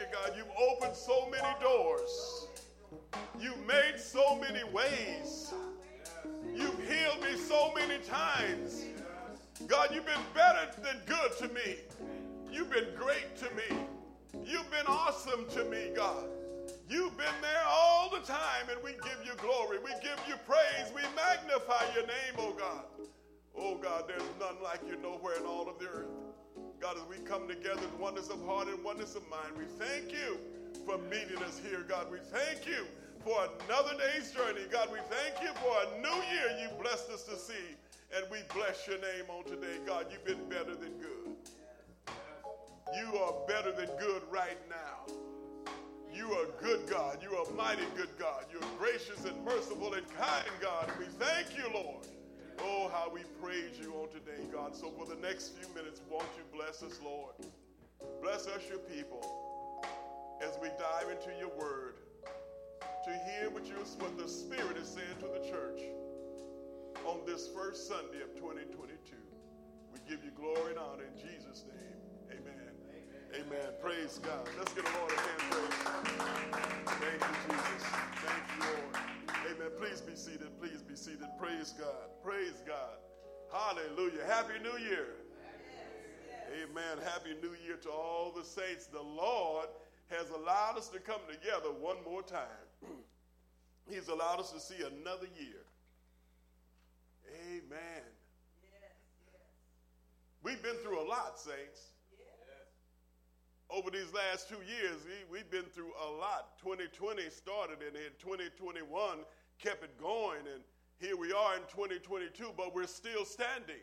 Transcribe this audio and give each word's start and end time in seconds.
you, 0.00 0.06
God. 0.12 0.32
You've 0.36 0.56
opened 0.58 0.96
so 0.96 1.28
many 1.30 1.48
doors. 1.60 2.46
You've 3.38 3.66
made 3.66 3.98
so 3.98 4.36
many 4.36 4.64
ways. 4.64 5.52
You've 6.54 6.80
healed 6.88 7.22
me 7.22 7.36
so 7.36 7.72
many 7.74 7.98
times. 8.04 8.84
God, 9.66 9.90
you've 9.92 10.06
been 10.06 10.24
better 10.34 10.70
than 10.82 10.96
good 11.06 11.36
to 11.38 11.48
me. 11.54 11.76
You've 12.50 12.70
been 12.70 12.88
great 12.96 13.36
to 13.36 13.44
me. 13.54 13.78
You've 14.44 14.70
been 14.70 14.86
awesome 14.86 15.46
to 15.50 15.64
me, 15.64 15.90
God. 15.94 16.24
You've 16.88 17.16
been 17.16 17.40
there 17.42 17.62
all 17.68 18.10
the 18.10 18.20
time, 18.20 18.68
and 18.70 18.82
we 18.82 18.92
give 18.92 19.18
you 19.24 19.32
glory. 19.36 19.78
We 19.78 19.90
give 20.02 20.18
you 20.26 20.34
praise. 20.46 20.92
We 20.94 21.02
magnify 21.14 21.84
your 21.94 22.06
name, 22.06 22.34
oh 22.38 22.52
God. 22.52 22.84
Oh 23.56 23.76
God, 23.76 24.04
there's 24.08 24.22
none 24.40 24.56
like 24.62 24.80
you 24.88 24.96
nowhere 24.96 25.36
in 25.36 25.44
all 25.44 25.68
of 25.68 25.78
the 25.78 25.86
earth. 25.86 26.19
God, 26.80 26.96
as 26.96 27.04
we 27.04 27.18
come 27.26 27.46
together 27.46 27.86
in 27.86 27.98
oneness 27.98 28.30
of 28.30 28.42
heart 28.46 28.68
and 28.68 28.82
oneness 28.82 29.14
of 29.14 29.28
mind, 29.28 29.56
we 29.58 29.66
thank 29.66 30.12
you 30.12 30.40
for 30.86 30.98
meeting 30.98 31.38
us 31.42 31.58
here, 31.58 31.82
God. 31.82 32.10
We 32.10 32.20
thank 32.20 32.66
you 32.66 32.86
for 33.22 33.48
another 33.64 33.98
day's 33.98 34.32
journey. 34.32 34.66
God, 34.70 34.90
we 34.90 35.00
thank 35.00 35.42
you 35.42 35.52
for 35.54 35.76
a 35.84 36.00
new 36.00 36.22
year 36.32 36.58
you 36.58 36.70
blessed 36.82 37.10
us 37.10 37.24
to 37.24 37.36
see. 37.36 37.76
And 38.14 38.30
we 38.30 38.40
bless 38.54 38.88
your 38.88 38.98
name 38.98 39.26
on 39.28 39.44
today. 39.44 39.78
God, 39.86 40.10
you've 40.10 40.24
been 40.24 40.48
better 40.48 40.74
than 40.74 40.98
good. 40.98 41.36
You 42.96 43.16
are 43.18 43.46
better 43.46 43.72
than 43.72 43.88
good 43.98 44.24
right 44.30 44.58
now. 44.70 45.06
You 46.12 46.32
are 46.32 46.46
a 46.46 46.60
good 46.62 46.88
God. 46.88 47.22
You 47.22 47.36
are 47.36 47.48
a 47.48 47.54
mighty 47.54 47.86
good 47.96 48.18
God. 48.18 48.46
You're 48.52 48.62
gracious 48.78 49.24
and 49.26 49.44
merciful 49.44 49.94
and 49.94 50.08
kind 50.10 50.50
God. 50.60 50.98
We 50.98 51.06
thank 51.06 51.56
you, 51.56 51.70
Lord. 51.72 52.06
Oh, 52.62 52.90
how 52.92 53.10
we 53.12 53.22
praise 53.42 53.78
you 53.80 53.94
on 53.94 54.08
today, 54.08 54.44
God. 54.52 54.74
So 54.76 54.90
for 54.90 55.06
the 55.06 55.20
next 55.20 55.56
few 55.56 55.72
minutes, 55.74 56.00
won't 56.10 56.28
you 56.36 56.44
bless 56.56 56.82
us, 56.82 57.00
Lord? 57.02 57.34
Bless 58.22 58.46
us, 58.46 58.62
your 58.68 58.78
people, 58.78 59.20
as 60.42 60.58
we 60.60 60.68
dive 60.78 61.10
into 61.10 61.30
your 61.38 61.50
word 61.58 61.94
to 63.04 63.10
hear 63.10 63.50
what, 63.50 63.66
you, 63.66 63.74
what 63.98 64.16
the 64.18 64.28
Spirit 64.28 64.76
is 64.76 64.88
saying 64.88 65.16
to 65.20 65.26
the 65.26 65.48
church 65.48 65.80
on 67.06 67.20
this 67.26 67.48
first 67.54 67.88
Sunday 67.88 68.22
of 68.22 68.34
2022. 68.34 69.16
We 69.92 69.98
give 70.08 70.24
you 70.24 70.30
glory 70.36 70.72
and 70.72 70.78
honor 70.78 71.04
in 71.04 71.16
Jesus' 71.16 71.64
name. 71.66 72.38
Amen. 72.38 72.72
Amen. 73.34 73.46
Amen. 73.46 73.72
Praise 73.82 74.20
God. 74.22 74.48
Let's 74.58 74.72
get 74.74 74.84
a 74.84 74.98
Lord 74.98 75.12
a 75.12 75.16
hand 75.16 75.52
praise. 75.52 76.09
Praise 81.38 81.74
God. 81.78 82.08
Praise 82.22 82.62
God. 82.66 82.96
Hallelujah. 83.52 84.24
Happy 84.26 84.54
New 84.62 84.78
Year. 84.78 85.06
Amen. 86.62 86.98
Happy 87.04 87.34
New 87.42 87.54
Year 87.64 87.76
to 87.82 87.90
all 87.90 88.32
the 88.36 88.44
saints. 88.44 88.86
The 88.86 89.02
Lord 89.02 89.66
has 90.08 90.30
allowed 90.30 90.76
us 90.76 90.88
to 90.88 90.98
come 90.98 91.20
together 91.28 91.68
one 91.68 91.96
more 92.04 92.22
time. 92.22 92.66
He's 93.88 94.08
allowed 94.08 94.40
us 94.40 94.50
to 94.52 94.60
see 94.60 94.82
another 94.82 95.26
year. 95.38 95.62
Amen. 97.48 98.06
Yes, 98.62 98.96
yes. 99.26 99.50
We've 100.42 100.62
been 100.62 100.76
through 100.82 101.00
a 101.00 101.06
lot, 101.06 101.38
saints. 101.38 101.94
Yes. 102.18 102.66
Over 103.70 103.90
these 103.90 104.12
last 104.12 104.48
two 104.48 104.62
years, 104.66 104.96
we, 105.30 105.38
have 105.38 105.50
been 105.50 105.70
through 105.74 105.92
a 106.02 106.10
lot. 106.10 106.58
2020 106.62 107.30
started, 107.30 107.78
and 107.86 107.94
in 107.94 108.10
2021 108.18 109.18
kept 109.62 109.84
it 109.84 109.96
going, 110.00 110.40
and 110.52 110.62
here 111.00 111.16
we 111.16 111.32
are 111.32 111.56
in 111.56 111.62
2022, 111.72 112.52
but 112.56 112.74
we're 112.74 112.86
still 112.86 113.24
standing. 113.24 113.80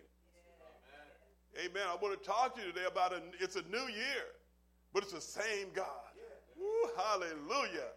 Amen. 1.57 1.72
Amen. 1.72 1.83
I 1.89 1.95
want 2.01 2.22
to 2.22 2.23
talk 2.23 2.55
to 2.55 2.61
you 2.61 2.67
today 2.72 2.85
about 2.85 3.11
a, 3.11 3.22
it's 3.39 3.55
a 3.55 3.63
new 3.63 3.88
year, 3.88 4.29
but 4.94 5.01
it's 5.01 5.13
the 5.13 5.22
same 5.22 5.67
God. 5.73 5.85
Woo, 6.56 6.89
hallelujah. 6.95 7.89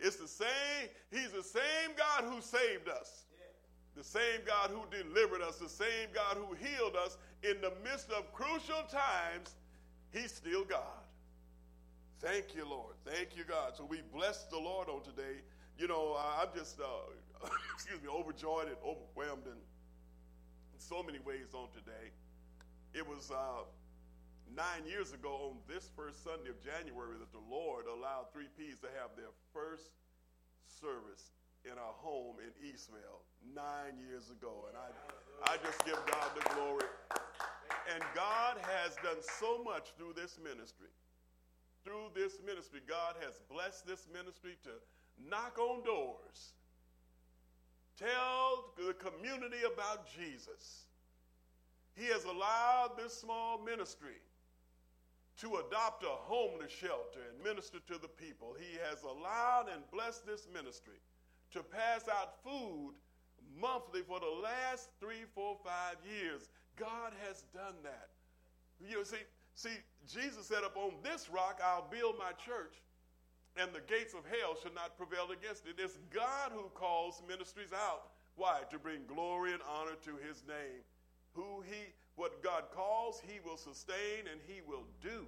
It's 0.00 0.16
the 0.16 0.26
same, 0.26 0.88
He's 1.10 1.30
the 1.30 1.42
same 1.42 1.94
God 1.96 2.24
who 2.24 2.40
saved 2.40 2.88
us. 2.88 3.24
The 3.94 4.02
same 4.02 4.40
God 4.46 4.70
who 4.70 4.80
delivered 4.90 5.42
us, 5.42 5.56
the 5.56 5.68
same 5.68 6.08
God 6.14 6.38
who 6.38 6.54
healed 6.54 6.96
us 6.96 7.18
in 7.42 7.60
the 7.60 7.72
midst 7.84 8.10
of 8.10 8.32
crucial 8.32 8.82
times, 8.90 9.54
He's 10.12 10.32
still 10.32 10.64
God. 10.64 10.80
Thank 12.20 12.54
you, 12.54 12.66
Lord. 12.66 12.94
Thank 13.04 13.36
you, 13.36 13.44
God. 13.44 13.76
So 13.76 13.84
we 13.84 14.00
bless 14.14 14.44
the 14.44 14.56
Lord 14.56 14.88
on 14.88 15.02
today. 15.02 15.42
You 15.76 15.88
know, 15.88 16.16
I'm 16.40 16.48
just, 16.56 16.80
uh, 16.80 16.84
excuse 17.74 18.00
me, 18.02 18.08
overjoyed 18.08 18.68
and 18.68 18.76
overwhelmed 18.84 19.46
in, 19.46 19.58
in 19.58 20.78
so 20.78 21.02
many 21.02 21.18
ways 21.18 21.54
on 21.54 21.68
today. 21.72 22.12
It 22.94 23.06
was 23.06 23.30
uh, 23.30 23.64
nine 24.54 24.84
years 24.86 25.12
ago 25.12 25.52
on 25.52 25.56
this 25.68 25.90
first 25.96 26.24
Sunday 26.24 26.50
of 26.50 26.60
January 26.60 27.16
that 27.18 27.32
the 27.32 27.44
Lord 27.48 27.86
allowed 27.86 28.32
Three 28.32 28.50
Ps 28.52 28.78
to 28.84 28.88
have 29.00 29.16
their 29.16 29.32
first 29.52 29.96
service 30.68 31.32
in 31.64 31.78
our 31.78 31.94
home 32.02 32.36
in 32.42 32.50
Eastvale 32.60 33.22
nine 33.54 33.96
years 33.98 34.30
ago. 34.30 34.66
And 34.68 34.76
I, 34.76 34.88
I 35.52 35.56
just 35.64 35.84
give 35.86 35.98
God 36.06 36.30
the 36.34 36.44
glory. 36.54 36.90
And 37.94 38.02
God 38.14 38.58
has 38.62 38.94
done 39.02 39.22
so 39.40 39.62
much 39.62 39.94
through 39.96 40.14
this 40.14 40.38
ministry. 40.42 40.90
Through 41.84 42.14
this 42.14 42.38
ministry, 42.44 42.80
God 42.86 43.16
has 43.24 43.40
blessed 43.50 43.86
this 43.86 44.06
ministry 44.12 44.56
to 44.62 44.70
knock 45.18 45.58
on 45.58 45.82
doors, 45.82 46.54
tell 47.98 48.72
the 48.76 48.94
community 48.94 49.58
about 49.72 50.06
Jesus. 50.08 50.84
He 51.94 52.06
has 52.06 52.24
allowed 52.24 52.92
this 52.96 53.12
small 53.12 53.60
ministry 53.62 54.20
to 55.40 55.62
adopt 55.66 56.04
a 56.04 56.08
homeless 56.08 56.72
shelter 56.72 57.20
and 57.30 57.42
minister 57.44 57.78
to 57.88 57.98
the 57.98 58.08
people. 58.08 58.54
He 58.58 58.78
has 58.88 59.02
allowed 59.02 59.66
and 59.72 59.82
blessed 59.90 60.26
this 60.26 60.46
ministry 60.52 61.00
to 61.52 61.62
pass 61.62 62.08
out 62.08 62.42
food 62.42 62.94
monthly 63.60 64.02
for 64.02 64.20
the 64.20 64.40
last 64.42 64.88
three, 65.00 65.24
four, 65.34 65.56
five 65.64 65.96
years. 66.06 66.48
God 66.76 67.12
has 67.26 67.44
done 67.54 67.74
that. 67.82 68.08
You 68.80 68.96
know, 68.96 69.02
see, 69.02 69.16
see, 69.54 69.76
Jesus 70.06 70.46
said, 70.46 70.64
Upon 70.64 70.92
this 71.02 71.28
rock 71.30 71.60
I'll 71.64 71.88
build 71.90 72.16
my 72.18 72.32
church, 72.32 72.74
and 73.56 73.72
the 73.72 73.84
gates 73.86 74.14
of 74.14 74.24
hell 74.26 74.56
shall 74.60 74.72
not 74.72 74.96
prevail 74.96 75.28
against 75.30 75.66
it. 75.66 75.76
It's 75.78 75.98
God 76.10 76.52
who 76.52 76.70
calls 76.74 77.22
ministries 77.28 77.72
out. 77.72 78.12
Why? 78.36 78.60
To 78.70 78.78
bring 78.78 79.04
glory 79.06 79.52
and 79.52 79.60
honor 79.68 79.96
to 80.04 80.16
his 80.26 80.42
name. 80.48 80.80
Who 81.34 81.62
he 81.64 81.92
what 82.16 82.42
God 82.42 82.64
calls, 82.74 83.20
He 83.26 83.40
will 83.44 83.56
sustain 83.56 84.26
and 84.30 84.40
He 84.46 84.60
will 84.66 84.84
do. 85.02 85.26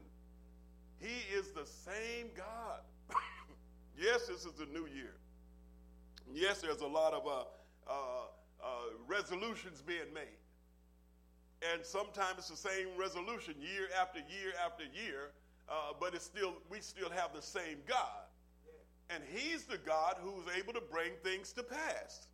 He 1.01 1.35
is 1.35 1.51
the 1.51 1.67
same 1.67 2.29
God. 2.37 2.81
yes, 3.99 4.27
this 4.27 4.45
is 4.45 4.61
a 4.61 4.67
new 4.67 4.87
year. 4.87 5.15
Yes, 6.33 6.61
there's 6.61 6.81
a 6.81 6.87
lot 6.87 7.13
of 7.13 7.27
uh, 7.27 7.45
uh, 7.89 7.95
uh, 8.63 8.67
resolutions 9.07 9.83
being 9.83 10.13
made. 10.15 10.39
And 11.73 11.85
sometimes 11.85 12.39
it's 12.39 12.49
the 12.51 12.57
same 12.57 12.89
resolution 12.99 13.55
year 13.59 13.89
after 14.01 14.19
year 14.19 14.53
after 14.65 14.85
year, 14.85 15.33
uh, 15.69 15.93
but 15.99 16.15
it's 16.15 16.25
still 16.25 16.55
we 16.71 16.81
still 16.81 17.11
have 17.11 17.35
the 17.35 17.43
same 17.43 17.79
God. 17.87 18.25
And 19.11 19.23
He's 19.33 19.65
the 19.65 19.79
God 19.79 20.17
who's 20.21 20.45
able 20.57 20.73
to 20.73 20.81
bring 20.81 21.13
things 21.23 21.53
to 21.55 21.63
pass. 21.63 22.27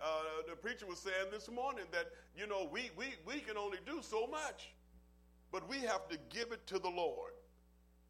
Uh, 0.00 0.06
the 0.48 0.54
preacher 0.54 0.86
was 0.86 0.98
saying 0.98 1.30
this 1.32 1.50
morning 1.50 1.84
that, 1.90 2.10
you 2.36 2.46
know, 2.46 2.68
we, 2.70 2.90
we, 2.96 3.06
we 3.26 3.40
can 3.40 3.56
only 3.56 3.78
do 3.86 4.00
so 4.02 4.26
much, 4.26 4.74
but 5.50 5.66
we 5.68 5.78
have 5.78 6.06
to 6.08 6.18
give 6.28 6.52
it 6.52 6.66
to 6.66 6.78
the 6.78 6.88
Lord. 6.88 7.32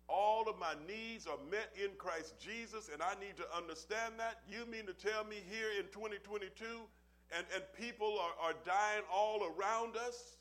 All 0.09 0.49
of 0.49 0.59
my 0.59 0.75
needs 0.87 1.27
are 1.27 1.39
met 1.51 1.73
in 1.83 1.91
Christ 1.97 2.35
Jesus, 2.39 2.91
and 2.93 3.03
I 3.03 3.15
need 3.21 3.37
to 3.37 3.57
understand 3.57 4.15
that. 4.19 4.41
You 4.51 4.67
mean 4.67 4.87
to 4.87 4.95
tell 4.95 5.25
me 5.25 5.37
here 5.49 5.71
in 5.79 5.87
2022 5.87 6.65
and, 7.37 7.47
and 7.55 7.63
people 7.77 8.19
are, 8.21 8.49
are 8.49 8.55
dying 8.65 9.03
all 9.13 9.43
around 9.45 9.97
us? 9.97 10.39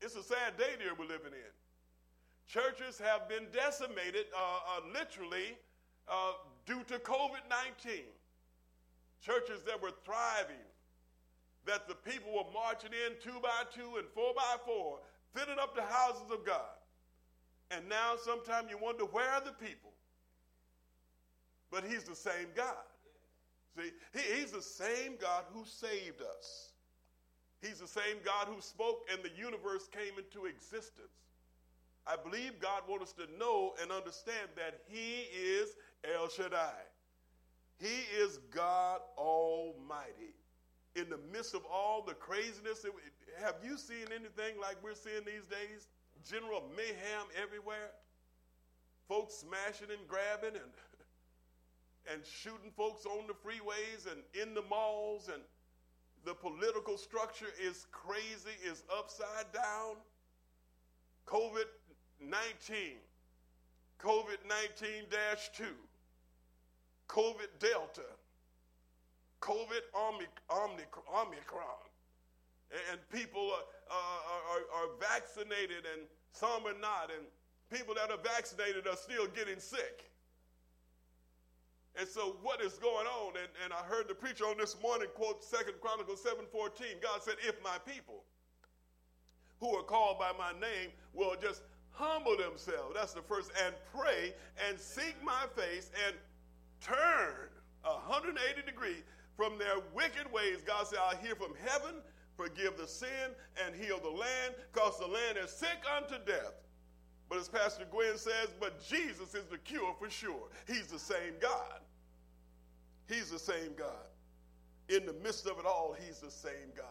It's 0.00 0.16
a 0.16 0.22
sad 0.22 0.56
day 0.56 0.76
here 0.78 0.92
we're 0.98 1.04
living 1.04 1.32
in. 1.32 1.57
Churches 2.48 2.98
have 2.98 3.28
been 3.28 3.46
decimated 3.52 4.24
uh, 4.34 4.40
uh, 4.40 4.80
literally 4.92 5.56
uh, 6.08 6.32
due 6.64 6.82
to 6.88 6.98
COVID 6.98 7.44
19 7.84 8.04
churches 9.20 9.62
that 9.66 9.80
were 9.82 9.92
thriving, 10.04 10.64
that 11.66 11.86
the 11.86 11.94
people 11.94 12.32
were 12.32 12.50
marching 12.54 12.90
in 12.92 13.14
two 13.20 13.38
by 13.42 13.64
two 13.74 13.96
and 13.98 14.08
four 14.14 14.32
by 14.34 14.56
four, 14.64 15.00
filling 15.34 15.58
up 15.58 15.76
the 15.76 15.82
houses 15.82 16.30
of 16.32 16.46
God. 16.46 16.78
And 17.70 17.86
now 17.86 18.14
sometimes 18.16 18.70
you 18.70 18.78
wonder 18.78 19.04
where 19.04 19.28
are 19.28 19.42
the 19.42 19.52
people? 19.52 19.90
But 21.70 21.84
he's 21.84 22.04
the 22.04 22.16
same 22.16 22.48
God. 22.54 22.88
See, 23.76 23.90
he, 24.14 24.40
he's 24.40 24.52
the 24.52 24.62
same 24.62 25.16
God 25.20 25.44
who 25.52 25.64
saved 25.66 26.22
us. 26.22 26.70
He's 27.60 27.80
the 27.80 27.88
same 27.88 28.16
God 28.24 28.46
who 28.46 28.62
spoke 28.62 29.06
and 29.12 29.20
the 29.22 29.36
universe 29.36 29.86
came 29.88 30.16
into 30.16 30.46
existence. 30.46 31.27
I 32.08 32.16
believe 32.16 32.58
God 32.58 32.82
wants 32.88 33.04
us 33.04 33.12
to 33.12 33.38
know 33.38 33.74
and 33.82 33.92
understand 33.92 34.48
that 34.56 34.80
He 34.88 35.26
is 35.36 35.76
El 36.16 36.28
Shaddai. 36.28 36.80
He 37.78 38.02
is 38.18 38.38
God 38.50 39.00
Almighty. 39.18 40.34
In 40.96 41.10
the 41.10 41.18
midst 41.32 41.54
of 41.54 41.62
all 41.70 42.02
the 42.02 42.14
craziness, 42.14 42.84
have 43.40 43.56
you 43.62 43.76
seen 43.76 44.06
anything 44.10 44.58
like 44.60 44.76
we're 44.82 44.94
seeing 44.94 45.24
these 45.26 45.46
days? 45.46 45.86
General 46.28 46.64
mayhem 46.76 47.26
everywhere. 47.40 47.90
folks 49.08 49.34
smashing 49.34 49.88
and 49.90 50.06
grabbing 50.08 50.54
and 50.60 50.72
and 52.12 52.24
shooting 52.24 52.70
folks 52.76 53.04
on 53.04 53.26
the 53.26 53.34
freeways 53.34 54.10
and 54.10 54.22
in 54.40 54.54
the 54.54 54.62
malls 54.62 55.28
and 55.32 55.42
the 56.24 56.34
political 56.34 56.96
structure 56.96 57.52
is 57.62 57.86
crazy, 57.92 58.56
is 58.64 58.82
upside 58.96 59.52
down. 59.52 59.96
COVID 61.26 61.66
19, 62.20 62.98
COVID 64.00 64.38
19 64.48 65.04
2, 65.56 65.64
COVID 67.08 67.48
Delta, 67.58 68.08
COVID 69.40 69.82
Omicron. 69.94 71.88
And 72.90 73.00
people 73.10 73.50
are, 73.50 73.96
are, 74.52 74.82
are 74.82 74.88
vaccinated 75.00 75.86
and 75.94 76.02
some 76.32 76.66
are 76.66 76.78
not. 76.78 77.10
And 77.16 77.24
people 77.70 77.94
that 77.94 78.10
are 78.10 78.22
vaccinated 78.22 78.86
are 78.86 78.96
still 78.96 79.26
getting 79.28 79.58
sick. 79.58 80.10
And 81.98 82.06
so 82.06 82.36
what 82.42 82.60
is 82.60 82.74
going 82.74 83.06
on? 83.06 83.32
And, 83.36 83.48
and 83.64 83.72
I 83.72 83.82
heard 83.82 84.06
the 84.06 84.14
preacher 84.14 84.44
on 84.44 84.56
this 84.58 84.76
morning 84.80 85.08
quote 85.14 85.42
Second 85.42 85.74
Chronicles 85.80 86.22
7:14. 86.22 87.02
God 87.02 87.22
said, 87.22 87.34
if 87.42 87.62
my 87.62 87.78
people 87.86 88.22
who 89.60 89.74
are 89.74 89.82
called 89.82 90.18
by 90.18 90.30
my 90.38 90.52
name 90.60 90.90
will 91.12 91.34
just 91.40 91.62
humble 91.98 92.36
themselves, 92.36 92.94
that's 92.94 93.12
the 93.12 93.22
first, 93.22 93.50
and 93.64 93.74
pray 93.94 94.32
and 94.68 94.78
seek 94.78 95.16
my 95.24 95.44
face 95.56 95.90
and 96.06 96.14
turn 96.80 97.48
180 97.82 98.62
degrees 98.64 99.02
from 99.36 99.58
their 99.58 99.76
wicked 99.94 100.30
ways, 100.32 100.62
God 100.66 100.86
said, 100.86 100.98
I'll 101.00 101.16
hear 101.16 101.34
from 101.34 101.52
heaven, 101.64 101.96
forgive 102.36 102.76
the 102.76 102.86
sin, 102.86 103.30
and 103.64 103.74
heal 103.74 103.98
the 104.00 104.10
land, 104.10 104.54
because 104.72 104.98
the 104.98 105.06
land 105.06 105.38
is 105.42 105.50
sick 105.50 105.78
unto 105.96 106.16
death. 106.24 106.54
But 107.28 107.38
as 107.38 107.48
Pastor 107.48 107.84
Gwen 107.90 108.16
says, 108.16 108.48
but 108.58 108.82
Jesus 108.84 109.34
is 109.34 109.44
the 109.50 109.58
cure 109.58 109.94
for 109.98 110.10
sure. 110.10 110.48
He's 110.66 110.86
the 110.86 110.98
same 110.98 111.34
God. 111.40 111.80
He's 113.08 113.30
the 113.30 113.38
same 113.38 113.74
God. 113.76 114.06
In 114.88 115.04
the 115.06 115.12
midst 115.12 115.46
of 115.46 115.58
it 115.58 115.66
all, 115.66 115.94
He's 116.06 116.18
the 116.18 116.30
same 116.30 116.72
God. 116.76 116.86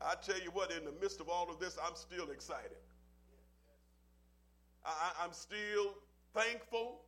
I 0.00 0.14
tell 0.14 0.40
you 0.40 0.50
what, 0.52 0.72
in 0.72 0.84
the 0.84 0.94
midst 1.00 1.20
of 1.20 1.28
all 1.28 1.50
of 1.50 1.58
this, 1.58 1.76
I'm 1.84 1.94
still 1.94 2.30
excited. 2.30 2.78
I, 5.20 5.24
am 5.24 5.32
still 5.32 5.94
thankful 6.34 7.00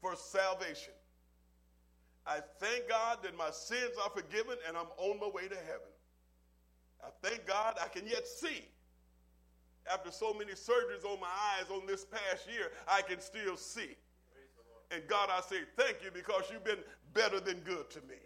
for 0.00 0.16
salvation. 0.16 0.92
I 2.26 2.38
thank 2.58 2.88
God 2.88 3.18
that 3.22 3.36
my 3.36 3.50
sins 3.50 3.92
are 4.02 4.10
forgiven 4.10 4.56
and 4.66 4.76
I'm 4.76 4.86
on 4.96 5.20
my 5.20 5.28
way 5.28 5.48
to 5.48 5.56
heaven. 5.56 5.92
I 7.02 7.08
thank 7.22 7.46
God 7.46 7.76
I 7.82 7.88
can 7.88 8.06
yet 8.06 8.26
see 8.26 8.64
after 9.92 10.10
so 10.10 10.32
many 10.32 10.52
surgeries 10.52 11.04
on 11.04 11.20
my 11.20 11.28
eyes 11.56 11.66
on 11.70 11.86
this 11.86 12.04
past 12.04 12.48
year, 12.50 12.70
I 12.88 13.02
can 13.02 13.20
still 13.20 13.56
see. 13.56 13.96
And 14.90 15.02
God, 15.08 15.28
I 15.30 15.40
say 15.40 15.60
thank 15.76 16.02
you 16.02 16.10
because 16.12 16.44
you've 16.50 16.64
been 16.64 16.82
better 17.12 17.40
than 17.40 17.58
good 17.60 17.90
to 17.90 18.00
me. 18.02 18.16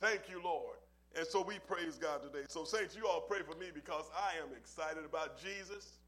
Thank 0.00 0.22
you, 0.30 0.42
Lord. 0.42 0.76
And 1.16 1.26
so 1.26 1.42
we 1.42 1.58
praise 1.60 1.96
God 1.96 2.22
today. 2.22 2.44
So, 2.48 2.64
Saints, 2.64 2.96
you 2.96 3.06
all 3.06 3.20
pray 3.20 3.40
for 3.40 3.56
me 3.58 3.66
because 3.72 4.04
I 4.16 4.36
am 4.42 4.54
excited 4.56 5.04
about 5.04 5.40
Jesus. 5.40 5.98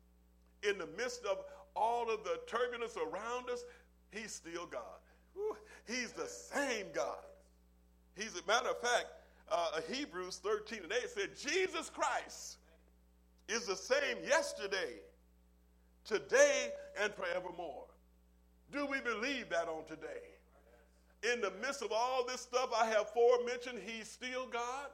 In 0.68 0.78
the 0.78 0.88
midst 0.98 1.24
of 1.24 1.44
all 1.76 2.10
of 2.10 2.24
the 2.24 2.40
turbulence 2.46 2.96
around 2.96 3.50
us, 3.50 3.64
He's 4.10 4.32
still 4.32 4.66
God. 4.66 4.82
He's 5.86 6.12
the 6.12 6.26
same 6.26 6.86
God. 6.94 7.24
He's 8.16 8.34
a 8.34 8.46
matter 8.46 8.70
of 8.70 8.80
fact, 8.80 9.06
uh, 9.50 9.80
Hebrews 9.92 10.40
13 10.42 10.80
and 10.82 10.92
8 10.92 11.10
said, 11.10 11.30
Jesus 11.36 11.90
Christ 11.90 12.56
is 13.48 13.66
the 13.66 13.76
same 13.76 14.16
yesterday, 14.26 14.94
today, 16.04 16.70
and 17.00 17.12
forevermore. 17.14 17.84
Do 18.72 18.86
we 18.86 19.00
believe 19.00 19.48
that 19.50 19.68
on 19.68 19.84
today? 19.84 20.22
In 21.32 21.40
the 21.40 21.52
midst 21.62 21.82
of 21.82 21.92
all 21.92 22.24
this 22.26 22.40
stuff 22.40 22.70
I 22.76 22.86
have 22.86 23.10
forementioned, 23.10 23.78
he's 23.84 24.10
still 24.10 24.46
God. 24.46 24.88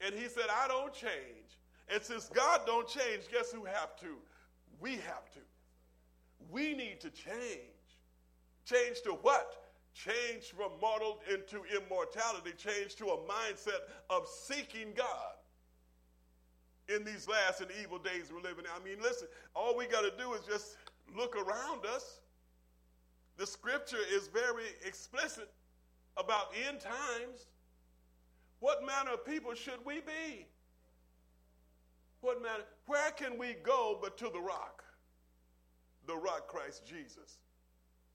And 0.00 0.14
he 0.14 0.28
said, 0.28 0.44
I 0.50 0.68
don't 0.68 0.92
change. 0.92 1.58
And 1.88 2.02
since 2.02 2.28
God 2.28 2.62
don't 2.66 2.88
change, 2.88 3.24
guess 3.30 3.52
who 3.52 3.64
have 3.64 3.96
to? 4.00 4.16
We 4.80 4.92
have 4.92 5.30
to. 5.34 5.40
We 6.50 6.74
need 6.74 7.00
to 7.00 7.10
change. 7.10 7.74
Change 8.64 9.02
to 9.02 9.10
what? 9.10 9.64
Change 9.94 10.52
from 10.56 10.72
mortal 10.80 11.20
into 11.32 11.62
immortality. 11.76 12.52
Change 12.56 12.96
to 12.96 13.06
a 13.06 13.18
mindset 13.18 13.80
of 14.10 14.26
seeking 14.26 14.92
God 14.96 15.34
in 16.88 17.04
these 17.04 17.28
last 17.28 17.60
and 17.60 17.70
evil 17.82 17.98
days 17.98 18.30
we're 18.32 18.42
living 18.42 18.64
in. 18.64 18.70
I 18.74 18.84
mean, 18.84 19.02
listen, 19.02 19.28
all 19.54 19.76
we 19.76 19.86
got 19.86 20.02
to 20.02 20.12
do 20.22 20.34
is 20.34 20.40
just 20.46 20.76
look 21.16 21.36
around 21.36 21.86
us. 21.86 22.20
The 23.36 23.46
scripture 23.46 24.04
is 24.12 24.28
very 24.28 24.64
explicit 24.84 25.50
about 26.16 26.52
end 26.68 26.80
times. 26.80 27.46
What 28.60 28.84
manner 28.86 29.12
of 29.14 29.24
people 29.24 29.54
should 29.54 29.84
we 29.84 29.96
be? 29.96 30.46
What 32.20 32.42
manner? 32.42 32.64
Where 32.86 33.10
can 33.10 33.38
we 33.38 33.56
go 33.62 33.98
but 34.00 34.16
to 34.18 34.30
the 34.32 34.40
rock? 34.40 34.83
The 36.06 36.16
rock 36.16 36.48
Christ 36.48 36.86
Jesus. 36.86 37.38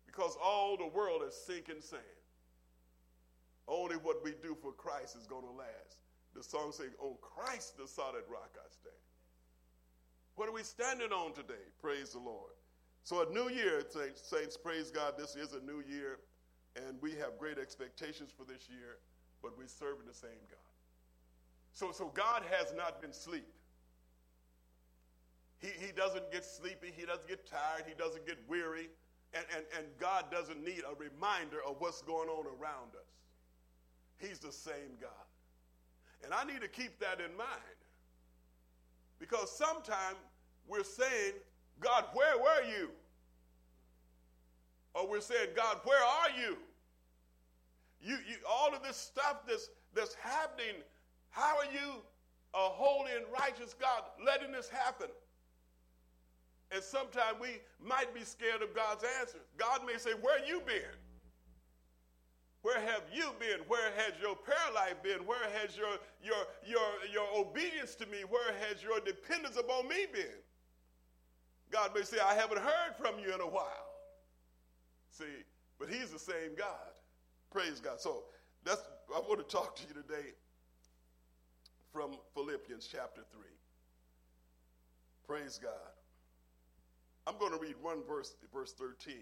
Because 0.06 0.38
all 0.44 0.78
the 0.78 0.88
world 0.88 1.22
is 1.28 1.36
sinking 1.36 1.82
sand. 1.82 2.02
Only 3.68 3.96
what 3.96 4.24
we 4.24 4.34
do 4.42 4.58
for 4.60 4.72
Christ 4.72 5.16
is 5.16 5.28
going 5.28 5.46
to 5.46 5.52
last. 5.52 6.02
The 6.36 6.44
song 6.44 6.72
says, 6.72 6.92
On 7.00 7.14
oh, 7.14 7.18
Christ 7.22 7.78
the 7.78 7.88
solid 7.88 8.24
rock 8.30 8.52
I 8.56 8.68
stand. 8.70 8.96
What 10.36 10.50
are 10.50 10.54
we 10.54 10.64
standing 10.64 11.12
on 11.12 11.34
today? 11.34 11.66
Praise 11.82 12.12
the 12.12 12.20
Lord. 12.20 12.54
So, 13.04 13.28
a 13.28 13.34
new 13.34 13.50
year, 13.50 13.84
saints, 14.16 14.58
praise 14.58 14.92
God, 14.92 15.16
this 15.18 15.36
is 15.36 15.54
a 15.54 15.60
new 15.60 15.84
year, 15.88 16.20
and 16.76 17.02
we 17.02 17.12
have 17.14 17.38
great 17.38 17.58
expectations 17.58 18.32
for 18.36 18.46
this 18.46 18.70
year, 18.70 18.98
but 19.42 19.58
we're 19.58 19.68
serving 19.68 20.06
the 20.08 20.14
same 20.14 20.40
God. 20.50 20.60
So, 21.74 21.92
so 21.92 22.12
God 22.14 22.44
has 22.50 22.74
not 22.76 23.02
been 23.02 23.12
asleep. 23.12 23.48
He, 25.60 25.68
he 25.86 25.92
doesn't 25.92 26.32
get 26.32 26.46
sleepy, 26.46 26.92
he 26.96 27.06
doesn't 27.06 27.28
get 27.28 27.46
tired, 27.46 27.84
he 27.86 27.94
doesn't 27.94 28.26
get 28.26 28.38
weary, 28.48 28.90
and, 29.34 29.46
and, 29.56 29.66
and 29.78 29.86
God 30.00 30.26
doesn't 30.32 30.64
need 30.64 30.84
a 30.90 30.96
reminder 30.96 31.58
of 31.68 31.76
what's 31.80 32.02
going 32.02 32.30
on 32.30 32.46
around 32.46 32.96
us. 32.96 33.10
He's 34.18 34.40
the 34.40 34.52
same 34.52 34.98
God. 35.00 35.10
And 36.24 36.34
I 36.34 36.44
need 36.44 36.62
to 36.62 36.68
keep 36.68 37.00
that 37.00 37.20
in 37.20 37.36
mind. 37.38 37.80
Because 39.20 39.52
sometimes 39.52 40.18
we're 40.68 40.84
saying, 40.84 41.34
God, 41.80 42.06
where 42.14 42.38
were 42.38 42.64
you? 42.70 42.90
Or 44.94 45.08
we're 45.08 45.22
saying, 45.22 45.50
God, 45.56 45.78
where 45.84 46.02
are 46.04 46.30
you? 46.40 46.58
You, 48.02 48.16
you 48.28 48.36
all 48.50 48.74
of 48.74 48.82
this 48.82 48.98
stuff 48.98 49.46
that's, 49.48 49.70
that's 49.94 50.14
happening, 50.16 50.76
how 51.30 51.58
are 51.58 51.72
you, 51.72 52.02
a 52.54 52.70
holy 52.70 53.12
and 53.12 53.26
righteous 53.40 53.76
God, 53.80 54.04
letting 54.26 54.52
this 54.52 54.70
happen? 54.70 55.08
And 56.72 56.84
sometimes 56.84 57.38
we 57.42 57.62
might 57.84 58.14
be 58.14 58.24
scared 58.24 58.62
of 58.62 58.76
God's 58.76 59.04
answer. 59.20 59.40
God 59.58 59.82
may 59.86 59.98
say, 59.98 60.12
Where 60.12 60.46
you 60.46 60.62
been? 60.66 60.98
Where 62.62 62.80
have 62.80 63.04
you 63.14 63.32
been? 63.40 63.60
Where 63.68 63.92
has 63.96 64.14
your 64.22 64.36
prayer 64.36 64.58
life 64.76 65.02
been? 65.02 65.26
Where 65.26 65.50
has 65.62 65.78
your, 65.78 65.98
your, 66.22 66.46
your, 66.68 66.82
your 67.12 67.28
obedience 67.34 67.96
to 67.96 68.06
me? 68.08 68.20
Where 68.28 68.54
has 68.68 68.84
your 68.84 69.00
dependence 69.00 69.56
upon 69.56 69.88
me 69.88 70.08
been? 70.12 70.44
God 71.72 71.92
may 71.96 72.04
say, 72.04 72.18
I 72.20 72.34
haven't 72.34 72.60
heard 72.60 72.96
from 72.98 73.18
you 73.20 73.34
in 73.34 73.40
a 73.40 73.48
while. 73.48 73.90
See, 75.12 75.24
but 75.80 75.90
He's 75.90 76.12
the 76.12 76.20
same 76.20 76.56
God. 76.58 76.94
Praise 77.52 77.80
God. 77.80 78.02
So 78.02 78.24
that's 78.66 78.82
I 79.16 79.20
want 79.20 79.40
to 79.40 79.56
talk 79.56 79.76
to 79.78 79.84
you 79.88 79.94
today 79.94 80.30
from 81.92 82.12
Philippians 82.34 82.88
chapter 82.92 83.22
3. 83.32 83.42
Praise 85.26 85.60
God. 85.62 85.72
I'm 87.28 87.38
going 87.38 87.52
to 87.52 87.60
read 87.60 87.76
one 87.82 88.00
verse, 88.08 88.36
verse 88.54 88.74
13, 88.74 89.16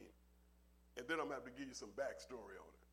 and 0.98 1.08
then 1.08 1.20
I'm 1.20 1.28
going 1.28 1.40
to 1.40 1.46
have 1.46 1.46
to 1.46 1.60
give 1.60 1.68
you 1.68 1.74
some 1.74 1.90
backstory 1.98 2.56
on 2.58 2.72
it. 2.72 2.88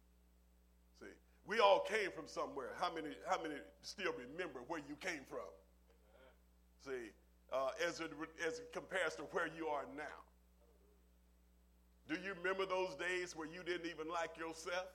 See, 1.00 1.14
we 1.46 1.60
all 1.60 1.80
came 1.80 2.10
from 2.10 2.26
somewhere. 2.26 2.72
How 2.80 2.92
many, 2.92 3.10
how 3.28 3.40
many 3.42 3.56
still 3.82 4.12
remember 4.12 4.60
where 4.66 4.80
you 4.88 4.96
came 4.96 5.22
from? 5.28 5.48
See, 6.84 7.12
uh, 7.52 7.70
as, 7.86 8.00
it, 8.00 8.12
as 8.46 8.58
it 8.58 8.72
compares 8.72 9.14
to 9.16 9.22
where 9.32 9.48
you 9.56 9.66
are 9.68 9.84
now. 9.96 10.20
Do 12.08 12.16
you 12.20 12.34
remember 12.36 12.66
those 12.66 12.94
days 12.96 13.34
where 13.34 13.48
you 13.48 13.62
didn't 13.64 13.88
even 13.88 14.08
like 14.08 14.36
yourself? 14.36 14.92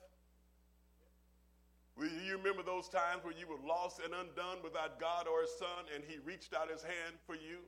Do 1.98 2.06
you 2.06 2.38
remember 2.38 2.62
those 2.62 2.88
times 2.88 3.24
where 3.24 3.34
you 3.34 3.46
were 3.46 3.60
lost 3.66 4.00
and 4.02 4.14
undone 4.14 4.62
without 4.62 5.00
God 5.00 5.26
or 5.26 5.42
His 5.42 5.50
Son 5.58 5.84
and 5.94 6.04
He 6.06 6.18
reached 6.24 6.54
out 6.54 6.70
His 6.70 6.82
hand 6.82 7.18
for 7.26 7.34
you? 7.34 7.60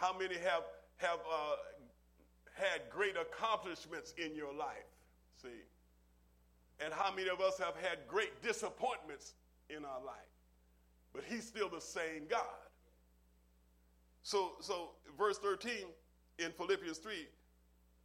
How 0.00 0.16
many 0.16 0.36
have, 0.36 0.62
have 0.96 1.18
uh, 1.30 1.56
had 2.54 2.88
great 2.88 3.16
accomplishments 3.18 4.14
in 4.16 4.34
your 4.34 4.50
life? 4.50 4.88
See? 5.42 5.48
And 6.82 6.90
how 6.90 7.14
many 7.14 7.28
of 7.28 7.42
us 7.42 7.58
have 7.58 7.76
had 7.76 7.98
great 8.08 8.42
disappointments 8.42 9.34
in 9.68 9.84
our 9.84 10.02
life? 10.02 10.16
But 11.12 11.24
he's 11.28 11.46
still 11.46 11.68
the 11.68 11.82
same 11.82 12.22
God. 12.30 12.46
So, 14.22 14.52
so 14.60 14.92
verse 15.18 15.36
13, 15.36 15.74
in 16.38 16.50
Philippians 16.52 16.96
3, 16.96 17.26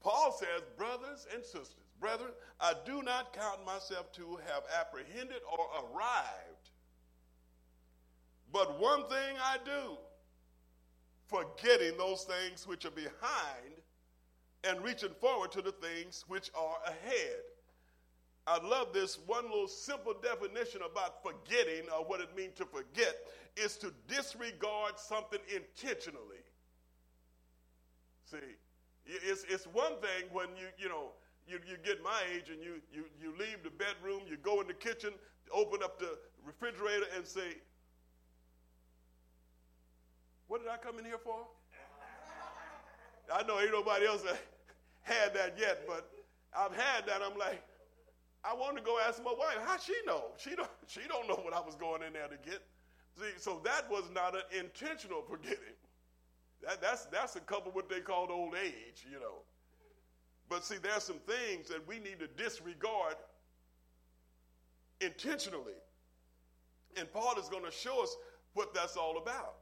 Paul 0.02 0.36
says, 0.38 0.64
Brothers 0.78 1.26
and 1.34 1.46
sisters, 1.46 1.76
brethren, 2.02 2.32
I 2.60 2.74
do 2.86 3.04
not 3.04 3.32
count 3.32 3.66
myself 3.66 4.12
to 4.14 4.38
have 4.48 4.64
apprehended 4.82 5.42
or 5.50 5.66
arrived. 5.80 6.72
But 8.52 8.82
one 8.82 9.08
thing 9.08 9.38
I 9.42 9.60
do, 9.64 9.98
forgetting 11.28 11.98
those 11.98 12.24
things 12.24 12.68
which 12.68 12.86
are 12.86 12.92
behind 12.92 13.82
and 14.64 14.84
reaching 14.84 15.14
forward 15.20 15.52
to 15.52 15.62
the 15.62 15.72
things 15.72 16.26
which 16.28 16.50
are 16.56 16.78
ahead. 16.88 17.42
I 18.48 18.64
love 18.66 18.94
this 18.94 19.18
one 19.26 19.46
little 19.46 19.68
simple 19.68 20.14
definition 20.22 20.82
about 20.90 21.24
forgetting 21.24 21.90
or 21.90 22.06
what 22.06 22.22
it 22.22 22.36
means 22.36 22.54
to 22.58 22.66
forget 22.66 23.16
is 23.58 23.76
to 23.78 23.92
disregard 24.08 24.98
something 24.98 25.40
intentionally. 25.54 26.44
See, 28.26 28.38
it's, 29.06 29.46
it's 29.50 29.66
one 29.66 29.94
thing 29.94 30.30
when 30.32 30.50
you, 30.50 30.68
you 30.78 30.90
know, 30.90 31.12
you, 31.48 31.60
you 31.68 31.78
get 31.84 32.04
my 32.04 32.22
age 32.34 32.50
and 32.52 32.62
you, 32.62 32.82
you, 32.92 33.06
you 33.22 33.34
leave 33.38 33.64
the 33.64 33.70
bedroom, 33.70 34.22
you 34.28 34.38
go 34.38 34.62
in 34.62 34.68
the 34.68 34.74
kitchen, 34.74 35.12
open 35.52 35.82
up 35.84 36.00
the 36.00 36.18
refrigerator 36.46 37.06
and 37.16 37.26
say, 37.26 37.58
What 40.48 40.62
did 40.62 40.70
I 40.70 40.78
come 40.78 41.00
in 41.00 41.06
here 41.06 41.18
for? 41.18 41.48
I 43.34 43.44
know 43.44 43.60
ain't 43.60 43.72
nobody 43.72 44.06
else 44.06 44.24
had 45.02 45.34
that 45.34 45.56
yet, 45.58 45.88
but 45.88 46.10
I've 46.56 46.76
had 46.76 47.08
that. 47.08 47.22
I'm 47.24 47.38
like, 47.38 47.64
I 48.44 48.54
want 48.54 48.78
to 48.78 48.84
go 48.84 49.00
ask 49.00 49.24
my 49.24 49.34
wife, 49.34 49.58
how 49.66 49.78
she 49.78 49.94
know? 50.06 50.26
She 50.38 50.56
don't, 50.56 50.70
she 50.88 51.02
don't 51.08 51.28
know 51.28 51.36
what 51.36 51.54
I 51.54 51.60
was 51.60 51.76
going 51.76 52.04
in 52.04 52.14
there 52.14 52.28
to 52.28 52.38
get. 52.50 52.62
See, 53.18 53.32
so 53.38 53.62
that 53.64 53.90
was 53.90 54.04
not 54.14 54.36
an 54.36 54.42
intentional 54.60 55.24
forgetting. 55.28 55.58
That, 56.64 56.82
that's, 56.82 57.06
that's 57.06 57.36
a 57.36 57.40
couple 57.40 57.72
what 57.72 57.90
they 57.90 58.02
call 58.02 58.28
old 58.32 58.56
age, 58.56 59.06
you 59.10 59.20
know. 59.20 59.42
But 60.50 60.64
see, 60.64 60.76
there's 60.82 61.04
some 61.04 61.20
things 61.26 61.70
that 61.70 61.88
we 61.88 61.98
need 62.00 62.20
to 62.20 62.28
disregard 62.28 63.16
intentionally. 65.02 65.74
And 66.98 67.12
Paul 67.12 67.40
is 67.40 67.50
going 67.50 67.66
to 67.66 67.72
show 67.72 68.04
us 68.04 68.16
what 68.54 68.74
that's 68.74 68.96
all 68.96 69.18
about. 69.18 69.56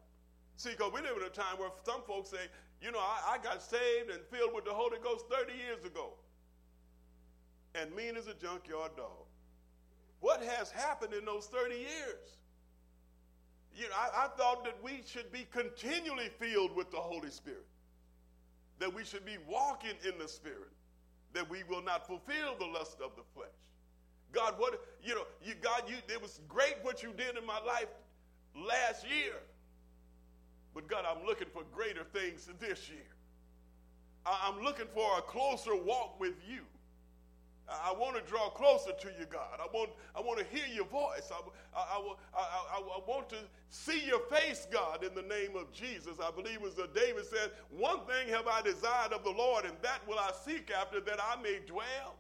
See, 0.56 0.72
because 0.72 0.92
we 0.94 1.02
live 1.02 1.18
in 1.18 1.24
a 1.24 1.30
time 1.30 1.58
where 1.58 1.70
some 1.84 2.02
folks 2.08 2.30
say, 2.30 2.48
you 2.82 2.92
know, 2.92 3.00
I, 3.00 3.36
I 3.36 3.38
got 3.44 3.62
saved 3.62 4.10
and 4.12 4.22
filled 4.32 4.54
with 4.54 4.66
the 4.66 4.74
Holy 4.74 4.98
Ghost 5.04 5.26
30 5.30 5.54
years 5.54 5.84
ago. 5.86 6.14
And 7.76 7.94
mean 7.96 8.16
as 8.18 8.28
a 8.28 8.34
junkyard 8.34 8.92
dog. 8.96 9.26
What 10.20 10.44
has 10.44 10.72
happened 10.72 11.14
in 11.14 11.26
those 11.26 11.48
30 11.48 11.76
years? 11.76 12.38
You 13.76 13.90
know, 13.90 13.96
I, 13.96 14.26
I 14.26 14.28
thought 14.38 14.64
that 14.64 14.76
we 14.84 15.02
should 15.06 15.32
be 15.32 15.48
continually 15.52 16.30
filled 16.40 16.76
with 16.76 16.92
the 16.92 16.98
Holy 16.98 17.32
Spirit, 17.32 17.66
that 18.80 18.94
we 18.94 19.04
should 19.04 19.26
be 19.26 19.38
walking 19.50 19.96
in 20.08 20.18
the 20.20 20.28
Spirit, 20.28 20.72
that 21.34 21.50
we 21.50 21.64
will 21.64 21.82
not 21.82 22.06
fulfill 22.06 22.56
the 22.60 22.68
lust 22.68 22.98
of 23.04 23.16
the 23.16 23.24
flesh. 23.34 23.50
God, 24.32 24.56
what, 24.58 24.80
you 25.04 25.16
know, 25.16 25.24
you, 25.44 25.56
God, 25.62 25.84
you, 25.88 25.96
it 26.08 26.22
was 26.22 26.40
great 26.48 26.76
what 26.84 27.02
you 27.02 27.12
did 27.18 27.38
in 27.38 27.46
my 27.46 27.60
life 27.60 27.90
last 28.56 29.06
year. 29.10 29.34
But 30.74 30.88
God, 30.88 31.06
I'm 31.08 31.26
looking 31.26 31.48
for 31.54 31.64
greater 31.72 32.04
things 32.04 32.50
this 32.60 32.90
year. 32.90 33.06
I'm 34.26 34.62
looking 34.64 34.88
for 34.94 35.18
a 35.18 35.22
closer 35.22 35.76
walk 35.76 36.20
with 36.20 36.36
you. 36.48 36.62
I 37.70 37.94
want 37.94 38.16
to 38.16 38.22
draw 38.30 38.50
closer 38.50 38.92
to 38.92 39.08
you, 39.20 39.26
God. 39.30 39.60
I 39.60 39.68
want, 39.74 39.92
I 40.16 40.22
want 40.22 40.40
to 40.40 40.46
hear 40.46 40.68
your 40.74 40.86
voice. 40.86 41.32
I, 41.32 41.40
I, 41.78 42.00
I, 42.36 42.78
I, 42.78 43.00
want 43.08 43.30
to 43.30 43.38
see 43.70 44.06
your 44.06 44.20
face, 44.20 44.68
God, 44.70 45.04
in 45.04 45.16
the 45.16 45.22
name 45.22 45.56
of 45.56 45.72
Jesus. 45.72 46.18
I 46.22 46.30
believe 46.32 46.60
as 46.64 46.74
David 46.94 47.26
said, 47.26 47.52
One 47.70 48.00
thing 48.02 48.28
have 48.30 48.48
I 48.48 48.62
desired 48.62 49.14
of 49.14 49.24
the 49.24 49.32
Lord, 49.32 49.66
and 49.66 49.76
that 49.82 50.06
will 50.08 50.20
I 50.20 50.32
seek 50.46 50.72
after, 50.72 51.00
that 51.02 51.20
I 51.22 51.42
may 51.42 51.60
dwell 51.66 52.16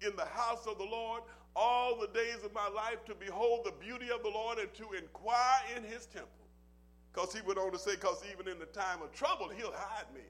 in 0.00 0.14
the 0.16 0.26
house 0.26 0.66
of 0.66 0.78
the 0.78 0.84
Lord 0.84 1.22
all 1.56 1.98
the 1.98 2.08
days 2.08 2.44
of 2.44 2.54
my 2.54 2.68
life, 2.68 3.04
to 3.06 3.14
behold 3.16 3.64
the 3.64 3.72
beauty 3.84 4.10
of 4.10 4.22
the 4.22 4.30
Lord 4.30 4.58
and 4.58 4.72
to 4.74 4.92
inquire 4.92 5.60
in 5.76 5.82
his 5.82 6.06
temple. 6.06 6.37
Because 7.18 7.34
he 7.34 7.40
went 7.44 7.58
on 7.58 7.72
to 7.72 7.78
say, 7.80 7.96
because 7.96 8.22
even 8.32 8.46
in 8.46 8.60
the 8.60 8.66
time 8.66 9.02
of 9.02 9.10
trouble, 9.10 9.48
he'll 9.48 9.72
hide 9.74 10.06
me. 10.14 10.20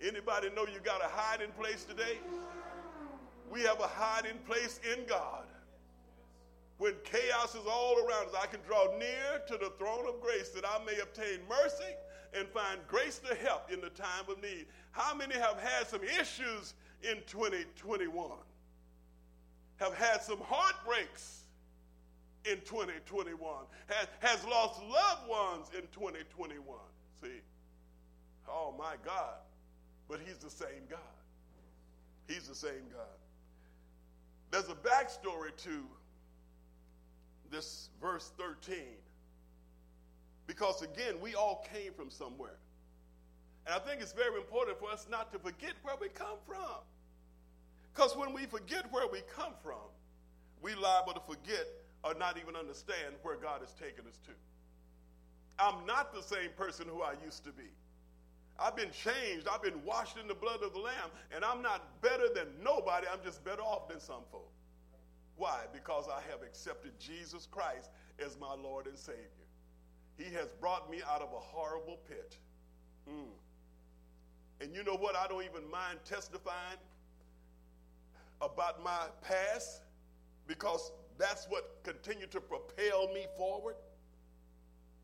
Anybody 0.00 0.50
know 0.54 0.66
you 0.72 0.78
got 0.84 1.04
a 1.04 1.08
hiding 1.08 1.50
place 1.58 1.84
today? 1.84 2.18
We 3.50 3.62
have 3.62 3.80
a 3.80 3.88
hiding 3.88 4.38
place 4.46 4.78
in 4.92 5.04
God. 5.06 5.46
When 6.78 6.94
chaos 7.02 7.56
is 7.56 7.66
all 7.68 7.96
around 8.06 8.28
us, 8.28 8.34
I 8.40 8.46
can 8.46 8.60
draw 8.64 8.96
near 8.98 9.42
to 9.48 9.54
the 9.54 9.72
throne 9.80 10.06
of 10.06 10.20
grace 10.20 10.50
that 10.50 10.64
I 10.64 10.78
may 10.84 10.96
obtain 11.00 11.40
mercy 11.48 11.92
and 12.38 12.46
find 12.50 12.78
grace 12.86 13.18
to 13.28 13.34
help 13.34 13.72
in 13.72 13.80
the 13.80 13.90
time 13.90 14.24
of 14.28 14.40
need. 14.40 14.66
How 14.92 15.16
many 15.16 15.34
have 15.34 15.58
had 15.58 15.88
some 15.88 16.04
issues 16.04 16.74
in 17.02 17.16
2021? 17.26 18.30
Have 19.78 19.94
had 19.94 20.22
some 20.22 20.38
heartbreaks 20.40 21.41
in 22.44 22.60
2021? 22.64 23.38
Has, 23.88 24.08
has 24.20 24.44
lost 24.44 24.80
loved 24.82 25.28
ones 25.28 25.68
in 25.74 25.82
2021? 25.92 26.62
See? 27.20 27.28
Oh 28.48 28.74
my 28.78 28.94
God. 29.04 29.38
But 30.08 30.20
He's 30.24 30.38
the 30.38 30.50
same 30.50 30.86
God. 30.90 30.98
He's 32.28 32.48
the 32.48 32.54
same 32.54 32.88
God. 32.92 33.06
There's 34.50 34.68
a 34.68 34.74
backstory 34.74 35.56
to 35.64 35.84
this 37.50 37.90
verse 38.00 38.32
13. 38.38 38.78
Because 40.46 40.82
again, 40.82 41.14
we 41.20 41.34
all 41.34 41.64
came 41.72 41.92
from 41.92 42.10
somewhere. 42.10 42.58
And 43.66 43.74
I 43.74 43.78
think 43.78 44.02
it's 44.02 44.12
very 44.12 44.36
important 44.36 44.78
for 44.78 44.90
us 44.90 45.06
not 45.10 45.32
to 45.32 45.38
forget 45.38 45.74
where 45.82 45.94
we 46.00 46.08
come 46.08 46.38
from. 46.46 46.82
Because 47.94 48.16
when 48.16 48.32
we 48.32 48.46
forget 48.46 48.90
where 48.90 49.06
we 49.06 49.20
come 49.36 49.52
from, 49.62 49.88
we 50.62 50.74
liable 50.74 51.12
to 51.12 51.20
forget 51.20 51.66
or 52.04 52.14
not 52.14 52.36
even 52.36 52.56
understand 52.56 53.14
where 53.22 53.36
God 53.36 53.60
has 53.60 53.72
taken 53.74 54.06
us 54.06 54.18
to. 54.26 54.32
I'm 55.58 55.86
not 55.86 56.12
the 56.14 56.22
same 56.22 56.50
person 56.56 56.86
who 56.88 57.02
I 57.02 57.14
used 57.24 57.44
to 57.44 57.52
be. 57.52 57.70
I've 58.58 58.76
been 58.76 58.90
changed. 58.90 59.48
I've 59.50 59.62
been 59.62 59.84
washed 59.84 60.18
in 60.18 60.28
the 60.28 60.34
blood 60.34 60.62
of 60.62 60.72
the 60.72 60.78
Lamb, 60.78 61.10
and 61.34 61.44
I'm 61.44 61.62
not 61.62 62.00
better 62.00 62.28
than 62.34 62.48
nobody. 62.62 63.06
I'm 63.12 63.22
just 63.24 63.44
better 63.44 63.62
off 63.62 63.88
than 63.88 64.00
some 64.00 64.22
folk. 64.30 64.50
Why? 65.36 65.60
Because 65.72 66.06
I 66.08 66.20
have 66.30 66.42
accepted 66.42 66.92
Jesus 66.98 67.46
Christ 67.50 67.90
as 68.24 68.38
my 68.38 68.54
Lord 68.54 68.86
and 68.86 68.96
Savior. 68.96 69.18
He 70.16 70.24
has 70.34 70.48
brought 70.60 70.90
me 70.90 71.00
out 71.08 71.22
of 71.22 71.32
a 71.32 71.40
horrible 71.40 71.98
pit. 72.08 72.36
Mm. 73.08 73.32
And 74.60 74.74
you 74.74 74.84
know 74.84 74.96
what? 74.96 75.16
I 75.16 75.26
don't 75.26 75.42
even 75.42 75.68
mind 75.70 75.98
testifying 76.04 76.78
about 78.40 78.82
my 78.84 79.06
past 79.22 79.82
because 80.46 80.92
that's 81.22 81.46
what 81.46 81.78
continued 81.84 82.32
to 82.32 82.40
propel 82.40 83.06
me 83.14 83.26
forward. 83.36 83.76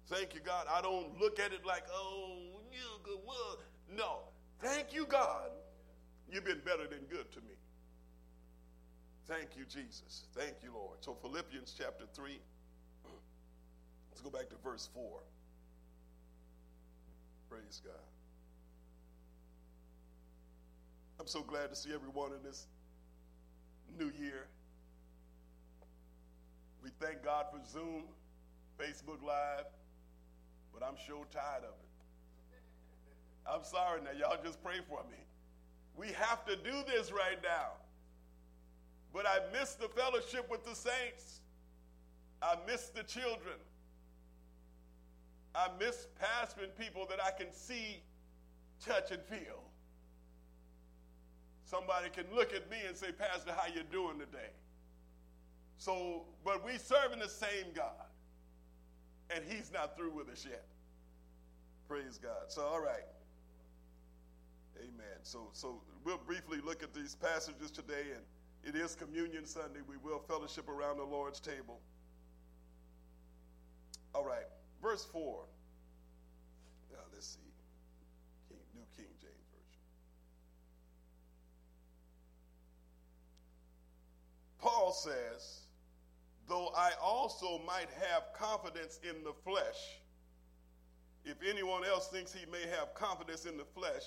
Thank 0.08 0.34
you, 0.34 0.40
God. 0.40 0.66
I 0.68 0.82
don't 0.82 1.18
look 1.20 1.38
at 1.38 1.52
it 1.52 1.64
like, 1.64 1.84
oh, 1.94 2.60
you 2.72 2.98
good. 3.04 3.18
Well, 3.25 3.58
no. 3.96 4.18
Thank 4.58 4.92
you, 4.92 5.06
God. 5.06 5.50
You've 6.28 6.44
been 6.44 6.60
better 6.64 6.88
than 6.88 7.00
good 7.08 7.30
to 7.32 7.40
me. 7.42 7.54
Thank 9.28 9.50
you, 9.56 9.64
Jesus. 9.64 10.25
Thank 10.34 10.54
you, 10.62 10.72
Lord. 10.75 10.98
So, 11.00 11.14
Philippians 11.22 11.75
chapter 11.78 12.06
3, 12.12 12.40
let's 14.10 14.20
go 14.20 14.30
back 14.30 14.48
to 14.48 14.56
verse 14.64 14.88
4. 14.92 15.20
Praise 17.48 17.80
God. 17.84 17.94
I'm 21.20 21.28
so 21.28 21.42
glad 21.42 21.70
to 21.70 21.76
see 21.76 21.92
everyone 21.94 22.32
in 22.32 22.42
this 22.42 22.66
new 23.98 24.10
year. 24.20 24.48
We 26.82 26.90
thank 27.00 27.25
God 27.25 27.47
for 27.52 27.61
Zoom, 27.70 28.04
Facebook 28.78 29.23
Live, 29.26 29.66
but 30.73 30.82
I'm 30.82 30.97
sure 31.06 31.25
tired 31.30 31.64
of 31.64 31.70
it. 31.70 31.88
I'm 33.50 33.64
sorry 33.64 34.00
now, 34.02 34.11
y'all 34.18 34.42
just 34.42 34.62
pray 34.62 34.78
for 34.88 35.00
me. 35.11 35.16
We 35.97 36.08
have 36.08 36.44
to 36.47 36.54
do 36.56 36.85
this 36.87 37.11
right 37.11 37.38
now. 37.42 37.73
But 39.12 39.26
I 39.26 39.38
miss 39.58 39.75
the 39.75 39.88
fellowship 39.88 40.50
with 40.50 40.64
the 40.64 40.75
saints. 40.75 41.40
I 42.42 42.56
miss 42.66 42.88
the 42.90 43.02
children. 43.02 43.56
I 45.54 45.68
miss 45.80 46.06
pastoring 46.23 46.76
people 46.78 47.06
that 47.08 47.18
I 47.25 47.30
can 47.30 47.52
see, 47.52 48.02
touch, 48.85 49.11
and 49.11 49.23
feel. 49.25 49.64
Somebody 51.64 52.11
can 52.11 52.25
look 52.35 52.52
at 52.54 52.70
me 52.70 52.76
and 52.87 52.97
say, 52.97 53.12
Pastor, 53.12 53.52
how 53.56 53.66
you 53.66 53.82
doing 53.90 54.18
today? 54.18 54.50
So, 55.78 56.25
but 56.44 56.64
we 56.64 56.76
serving 56.76 57.20
the 57.20 57.28
same 57.28 57.66
God. 57.75 57.92
And 59.35 59.44
he's 59.49 59.73
not 59.73 59.97
through 59.97 60.12
with 60.12 60.28
us 60.28 60.44
yet. 60.49 60.64
Praise 61.88 62.18
God. 62.23 62.49
So, 62.49 62.62
all 62.62 62.80
right. 62.80 63.06
Amen. 64.78 65.18
So, 65.23 65.49
so 65.52 65.80
we'll 66.04 66.18
briefly 66.18 66.58
look 66.64 66.82
at 66.82 66.94
these 66.94 67.14
passages 67.14 67.70
today, 67.70 68.04
and 68.14 68.23
it 68.75 68.78
is 68.78 68.94
Communion 68.94 69.47
Sunday. 69.47 69.80
We 69.88 69.97
will 69.97 70.18
fellowship 70.18 70.68
around 70.68 70.99
the 70.99 71.04
Lord's 71.04 71.40
table. 71.40 71.80
All 74.14 74.25
right, 74.25 74.47
verse 74.82 75.04
4. 75.04 75.44
Now, 76.90 76.99
let's 77.12 77.26
see. 77.26 77.38
King, 78.49 78.58
New 78.75 78.87
King 78.97 79.12
James 79.20 79.47
Version. 79.52 79.82
Paul 84.58 84.92
says, 84.92 85.67
though 86.49 86.73
I 86.76 86.93
also 87.02 87.61
might 87.67 87.88
have 88.09 88.33
confidence 88.35 89.00
in 89.02 89.23
the 89.23 89.33
flesh. 89.45 90.00
If 91.25 91.37
anyone 91.49 91.85
else 91.85 92.09
thinks 92.09 92.33
he 92.33 92.47
may 92.50 92.62
have 92.78 92.95
confidence 92.95 93.45
in 93.45 93.57
the 93.57 93.64
flesh, 93.64 94.02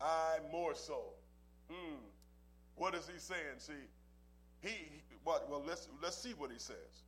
I 0.00 0.38
more 0.50 0.74
so. 0.74 1.12
Hmm. 1.70 1.96
What 2.76 2.94
is 2.94 3.08
he 3.12 3.18
saying? 3.18 3.58
See, 3.58 3.72
he, 4.60 4.68
he 4.68 5.02
what? 5.24 5.50
Well, 5.50 5.62
let's 5.66 5.88
let's 6.02 6.16
see 6.16 6.32
what 6.32 6.50
he 6.50 6.58
says. 6.58 7.02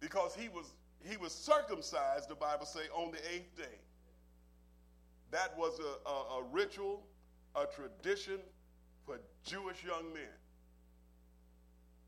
Because 0.00 0.34
he 0.34 0.48
was 0.48 0.72
he 1.04 1.16
was 1.16 1.32
circumcised, 1.32 2.28
the 2.28 2.34
Bible 2.34 2.64
say, 2.64 2.88
on 2.94 3.10
the 3.10 3.18
eighth 3.34 3.56
day. 3.56 3.78
That 5.32 5.56
was 5.58 5.80
a, 5.80 6.08
a, 6.08 6.40
a 6.40 6.42
ritual, 6.52 7.02
a 7.56 7.64
tradition 7.66 8.38
for 9.04 9.18
Jewish 9.44 9.82
young 9.84 10.12
men. 10.12 10.28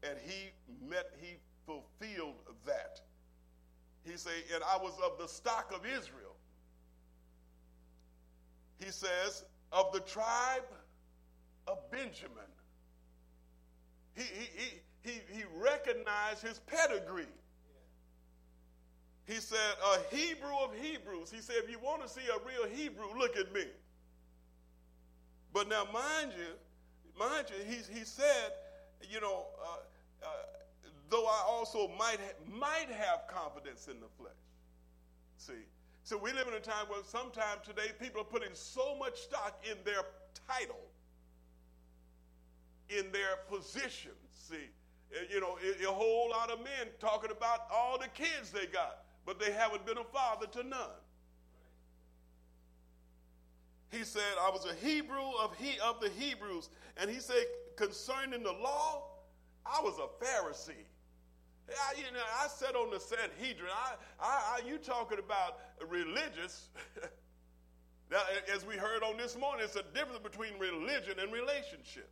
And 0.08 0.18
he 0.24 0.50
met, 0.86 1.10
he 1.20 1.36
fulfilled 1.66 2.34
that. 2.66 3.00
He 4.04 4.16
say, 4.16 4.30
and 4.54 4.62
I 4.64 4.76
was 4.76 4.92
of 5.04 5.18
the 5.18 5.26
stock 5.26 5.72
of 5.74 5.86
Israel. 5.86 6.36
He 8.78 8.90
says, 8.90 9.44
of 9.72 9.92
the 9.92 10.00
tribe 10.00 10.64
of 11.66 11.78
Benjamin. 11.90 12.50
He, 14.14 14.22
he, 14.22 14.48
he, 14.54 15.10
he, 15.10 15.20
he 15.38 15.44
recognized 15.56 16.42
his 16.42 16.60
pedigree. 16.66 17.26
He 19.26 19.36
said, 19.36 19.58
a 19.58 20.14
Hebrew 20.14 20.54
of 20.62 20.70
Hebrews. 20.78 21.30
He 21.30 21.40
said, 21.40 21.56
if 21.64 21.70
you 21.70 21.78
want 21.78 22.02
to 22.02 22.08
see 22.08 22.20
a 22.28 22.46
real 22.46 22.68
Hebrew, 22.76 23.06
look 23.18 23.36
at 23.36 23.52
me. 23.54 23.64
But 25.54 25.68
now, 25.68 25.86
mind 25.92 26.32
you, 26.36 26.52
mind 27.18 27.46
you, 27.48 27.64
he, 27.64 27.98
he 27.98 28.04
said, 28.04 28.52
you 29.08 29.20
know, 29.20 29.46
uh, 29.62 29.78
though 31.14 31.26
I 31.26 31.44
also 31.46 31.90
might, 31.96 32.18
might 32.50 32.90
have 32.90 33.28
confidence 33.28 33.86
in 33.86 34.00
the 34.00 34.08
flesh. 34.18 34.32
See? 35.36 35.64
So 36.02 36.18
we 36.18 36.32
live 36.32 36.48
in 36.48 36.54
a 36.54 36.60
time 36.60 36.86
where 36.88 37.00
sometimes 37.06 37.60
today 37.64 37.92
people 38.00 38.22
are 38.22 38.24
putting 38.24 38.52
so 38.54 38.96
much 38.98 39.20
stock 39.20 39.64
in 39.70 39.76
their 39.84 40.02
title, 40.48 40.80
in 42.88 43.12
their 43.12 43.36
position. 43.48 44.10
See? 44.32 44.56
Eh, 45.14 45.18
you 45.32 45.40
know, 45.40 45.56
a 45.62 45.92
whole 45.92 46.30
lot 46.30 46.50
of 46.50 46.58
men 46.58 46.88
talking 46.98 47.30
about 47.30 47.60
all 47.72 47.96
the 47.96 48.08
kids 48.08 48.50
they 48.50 48.66
got 48.66 49.04
but 49.26 49.40
they 49.40 49.52
haven't 49.52 49.86
been 49.86 49.98
a 49.98 50.04
father 50.04 50.46
to 50.46 50.62
none. 50.62 51.00
He 53.90 54.04
said, 54.04 54.22
I 54.40 54.50
was 54.50 54.66
a 54.66 54.74
Hebrew 54.86 55.30
of, 55.40 55.56
he, 55.56 55.78
of 55.80 56.00
the 56.00 56.10
Hebrews. 56.10 56.68
And 56.96 57.08
he 57.08 57.20
said, 57.20 57.44
concerning 57.76 58.42
the 58.42 58.52
law, 58.52 59.04
I 59.64 59.80
was 59.80 59.98
a 59.98 60.24
Pharisee. 60.24 60.84
I, 61.68 61.96
you 61.96 62.12
know, 62.12 62.20
I 62.42 62.48
sat 62.48 62.74
on 62.74 62.90
the 62.90 63.00
Sanhedrin. 63.00 63.70
I, 63.72 63.94
I, 64.20 64.58
I 64.58 64.68
you 64.68 64.78
talking 64.78 65.18
about 65.18 65.58
religious. 65.88 66.68
now, 68.10 68.20
as 68.54 68.66
we 68.66 68.76
heard 68.76 69.02
on 69.02 69.16
this 69.16 69.36
morning, 69.38 69.64
it's 69.64 69.76
a 69.76 69.82
difference 69.94 70.20
between 70.22 70.58
religion 70.58 71.18
and 71.18 71.32
relationship. 71.32 72.10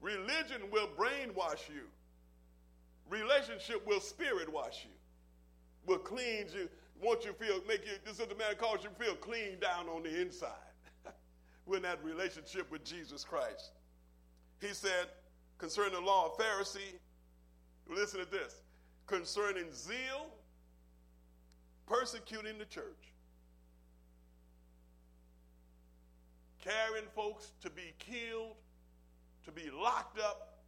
Religion 0.00 0.62
will 0.70 0.88
brainwash 0.98 1.68
you. 1.68 1.84
Relationship 3.08 3.86
will 3.86 4.00
spirit 4.00 4.52
wash 4.52 4.84
you 4.84 4.90
will 5.86 5.98
cleanse 5.98 6.52
you, 6.54 6.68
want 7.00 7.24
you 7.24 7.32
feel, 7.32 7.60
make 7.66 7.86
you, 7.86 7.92
this 8.04 8.18
is 8.18 8.26
the 8.26 8.34
man 8.34 8.54
calls 8.58 8.82
you 8.82 8.90
feel 8.98 9.14
clean 9.14 9.58
down 9.60 9.88
on 9.88 10.02
the 10.02 10.20
inside. 10.20 10.50
We're 11.66 11.76
in 11.76 11.82
that 11.82 12.02
relationship 12.04 12.70
with 12.70 12.84
Jesus 12.84 13.24
Christ. 13.24 13.72
He 14.60 14.68
said, 14.68 15.06
concerning 15.58 15.94
the 15.94 16.00
law 16.00 16.26
of 16.26 16.38
Pharisee, 16.38 16.98
listen 17.88 18.20
to 18.20 18.30
this, 18.30 18.62
concerning 19.06 19.72
zeal, 19.72 20.28
persecuting 21.86 22.58
the 22.58 22.64
church, 22.64 23.12
carrying 26.60 27.06
folks 27.14 27.52
to 27.62 27.70
be 27.70 27.94
killed, 27.98 28.56
to 29.44 29.52
be 29.52 29.70
locked 29.70 30.18
up, 30.18 30.58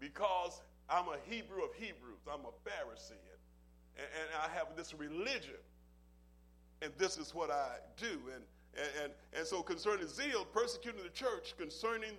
because 0.00 0.60
I'm 0.90 1.06
a 1.06 1.16
Hebrew 1.28 1.62
of 1.62 1.74
Hebrews, 1.74 2.20
I'm 2.30 2.40
a 2.40 2.68
Pharisee. 2.68 3.12
And, 3.96 4.06
and 4.20 4.42
I 4.42 4.54
have 4.56 4.76
this 4.76 4.94
religion, 4.94 5.58
and 6.82 6.92
this 6.98 7.16
is 7.16 7.34
what 7.34 7.50
I 7.50 7.76
do. 7.96 8.20
And, 8.34 8.44
and, 9.02 9.12
and 9.36 9.46
so 9.46 9.62
concerning 9.62 10.06
zeal, 10.06 10.44
persecuting 10.44 11.02
the 11.02 11.08
church, 11.08 11.54
concerning, 11.58 12.12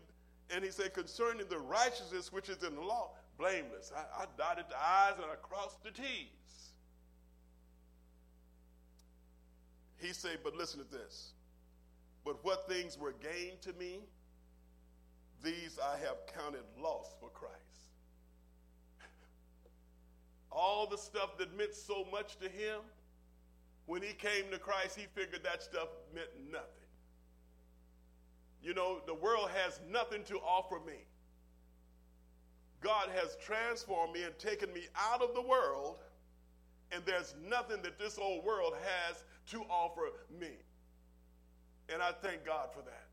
and 0.54 0.64
he 0.64 0.72
said, 0.72 0.94
concerning 0.94 1.48
the 1.48 1.60
righteousness 1.60 2.34
which 2.34 2.50
is 2.50 2.64
in 2.64 2.76
the 2.76 2.82
law, 2.82 3.12
blameless. 3.40 3.92
I, 3.96 4.24
I 4.24 4.26
dotted 4.38 4.66
the 4.70 4.78
I's 4.78 5.16
and 5.16 5.26
I 5.26 5.36
crossed 5.42 5.84
the 5.84 5.92
T's. 5.92 6.74
He 9.98 10.14
said, 10.14 10.40
but 10.44 10.56
listen 10.56 10.80
to 10.80 10.92
this. 10.92 11.32
But 12.26 12.44
what 12.44 12.70
things 12.70 12.98
were 12.98 13.14
gained 13.14 13.62
to 13.62 13.74
me, 13.74 14.00
these 15.44 15.80
I 15.82 15.98
have 16.00 16.18
counted 16.38 16.64
loss 16.80 17.16
for 17.20 17.30
Christ 17.30 17.56
all 20.52 20.86
the 20.86 20.98
stuff 20.98 21.38
that 21.38 21.58
meant 21.58 21.74
so 21.74 22.06
much 22.12 22.38
to 22.40 22.50
him, 22.50 22.82
when 23.86 24.02
he 24.02 24.14
came 24.14 24.52
to 24.52 24.60
Christ, 24.60 24.98
he 24.98 25.08
figured 25.16 25.44
that 25.44 25.64
stuff 25.64 25.88
meant 26.14 26.30
nothing. 26.52 26.68
You 28.62 28.74
know, 28.74 29.00
the 29.08 29.16
world 29.16 29.50
has 29.56 29.80
nothing 29.90 30.24
to 30.26 30.38
offer 30.38 30.80
me. 30.86 31.06
God 32.82 33.10
has 33.16 33.36
transformed 33.44 34.14
me 34.14 34.24
and 34.24 34.38
taken 34.38 34.72
me 34.74 34.88
out 34.96 35.22
of 35.22 35.34
the 35.34 35.42
world, 35.42 36.00
and 36.92 37.04
there's 37.06 37.36
nothing 37.48 37.82
that 37.84 38.00
this 38.00 38.18
old 38.18 38.44
world 38.46 38.74
has 39.08 39.24
to 39.52 39.64
offer 39.70 40.12
me. 40.40 40.52
And 41.92 42.02
I 42.02 42.12
thank 42.22 42.46
God 42.46 42.70
for 42.74 42.82
that. 42.82 43.08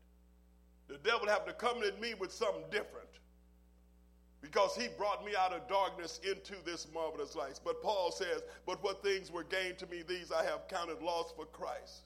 The 0.87 0.97
devil 0.99 1.27
happened 1.27 1.57
to 1.57 1.65
come 1.65 1.83
at 1.83 1.99
me 1.99 2.13
with 2.13 2.31
something 2.31 2.63
different 2.71 3.09
because 4.41 4.75
he 4.75 4.87
brought 4.97 5.25
me 5.25 5.33
out 5.37 5.51
of 5.51 5.67
darkness 5.67 6.19
into 6.23 6.53
this 6.63 6.87
marvelous 6.93 7.35
light. 7.35 7.59
But 7.65 7.81
Paul 7.81 8.11
says, 8.11 8.43
But 8.65 8.81
what 8.83 9.03
things 9.03 9.31
were 9.31 9.43
gained 9.43 9.77
to 9.79 9.87
me, 9.87 10.03
these 10.07 10.31
I 10.31 10.43
have 10.43 10.67
counted 10.69 11.01
loss 11.01 11.33
for 11.35 11.45
Christ. 11.45 12.03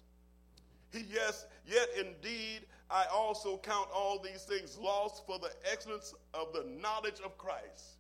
He, 0.92 1.06
yes, 1.12 1.46
yet 1.66 1.88
indeed 1.98 2.62
I 2.92 3.06
also 3.06 3.58
count 3.58 3.88
all 3.94 4.20
these 4.20 4.44
things 4.44 4.78
lost 4.78 5.26
for 5.26 5.40
the 5.40 5.52
excellence 5.72 6.14
of 6.34 6.52
the 6.54 6.66
knowledge 6.82 7.22
of 7.24 7.38
Christ. 7.38 7.98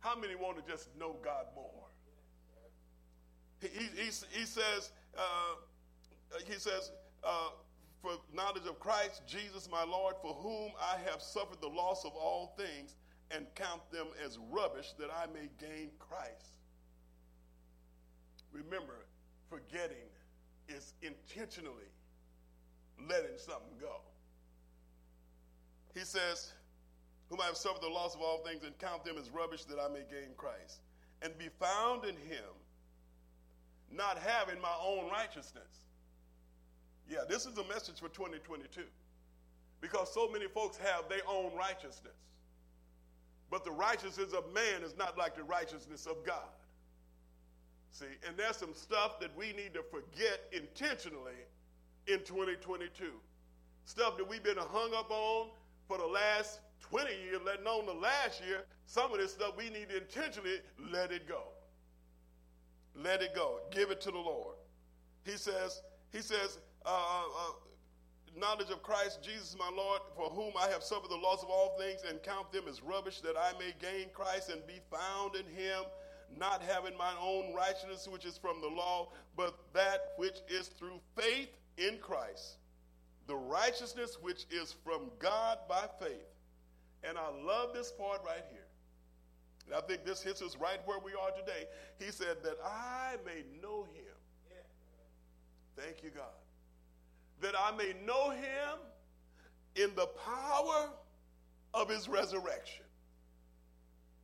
How 0.00 0.16
many 0.16 0.34
want 0.34 0.64
to 0.64 0.70
just 0.70 0.88
know 0.98 1.14
God 1.22 1.46
more? 1.54 1.86
He, 3.60 3.68
he, 3.68 4.04
he, 4.32 4.44
says, 4.44 4.90
uh, 5.16 5.54
he 6.44 6.54
says, 6.54 6.90
uh, 7.22 7.50
for 8.02 8.10
knowledge 8.34 8.66
of 8.68 8.80
Christ 8.80 9.22
Jesus 9.28 9.68
my 9.70 9.84
Lord, 9.84 10.16
for 10.20 10.34
whom 10.34 10.72
I 10.80 10.96
have 11.08 11.22
suffered 11.22 11.60
the 11.60 11.68
loss 11.68 12.04
of 12.04 12.12
all 12.16 12.56
things 12.58 12.96
and 13.30 13.46
count 13.54 13.88
them 13.92 14.08
as 14.24 14.38
rubbish 14.50 14.92
that 14.98 15.08
I 15.10 15.26
may 15.26 15.48
gain 15.60 15.90
Christ. 16.00 16.58
Remember, 18.52 19.06
forgetting 19.48 20.10
is 20.68 20.94
intentionally 21.02 21.90
letting 23.08 23.38
something 23.38 23.78
go. 23.80 24.00
He 25.94 26.00
says, 26.00 26.52
Whom 27.28 27.40
I 27.40 27.46
have 27.46 27.56
suffered 27.56 27.82
the 27.82 27.88
loss 27.88 28.14
of 28.14 28.20
all 28.20 28.38
things 28.38 28.64
and 28.64 28.76
count 28.78 29.04
them 29.04 29.16
as 29.18 29.30
rubbish 29.30 29.64
that 29.64 29.78
I 29.78 29.88
may 29.88 30.04
gain 30.10 30.30
Christ 30.36 30.80
and 31.22 31.36
be 31.38 31.48
found 31.60 32.04
in 32.04 32.16
him, 32.16 32.52
not 33.90 34.18
having 34.18 34.60
my 34.60 34.74
own 34.84 35.10
righteousness. 35.10 35.86
Yeah, 37.08 37.20
this 37.28 37.46
is 37.46 37.58
a 37.58 37.64
message 37.68 38.00
for 38.00 38.08
2022 38.08 38.82
because 39.80 40.12
so 40.12 40.28
many 40.28 40.46
folks 40.46 40.76
have 40.78 41.08
their 41.08 41.20
own 41.28 41.50
righteousness. 41.56 42.14
But 43.50 43.64
the 43.64 43.70
righteousness 43.70 44.32
of 44.32 44.52
man 44.54 44.82
is 44.82 44.96
not 44.96 45.18
like 45.18 45.36
the 45.36 45.42
righteousness 45.42 46.06
of 46.06 46.24
God. 46.24 46.48
See, 47.90 48.06
and 48.26 48.36
there's 48.36 48.56
some 48.56 48.72
stuff 48.72 49.20
that 49.20 49.36
we 49.36 49.52
need 49.52 49.74
to 49.74 49.82
forget 49.82 50.40
intentionally 50.52 51.32
in 52.06 52.20
2022. 52.20 53.10
Stuff 53.84 54.16
that 54.16 54.26
we've 54.26 54.42
been 54.42 54.56
hung 54.56 54.94
up 54.94 55.10
on 55.10 55.48
for 55.92 55.98
the 55.98 56.06
last 56.06 56.60
20 56.80 57.10
years, 57.22 57.40
letting 57.44 57.66
on 57.66 57.84
the 57.84 57.92
last 57.92 58.42
year. 58.46 58.64
Some 58.86 59.12
of 59.12 59.18
this 59.18 59.32
stuff 59.32 59.56
we 59.58 59.68
need 59.68 59.90
to 59.90 59.98
intentionally 59.98 60.60
let 60.90 61.12
it 61.12 61.28
go. 61.28 61.42
Let 62.96 63.20
it 63.20 63.34
go. 63.34 63.60
Give 63.70 63.90
it 63.90 64.00
to 64.02 64.10
the 64.10 64.18
Lord. 64.18 64.56
He 65.24 65.32
says, 65.32 65.82
he 66.10 66.20
says, 66.20 66.58
uh, 66.86 66.88
uh, 66.88 67.52
knowledge 68.38 68.70
of 68.70 68.82
Christ 68.82 69.22
Jesus 69.22 69.54
my 69.58 69.70
Lord, 69.76 70.00
for 70.16 70.30
whom 70.30 70.52
I 70.58 70.68
have 70.68 70.82
suffered 70.82 71.10
the 71.10 71.16
loss 71.16 71.42
of 71.42 71.50
all 71.50 71.76
things, 71.78 72.00
and 72.08 72.22
count 72.22 72.50
them 72.52 72.64
as 72.68 72.82
rubbish, 72.82 73.20
that 73.20 73.36
I 73.36 73.52
may 73.58 73.74
gain 73.78 74.08
Christ 74.14 74.48
and 74.48 74.66
be 74.66 74.80
found 74.90 75.34
in 75.36 75.44
him, 75.54 75.82
not 76.38 76.62
having 76.62 76.96
my 76.96 77.12
own 77.20 77.54
righteousness 77.54 78.08
which 78.10 78.24
is 78.24 78.38
from 78.38 78.62
the 78.62 78.68
law, 78.68 79.10
but 79.36 79.58
that 79.74 80.12
which 80.16 80.38
is 80.48 80.68
through 80.68 81.00
faith 81.16 81.50
in 81.76 81.98
Christ, 81.98 82.56
the 83.26 83.36
righteousness 83.36 84.18
which 84.20 84.46
is 84.50 84.74
from 84.84 85.10
God 85.18 85.58
by 85.68 85.86
faith, 86.00 86.26
And 87.04 87.18
I 87.18 87.28
love 87.44 87.74
this 87.74 87.92
part 87.92 88.20
right 88.24 88.44
here. 88.50 88.66
And 89.66 89.74
I 89.74 89.80
think 89.80 90.04
this 90.04 90.22
hits 90.22 90.42
us 90.42 90.56
right 90.56 90.80
where 90.84 90.98
we 90.98 91.12
are 91.12 91.30
today. 91.30 91.66
He 91.98 92.10
said, 92.10 92.38
That 92.42 92.58
I 92.64 93.16
may 93.24 93.42
know 93.62 93.84
him. 93.84 94.14
Thank 95.76 96.02
you, 96.02 96.10
God. 96.10 96.24
That 97.40 97.54
I 97.58 97.74
may 97.76 97.94
know 98.04 98.30
him 98.30 98.78
in 99.74 99.94
the 99.96 100.06
power 100.06 100.90
of 101.74 101.88
his 101.88 102.08
resurrection. 102.08 102.84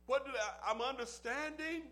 What 0.05 0.25
did 0.25 0.35
I, 0.35 0.71
I'm 0.71 0.81
understanding 0.81 1.83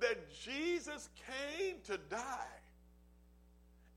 that 0.00 0.30
Jesus 0.30 1.08
came 1.26 1.76
to 1.84 1.98
die. 2.10 2.58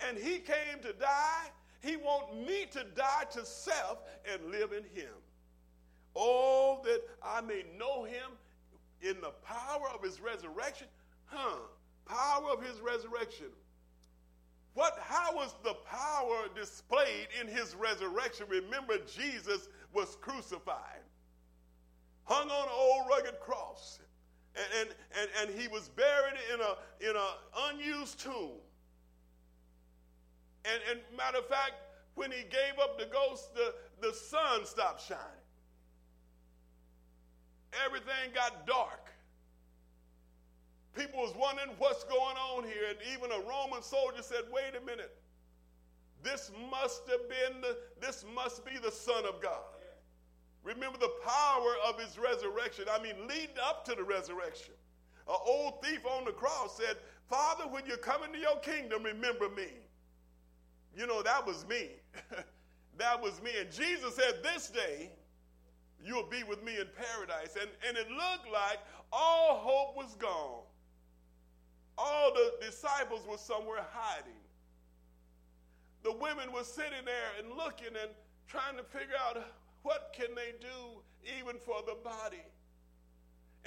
And 0.08 0.18
he 0.18 0.40
came 0.40 0.80
to 0.84 0.94
die. 0.94 1.48
He 1.82 1.96
wants 1.96 2.34
me 2.48 2.66
to 2.72 2.84
die 2.96 3.26
to 3.32 3.46
self 3.46 4.00
and 4.32 4.52
live 4.52 4.72
in 4.72 4.84
him. 5.00 5.14
Oh, 6.16 6.82
that 6.84 7.02
I 7.22 7.42
may 7.42 7.64
know 7.78 8.04
him 8.04 8.32
in 9.02 9.22
the 9.22 9.32
power 9.44 9.88
of 9.94 10.04
his 10.04 10.20
resurrection. 10.20 10.88
Huh? 11.26 11.58
Power 12.06 12.52
of 12.52 12.64
his 12.64 12.80
resurrection. 12.80 13.48
What, 14.74 14.98
how 15.02 15.36
was 15.36 15.56
the 15.64 15.74
power 15.74 16.46
displayed 16.56 17.28
in 17.42 17.48
his 17.48 17.76
resurrection? 17.76 18.46
Remember, 18.48 18.98
Jesus 19.00 19.70
was 19.92 20.16
crucified, 20.22 21.02
hung 22.26 22.50
on 22.50 22.64
an 22.64 22.74
old 22.74 23.08
rugged 23.10 23.40
cross, 23.40 24.00
and, 24.56 24.66
and, 24.80 24.96
and, 25.20 25.50
and 25.50 25.60
he 25.60 25.68
was 25.68 25.90
buried 25.90 26.36
in 26.54 26.62
a 26.62 27.10
in 27.10 27.16
an 27.16 27.74
unused 27.74 28.20
tomb. 28.20 28.60
And, 30.72 30.82
and 30.92 31.18
matter 31.18 31.38
of 31.38 31.48
fact, 31.48 31.74
when 32.16 32.32
he 32.32 32.44
gave 32.44 32.80
up 32.82 32.98
the 32.98 33.06
ghost, 33.06 33.54
the, 33.56 33.74
the 34.02 34.14
sun 34.14 34.66
stopped 34.66 35.06
shining. 35.08 35.24
Everything 37.86 38.34
got 38.34 38.66
dark. 38.66 39.12
People 40.96 41.22
was 41.22 41.34
wondering 41.36 41.70
what's 41.78 42.04
going 42.06 42.38
on 42.38 42.64
here. 42.64 42.90
And 42.90 42.98
even 43.14 43.32
a 43.32 43.48
Roman 43.48 43.84
soldier 43.84 44.24
said, 44.24 44.44
wait 44.52 44.74
a 44.82 44.84
minute. 44.86 45.16
This 46.24 46.52
must 46.72 47.08
have 47.08 47.30
been 47.30 47.62
the, 47.62 47.78
this 48.02 48.26
must 48.34 48.66
be 48.66 48.78
the 48.84 48.92
Son 48.92 49.26
of 49.26 49.42
God. 49.42 49.62
Remember 50.64 50.98
the 50.98 51.14
power 51.24 51.76
of 51.88 52.00
his 52.00 52.18
resurrection. 52.18 52.86
I 52.92 53.02
mean, 53.02 53.16
leading 53.28 53.56
up 53.64 53.86
to 53.86 53.96
the 53.96 54.04
resurrection. 54.04 54.74
An 55.30 55.38
old 55.46 55.84
thief 55.84 56.06
on 56.06 56.26
the 56.26 56.32
cross 56.32 56.78
said, 56.78 56.98
Father, 57.30 57.66
when 57.66 57.86
you 57.86 57.96
come 57.98 58.24
into 58.24 58.40
your 58.40 58.58
kingdom, 58.58 59.04
remember 59.04 59.50
me. 59.50 59.68
You 60.96 61.08
know, 61.08 61.22
that 61.22 61.46
was 61.46 61.66
me. 61.68 61.90
that 62.98 63.22
was 63.22 63.42
me. 63.42 63.52
And 63.60 63.72
Jesus 63.72 64.16
said, 64.16 64.42
This 64.44 64.70
day 64.70 65.12
you'll 66.04 66.28
be 66.30 66.44
with 66.44 66.64
me 66.64 66.78
in 66.80 66.88
paradise. 66.96 67.56
And, 67.60 67.70
and 67.88 67.98
it 67.98 68.10
looked 68.10 68.52
like 68.52 68.80
all 69.12 69.58
hope 69.58 69.96
was 69.96 70.16
gone. 70.16 70.64
All 71.98 72.34
the 72.34 72.66
disciples 72.66 73.22
were 73.28 73.38
somewhere 73.38 73.86
hiding. 73.92 74.34
The 76.04 76.12
women 76.14 76.52
were 76.54 76.64
sitting 76.64 77.06
there 77.06 77.32
and 77.40 77.58
looking 77.58 77.88
and 77.88 78.12
trying 78.48 78.78
to 78.78 78.84
figure 78.84 79.16
out 79.28 79.44
what 79.82 80.16
can 80.16 80.36
they 80.36 80.54
do 80.62 81.02
even 81.40 81.58
for 81.60 81.82
the 81.86 81.96
body. 82.04 82.44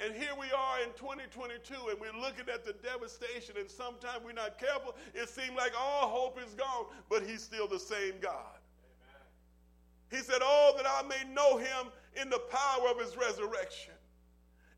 And 0.03 0.15
here 0.15 0.33
we 0.39 0.47
are 0.47 0.81
in 0.81 0.89
2022, 0.97 1.73
and 1.89 1.99
we're 2.01 2.19
looking 2.19 2.49
at 2.51 2.65
the 2.65 2.73
devastation, 2.81 3.55
and 3.59 3.69
sometimes 3.69 4.25
we're 4.25 4.33
not 4.33 4.57
careful. 4.57 4.95
It 5.13 5.29
seems 5.29 5.55
like 5.55 5.73
all 5.79 6.09
hope 6.09 6.39
is 6.41 6.55
gone, 6.55 6.85
but 7.07 7.21
He's 7.21 7.43
still 7.43 7.67
the 7.67 7.77
same 7.77 8.13
God. 8.19 8.57
Amen. 8.81 9.21
He 10.09 10.17
said, 10.17 10.39
Oh, 10.41 10.73
that 10.77 10.87
I 10.87 11.07
may 11.07 11.31
know 11.31 11.57
Him 11.57 11.91
in 12.19 12.31
the 12.31 12.39
power 12.39 12.89
of 12.89 12.99
His 12.99 13.15
resurrection. 13.15 13.93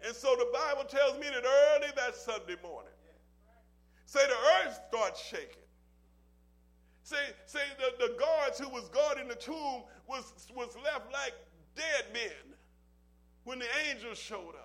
And 0.05 0.13
so 0.13 0.35
the 0.35 0.47
Bible 0.51 0.83
tells 0.83 1.13
me 1.13 1.27
that 1.27 1.45
early 1.45 1.93
that 1.95 2.15
Sunday 2.15 2.57
morning, 2.61 2.91
say 4.05 4.19
the 4.27 4.67
earth 4.67 4.79
starts 4.89 5.23
shaking. 5.23 5.63
Say, 7.03 7.17
say 7.45 7.59
the, 7.79 8.07
the 8.07 8.13
guards 8.19 8.59
who 8.59 8.67
was 8.69 8.89
guarding 8.89 9.29
the 9.29 9.35
tomb 9.35 9.83
was, 10.07 10.33
was 10.53 10.75
left 10.83 11.11
like 11.13 11.33
dead 11.75 12.05
men 12.13 12.55
when 13.45 13.59
the 13.59 13.67
angels 13.89 14.17
showed 14.17 14.55
up. 14.55 14.62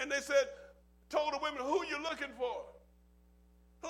And 0.00 0.10
they 0.10 0.20
said, 0.20 0.48
told 1.10 1.32
the 1.32 1.38
women, 1.42 1.62
who 1.62 1.84
you 1.86 2.02
looking 2.02 2.32
for? 2.38 2.62
Who, 3.82 3.88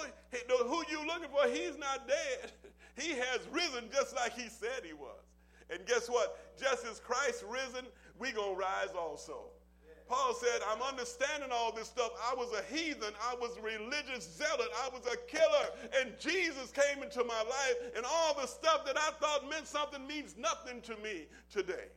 who 0.64 0.82
you 0.90 1.06
looking 1.06 1.28
for? 1.30 1.48
He's 1.48 1.78
not 1.78 2.06
dead. 2.06 2.52
He 2.98 3.10
has 3.10 3.38
risen 3.52 3.90
just 3.92 4.16
like 4.16 4.32
he 4.36 4.48
said 4.48 4.82
he 4.84 4.92
was. 4.92 5.22
And 5.70 5.86
guess 5.86 6.08
what? 6.08 6.58
Just 6.58 6.84
as 6.84 6.98
Christ 6.98 7.44
risen, 7.48 7.86
we 8.18 8.32
going 8.32 8.54
to 8.54 8.60
rise 8.60 8.88
also. 8.98 9.50
Paul 10.08 10.34
said, 10.34 10.62
I'm 10.68 10.82
understanding 10.82 11.50
all 11.52 11.70
this 11.70 11.86
stuff. 11.86 12.10
I 12.28 12.34
was 12.34 12.52
a 12.54 12.74
heathen. 12.74 13.12
I 13.22 13.34
was 13.34 13.56
religious 13.62 14.26
zealot. 14.36 14.68
I 14.82 14.88
was 14.88 15.02
a 15.06 15.16
killer. 15.30 15.68
And 16.00 16.18
Jesus 16.18 16.72
came 16.72 17.02
into 17.02 17.22
my 17.24 17.42
life, 17.42 17.92
and 17.94 18.06
all 18.06 18.34
the 18.34 18.46
stuff 18.46 18.86
that 18.86 18.96
I 18.96 19.10
thought 19.20 19.48
meant 19.48 19.68
something 19.68 20.06
means 20.06 20.34
nothing 20.36 20.80
to 20.82 20.96
me 20.96 21.26
today. 21.50 21.88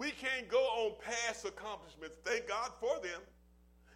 We 0.00 0.12
can't 0.12 0.48
go 0.48 0.56
on 0.56 0.92
past 1.04 1.44
accomplishments. 1.44 2.16
Thank 2.24 2.48
God 2.48 2.70
for 2.80 2.98
them. 3.02 3.20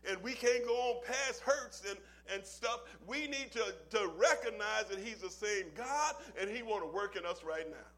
And 0.06 0.22
we 0.22 0.34
can't 0.34 0.66
go 0.66 0.74
on 0.74 1.02
past 1.02 1.40
hurts 1.40 1.82
and, 1.88 1.98
and 2.30 2.44
stuff. 2.44 2.80
We 3.06 3.26
need 3.26 3.52
to, 3.52 3.74
to 3.96 4.10
recognize 4.14 4.84
that 4.90 4.98
He's 4.98 5.22
the 5.22 5.30
same 5.30 5.64
God 5.74 6.16
and 6.38 6.50
He 6.50 6.62
want 6.62 6.82
to 6.82 6.94
work 6.94 7.16
in 7.16 7.24
us 7.24 7.42
right 7.42 7.66
now. 7.70 7.88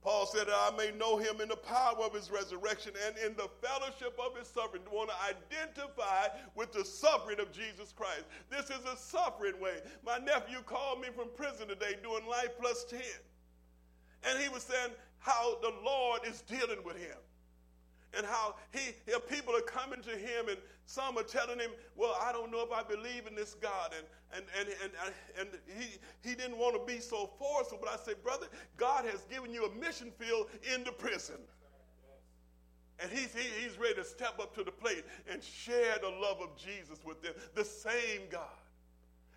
Paul 0.00 0.26
said 0.26 0.46
that 0.46 0.54
I 0.54 0.76
may 0.76 0.96
know 0.96 1.16
him 1.16 1.40
in 1.40 1.48
the 1.48 1.56
power 1.56 1.96
of 2.04 2.14
his 2.14 2.30
resurrection 2.30 2.92
and 3.06 3.16
in 3.16 3.34
the 3.36 3.48
fellowship 3.66 4.16
of 4.24 4.36
his 4.36 4.46
suffering. 4.46 4.82
Want 4.92 5.08
to 5.08 5.16
identify 5.26 6.28
with 6.54 6.72
the 6.74 6.84
suffering 6.84 7.40
of 7.40 7.50
Jesus 7.52 7.90
Christ. 7.96 8.24
This 8.50 8.66
is 8.66 8.84
a 8.84 8.98
suffering 8.98 9.58
way. 9.62 9.78
My 10.04 10.18
nephew 10.18 10.58
called 10.66 11.00
me 11.00 11.08
from 11.16 11.28
prison 11.34 11.68
today 11.68 11.96
doing 12.02 12.26
life 12.26 12.50
plus 12.60 12.84
10. 12.84 13.00
And 14.28 14.42
he 14.42 14.50
was 14.50 14.62
saying 14.62 14.90
how 15.20 15.56
the 15.62 15.72
Lord 15.82 16.20
is 16.26 16.42
dealing 16.42 16.84
with 16.84 16.98
him 16.98 17.16
and 18.16 18.26
how 18.26 18.54
he, 18.72 18.92
people 19.28 19.54
are 19.54 19.62
coming 19.62 20.00
to 20.02 20.10
him 20.10 20.48
and 20.48 20.58
some 20.86 21.16
are 21.18 21.22
telling 21.22 21.58
him, 21.58 21.70
well, 21.96 22.16
I 22.20 22.32
don't 22.32 22.50
know 22.50 22.62
if 22.62 22.72
I 22.72 22.82
believe 22.82 23.26
in 23.26 23.34
this 23.34 23.54
God. 23.54 23.92
And, 23.96 24.06
and, 24.36 24.44
and, 24.58 24.68
and, 24.82 24.92
uh, 25.02 25.40
and 25.40 25.48
he, 25.78 25.98
he 26.28 26.34
didn't 26.34 26.58
want 26.58 26.74
to 26.74 26.92
be 26.92 27.00
so 27.00 27.30
forceful, 27.38 27.78
but 27.80 27.90
I 27.90 27.96
said, 27.96 28.22
brother, 28.22 28.46
God 28.76 29.04
has 29.06 29.22
given 29.30 29.52
you 29.52 29.64
a 29.66 29.74
mission 29.74 30.10
field 30.18 30.48
in 30.74 30.84
the 30.84 30.92
prison. 30.92 31.36
And 33.00 33.10
he's, 33.10 33.34
he, 33.34 33.48
he's 33.62 33.78
ready 33.78 33.94
to 33.94 34.04
step 34.04 34.38
up 34.40 34.54
to 34.56 34.64
the 34.64 34.70
plate 34.70 35.04
and 35.30 35.42
share 35.42 35.96
the 36.00 36.10
love 36.10 36.40
of 36.40 36.56
Jesus 36.56 36.98
with 37.04 37.22
them. 37.22 37.32
The 37.54 37.64
same 37.64 38.22
God 38.30 38.48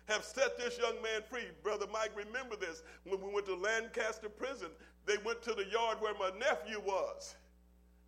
have 0.06 0.24
set 0.24 0.58
this 0.58 0.78
young 0.78 0.94
man 1.02 1.22
free. 1.28 1.48
Brother 1.62 1.86
Mike, 1.92 2.12
remember 2.14 2.56
this. 2.56 2.82
When 3.04 3.20
we 3.20 3.32
went 3.32 3.46
to 3.46 3.56
Lancaster 3.56 4.28
prison, 4.28 4.68
they 5.06 5.16
went 5.24 5.42
to 5.42 5.54
the 5.54 5.66
yard 5.66 5.98
where 6.00 6.14
my 6.14 6.30
nephew 6.38 6.80
was 6.80 7.34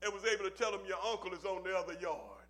and 0.03 0.13
was 0.13 0.25
able 0.25 0.45
to 0.45 0.51
tell 0.51 0.73
him, 0.73 0.81
Your 0.87 0.99
uncle 1.11 1.33
is 1.33 1.45
on 1.45 1.63
the 1.63 1.77
other 1.77 1.95
yard. 2.01 2.41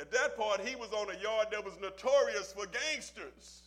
At 0.00 0.10
that 0.12 0.36
part, 0.36 0.60
he 0.60 0.76
was 0.76 0.92
on 0.92 1.14
a 1.14 1.18
yard 1.20 1.48
that 1.52 1.64
was 1.64 1.74
notorious 1.80 2.52
for 2.52 2.66
gangsters. 2.66 3.62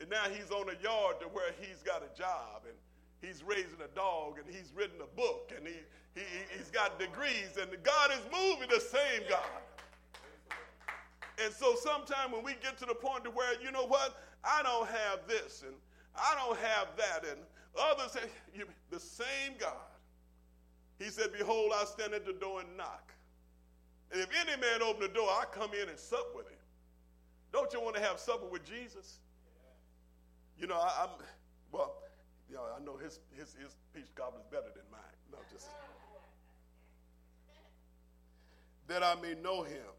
And 0.00 0.08
now 0.08 0.24
he's 0.30 0.50
on 0.50 0.68
a 0.68 0.82
yard 0.82 1.20
to 1.20 1.26
where 1.26 1.50
he's 1.60 1.82
got 1.82 2.02
a 2.02 2.18
job 2.18 2.62
and 2.66 2.74
he's 3.20 3.42
raising 3.42 3.80
a 3.82 3.94
dog 3.96 4.38
and 4.38 4.46
he's 4.54 4.72
written 4.74 5.00
a 5.00 5.16
book 5.16 5.52
and 5.56 5.66
he, 5.66 5.74
he, 6.14 6.22
he's 6.56 6.70
got 6.70 6.98
degrees 6.98 7.56
and 7.60 7.70
God 7.82 8.10
is 8.10 8.20
moving 8.32 8.68
the 8.68 8.80
same 8.80 9.22
God. 9.28 9.62
And 11.42 11.52
so 11.52 11.74
sometimes 11.74 12.32
when 12.32 12.44
we 12.44 12.54
get 12.62 12.78
to 12.78 12.86
the 12.86 12.94
point 12.94 13.24
to 13.24 13.30
where, 13.30 13.60
you 13.60 13.72
know 13.72 13.86
what, 13.86 14.20
I 14.44 14.62
don't 14.62 14.88
have 14.88 15.20
this 15.26 15.64
and 15.66 15.74
I 16.14 16.34
don't 16.36 16.58
have 16.58 16.88
that 16.96 17.24
and 17.28 17.40
others 17.80 18.12
say, 18.12 18.20
the 18.90 19.00
same 19.00 19.54
God 19.58 19.93
he 20.98 21.10
said, 21.10 21.32
Behold, 21.36 21.72
I 21.74 21.84
stand 21.84 22.14
at 22.14 22.24
the 22.24 22.32
door 22.32 22.60
and 22.60 22.76
knock. 22.76 23.12
And 24.12 24.20
if 24.20 24.28
any 24.40 24.60
man 24.60 24.82
open 24.82 25.02
the 25.02 25.08
door, 25.08 25.28
I 25.28 25.44
come 25.50 25.70
in 25.74 25.88
and 25.88 25.98
sup 25.98 26.34
with 26.34 26.48
him. 26.48 26.58
Don't 27.52 27.72
you 27.72 27.80
want 27.80 27.96
to 27.96 28.02
have 28.02 28.18
supper 28.18 28.46
with 28.46 28.64
Jesus? 28.64 29.18
You 30.58 30.66
know, 30.66 30.76
I, 30.76 31.04
am 31.04 31.10
well, 31.72 31.96
you 32.48 32.56
know, 32.56 32.62
I 32.76 32.84
know 32.84 32.96
his, 32.96 33.20
his, 33.36 33.54
his 33.60 33.76
peach 33.94 34.14
cobbler 34.14 34.40
is 34.40 34.46
better 34.50 34.70
than 34.74 34.84
mine. 34.90 35.00
No, 35.32 35.38
just. 35.52 35.68
that 38.86 39.02
I 39.02 39.14
may 39.20 39.34
know 39.40 39.62
him 39.62 39.94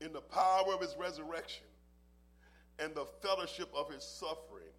in 0.00 0.12
the 0.12 0.20
power 0.20 0.72
of 0.72 0.80
his 0.80 0.96
resurrection 0.98 1.66
and 2.78 2.94
the 2.94 3.04
fellowship 3.20 3.68
of 3.74 3.90
his 3.90 4.02
suffering, 4.02 4.72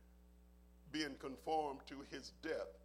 being 0.91 1.15
conformed 1.19 1.79
to 1.87 1.95
his 2.11 2.31
death 2.41 2.82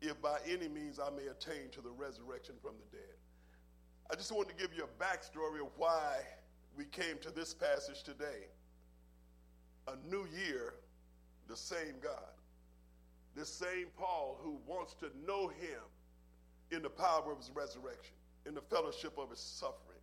if 0.00 0.20
by 0.22 0.38
any 0.48 0.68
means 0.68 0.98
I 0.98 1.10
may 1.10 1.26
attain 1.26 1.70
to 1.72 1.80
the 1.80 1.90
resurrection 1.90 2.54
from 2.62 2.72
the 2.78 2.96
dead. 2.96 3.16
I 4.10 4.14
just 4.14 4.32
want 4.32 4.48
to 4.48 4.54
give 4.54 4.70
you 4.76 4.84
a 4.84 5.02
backstory 5.02 5.60
of 5.60 5.70
why 5.76 6.16
we 6.76 6.84
came 6.86 7.18
to 7.22 7.30
this 7.30 7.54
passage 7.54 8.02
today. 8.02 8.48
A 9.88 9.94
new 10.08 10.26
year, 10.36 10.74
the 11.48 11.56
same 11.56 11.94
God, 12.02 12.32
this 13.34 13.48
same 13.48 13.86
Paul 13.98 14.38
who 14.42 14.58
wants 14.66 14.94
to 14.94 15.10
know 15.26 15.48
him 15.48 15.80
in 16.70 16.82
the 16.82 16.90
power 16.90 17.30
of 17.30 17.38
his 17.38 17.50
resurrection, 17.54 18.14
in 18.46 18.54
the 18.54 18.60
fellowship 18.62 19.18
of 19.18 19.30
his 19.30 19.40
suffering. 19.40 19.98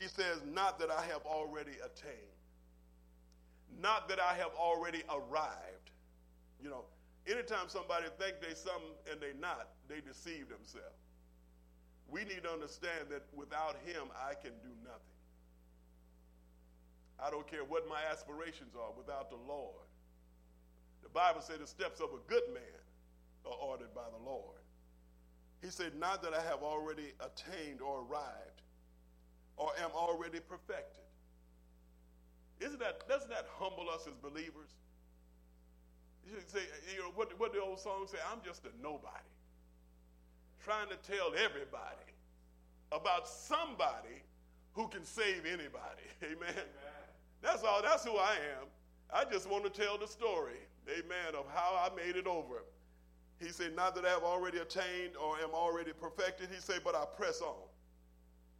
He 0.00 0.08
says, 0.08 0.42
Not 0.50 0.78
that 0.78 0.90
I 0.90 1.02
have 1.06 1.24
already 1.26 1.72
attained, 1.84 2.16
not 3.80 4.08
that 4.08 4.20
I 4.20 4.34
have 4.34 4.52
already 4.58 5.02
arrived. 5.10 5.90
You 6.62 6.70
know, 6.70 6.84
anytime 7.26 7.68
somebody 7.68 8.06
think 8.18 8.40
they 8.40 8.54
something 8.54 8.96
and 9.10 9.20
they 9.20 9.32
not, 9.38 9.68
they 9.88 10.00
deceive 10.00 10.48
themselves. 10.48 11.00
We 12.08 12.24
need 12.24 12.42
to 12.44 12.50
understand 12.50 13.08
that 13.10 13.22
without 13.32 13.76
him, 13.86 14.08
I 14.12 14.34
can 14.34 14.52
do 14.62 14.72
nothing. 14.84 15.18
I 17.18 17.30
don't 17.30 17.46
care 17.46 17.64
what 17.64 17.88
my 17.88 18.00
aspirations 18.10 18.74
are 18.74 18.92
without 18.96 19.30
the 19.30 19.38
Lord. 19.48 19.86
The 21.02 21.08
Bible 21.08 21.40
said 21.40 21.60
the 21.60 21.66
steps 21.66 22.00
of 22.00 22.10
a 22.10 22.20
good 22.28 22.42
man 22.52 22.82
are 23.46 23.54
ordered 23.54 23.94
by 23.94 24.06
the 24.10 24.24
Lord. 24.24 24.58
He 25.62 25.70
said, 25.70 25.94
Not 25.94 26.22
that 26.22 26.34
I 26.34 26.42
have 26.42 26.62
already 26.62 27.12
attained 27.20 27.80
or 27.80 28.00
arrived 28.00 28.62
or 29.56 29.70
am 29.80 29.90
already 29.94 30.40
perfected. 30.40 31.04
Isn't 32.60 32.80
that, 32.80 33.08
doesn't 33.08 33.30
that 33.30 33.46
humble 33.58 33.88
us 33.88 34.06
as 34.06 34.14
believers? 34.14 34.74
You 36.26 36.36
say, 36.46 36.60
you 36.94 37.02
know, 37.02 37.10
what, 37.14 37.38
what 37.38 37.52
the 37.52 37.60
old 37.60 37.80
song 37.80 38.06
say? 38.06 38.18
I'm 38.30 38.38
just 38.44 38.64
a 38.64 38.82
nobody. 38.82 39.30
Trying 40.64 40.88
to 40.88 40.96
tell 40.96 41.32
everybody 41.34 42.06
about 42.92 43.28
somebody 43.28 44.22
who 44.74 44.88
can 44.88 45.04
save 45.04 45.44
anybody. 45.44 46.06
Amen. 46.22 46.36
Amen. 46.48 46.64
That's 47.42 47.64
all. 47.64 47.82
That's 47.82 48.04
who 48.04 48.16
I 48.16 48.34
am. 48.34 48.68
I 49.12 49.24
just 49.30 49.48
want 49.48 49.64
to 49.64 49.70
tell 49.70 49.98
the 49.98 50.06
story, 50.06 50.56
amen, 50.88 51.34
of 51.38 51.44
how 51.52 51.76
I 51.76 51.94
made 51.94 52.16
it 52.16 52.26
over. 52.26 52.64
He 53.38 53.48
said, 53.48 53.76
Not 53.76 53.94
that 53.96 54.06
I 54.06 54.10
have 54.10 54.22
already 54.22 54.58
attained 54.58 55.16
or 55.22 55.36
am 55.38 55.50
already 55.52 55.92
perfected. 55.92 56.48
He 56.54 56.60
said, 56.60 56.80
But 56.84 56.94
I 56.94 57.04
press 57.16 57.42
on. 57.42 57.68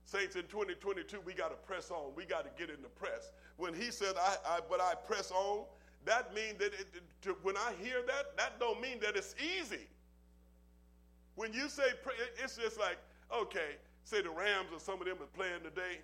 Saints, 0.05 0.37
in 0.37 0.42
2022, 0.42 1.20
we 1.25 1.33
got 1.33 1.51
to 1.51 1.57
press 1.66 1.90
on. 1.90 2.12
We 2.14 2.25
got 2.25 2.44
to 2.44 2.51
get 2.61 2.75
in 2.75 2.83
the 2.83 2.88
press. 2.88 3.31
When 3.57 3.72
he 3.72 3.90
said, 3.90 4.14
I, 4.20 4.37
I 4.46 4.59
but 4.68 4.81
I 4.81 4.94
press 4.94 5.31
on, 5.31 5.64
that 6.05 6.35
means 6.35 6.59
that 6.59 6.75
it, 6.75 6.87
to, 7.23 7.37
when 7.43 7.57
I 7.57 7.73
hear 7.81 8.03
that, 8.07 8.37
that 8.37 8.59
don't 8.59 8.81
mean 8.81 8.99
that 9.01 9.17
it's 9.17 9.35
easy. 9.38 9.87
When 11.35 11.53
you 11.53 11.69
say, 11.69 11.85
pray, 12.03 12.15
it's 12.43 12.57
just 12.57 12.79
like, 12.79 12.99
okay, 13.33 13.77
say 14.05 14.21
the 14.23 14.31
Rams 14.31 14.69
or 14.73 14.81
some 14.81 15.01
of 15.01 15.07
them 15.07 15.17
are 15.21 15.37
playing 15.37 15.62
today 15.62 16.01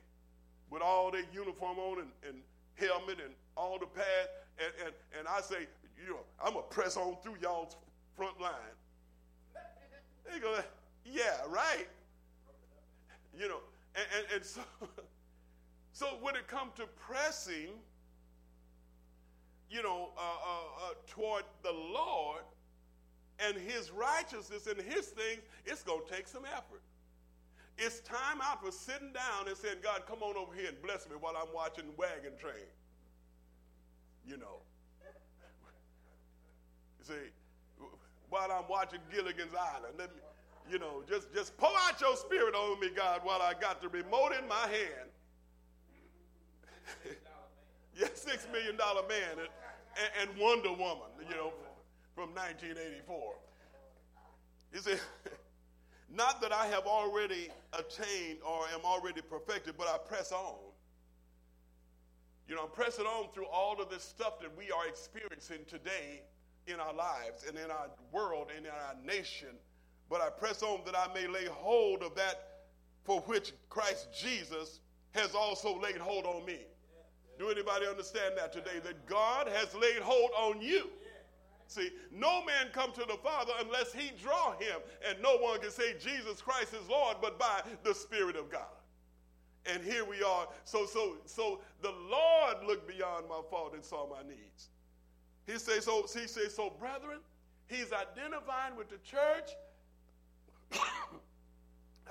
with 0.71 0.83
all 0.83 1.11
their 1.11 1.25
uniform 1.33 1.79
on 1.79 2.01
and, 2.01 2.11
and 2.27 2.39
helmet 2.75 3.19
and 3.25 3.35
all 3.57 3.79
the 3.79 3.87
pads, 3.87 4.29
and, 4.59 4.73
and, 4.87 4.95
and 5.19 5.29
I 5.29 5.41
say, 5.41 5.67
you 6.03 6.11
know, 6.11 6.21
I'm 6.43 6.53
going 6.53 6.65
to 6.69 6.75
press 6.75 6.97
on 6.97 7.17
through 7.23 7.37
y'all's 7.43 7.77
front 8.17 8.41
line. 8.41 8.53
They 10.31 10.39
go, 10.39 10.59
yeah, 11.05 11.39
right. 11.49 11.89
You 13.39 13.49
know, 13.49 13.61
and, 13.95 14.07
and, 14.17 14.27
and 14.37 14.45
so, 14.45 14.61
so 15.93 16.07
when 16.21 16.37
it 16.37 16.47
comes 16.47 16.73
to 16.77 16.87
pressing, 16.87 17.69
you 19.71 19.83
know, 19.83 20.11
uh, 20.17 20.21
uh, 20.21 20.91
uh, 20.91 20.95
toward 21.07 21.45
the 21.63 21.73
Lord 21.73 22.43
and 23.39 23.57
His 23.57 23.91
righteousness 23.91 24.67
and 24.67 24.81
His 24.81 25.07
things, 25.07 25.43
it's 25.67 25.83
going 25.83 26.01
to 26.07 26.15
take 26.15 26.27
some 26.27 26.45
effort. 26.45 26.83
It's 27.77 28.01
time 28.01 28.41
out 28.43 28.65
for 28.65 28.73
sitting 28.73 29.13
down 29.13 29.47
and 29.47 29.57
saying, 29.57 29.77
God, 29.83 30.03
come 30.09 30.23
on 30.23 30.37
over 30.37 30.53
here 30.55 30.69
and 30.69 30.83
bless 30.83 31.09
me 31.09 31.15
while 31.21 31.35
I'm 31.37 31.55
watching 31.55 31.85
Wagon 31.97 32.33
Train. 32.39 32.55
You 34.27 34.37
know. 34.37 34.63
You 36.99 37.05
see, 37.05 37.87
while 38.31 38.51
I'm 38.51 38.69
watching 38.69 38.99
Gilligan's 39.13 39.55
Island, 39.55 39.95
let 39.97 40.15
me, 40.15 40.21
you 40.71 40.79
know, 40.79 41.03
just, 41.09 41.33
just 41.33 41.57
pour 41.57 41.71
out 41.87 42.01
your 42.01 42.17
spirit 42.17 42.55
on 42.55 42.81
me, 42.81 42.89
God, 42.95 43.21
while 43.23 43.41
I 43.41 43.55
got 43.55 43.81
the 43.81 43.89
remote 43.89 44.33
in 44.39 44.47
my 44.49 44.67
hand. 44.67 45.11
yeah, 47.99 48.07
six 48.15 48.47
million 48.53 48.77
dollar 48.77 49.03
man 49.09 49.39
and, 49.39 50.29
and 50.31 50.39
Wonder 50.39 50.71
Woman, 50.71 51.11
you 51.29 51.35
know, 51.35 51.53
from 52.15 52.31
1984. 52.35 53.35
He 54.73 54.79
said, 54.79 55.01
Not 56.11 56.41
that 56.41 56.53
I 56.53 56.67
have 56.69 56.87
already 56.87 57.49
attained 57.75 58.39
or 58.47 58.67
am 58.73 58.81
already 58.85 59.21
perfected, 59.21 59.75
but 59.77 59.89
I 59.89 59.99
press 59.99 60.33
on. 60.33 60.57
You 62.49 62.55
know, 62.55 62.63
I'm 62.63 62.71
pressing 62.71 63.05
on 63.05 63.29
through 63.35 63.47
all 63.47 63.81
of 63.81 63.91
this 63.91 64.05
stuff 64.05 64.41
that 64.41 64.57
we 64.57 64.71
are 64.71 64.89
experiencing 64.89 65.67
today 65.69 66.23
in 66.67 66.81
our 66.81 66.95
lives 66.95 67.45
and 67.47 67.59
in 67.59 67.71
our 67.71 67.89
world 68.11 68.49
and 68.57 68.65
in 68.65 68.73
our 68.73 68.95
nation. 69.05 69.49
But 70.09 70.23
I 70.23 70.31
press 70.31 70.63
on 70.63 70.81
that 70.87 70.97
I 70.97 71.13
may 71.13 71.27
lay 71.27 71.45
hold 71.45 72.03
of 72.03 72.15
that 72.15 72.61
for 73.05 73.21
which 73.23 73.53
Christ 73.69 74.09
Jesus 74.19 74.81
has 75.13 75.35
also 75.35 75.79
laid 75.79 75.97
hold 75.97 76.25
on 76.25 76.47
me. 76.47 76.61
Do 77.39 77.51
anybody 77.51 77.87
understand 77.87 78.35
that 78.37 78.53
today? 78.53 78.81
That 78.85 79.07
God 79.07 79.49
has 79.49 79.75
laid 79.75 80.01
hold 80.01 80.31
on 80.37 80.61
you. 80.61 80.89
See, 81.69 81.91
no 82.11 82.45
man 82.45 82.69
come 82.73 82.93
to 82.93 83.05
the 83.07 83.19
Father 83.23 83.53
unless 83.61 83.93
he 83.93 84.11
draw 84.21 84.53
him. 84.53 84.81
And 85.07 85.21
no 85.23 85.37
one 85.37 85.61
can 85.61 85.71
say 85.71 85.95
Jesus 86.01 86.41
Christ 86.41 86.75
is 86.75 86.89
Lord 86.89 87.19
but 87.21 87.39
by 87.39 87.63
the 87.85 87.95
Spirit 87.95 88.37
of 88.37 88.51
God. 88.51 88.63
And 89.67 89.85
here 89.85 90.05
we 90.05 90.23
are. 90.23 90.49
So, 90.65 90.87
so, 90.87 91.17
so 91.27 91.61
the 91.83 91.93
Lord 92.11 92.57
looked 92.67 92.89
beyond 92.89 93.29
my 93.29 93.41
fault 93.51 93.75
and 93.75 93.85
saw 93.85 94.09
my 94.09 94.23
needs. 94.27 94.69
He 95.47 95.59
says, 95.59 95.85
so 95.85 96.03
he 96.03 96.27
says, 96.27 96.55
so 96.55 96.71
brethren, 96.71 97.19
he's 97.69 97.93
identifying 97.93 98.77
with 98.77 98.89
the 98.89 98.99
church. 98.99 99.51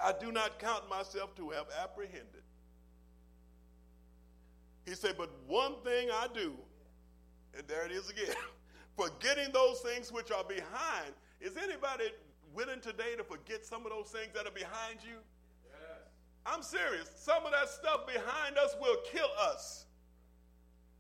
I 0.03 0.13
do 0.19 0.31
not 0.31 0.59
count 0.59 0.87
myself 0.87 1.35
to 1.35 1.49
have 1.49 1.65
apprehended. 1.81 2.43
He 4.87 4.95
said, 4.95 5.15
but 5.17 5.29
one 5.47 5.75
thing 5.83 6.07
I 6.11 6.27
do, 6.33 6.53
and 7.57 7.67
there 7.67 7.85
it 7.85 7.91
is 7.91 8.09
again. 8.09 8.33
forgetting 8.97 9.53
those 9.53 9.81
things 9.81 10.11
which 10.11 10.31
are 10.31 10.43
behind. 10.43 11.13
Is 11.39 11.55
anybody 11.55 12.05
willing 12.53 12.79
today 12.79 13.15
to 13.17 13.23
forget 13.23 13.63
some 13.65 13.85
of 13.85 13.91
those 13.91 14.07
things 14.07 14.33
that 14.33 14.47
are 14.47 14.55
behind 14.55 14.99
you? 15.03 15.17
Yes. 15.65 16.09
I'm 16.45 16.63
serious. 16.63 17.11
Some 17.15 17.45
of 17.45 17.51
that 17.51 17.69
stuff 17.69 18.07
behind 18.07 18.57
us 18.57 18.75
will 18.81 18.97
kill 19.11 19.29
us. 19.39 19.85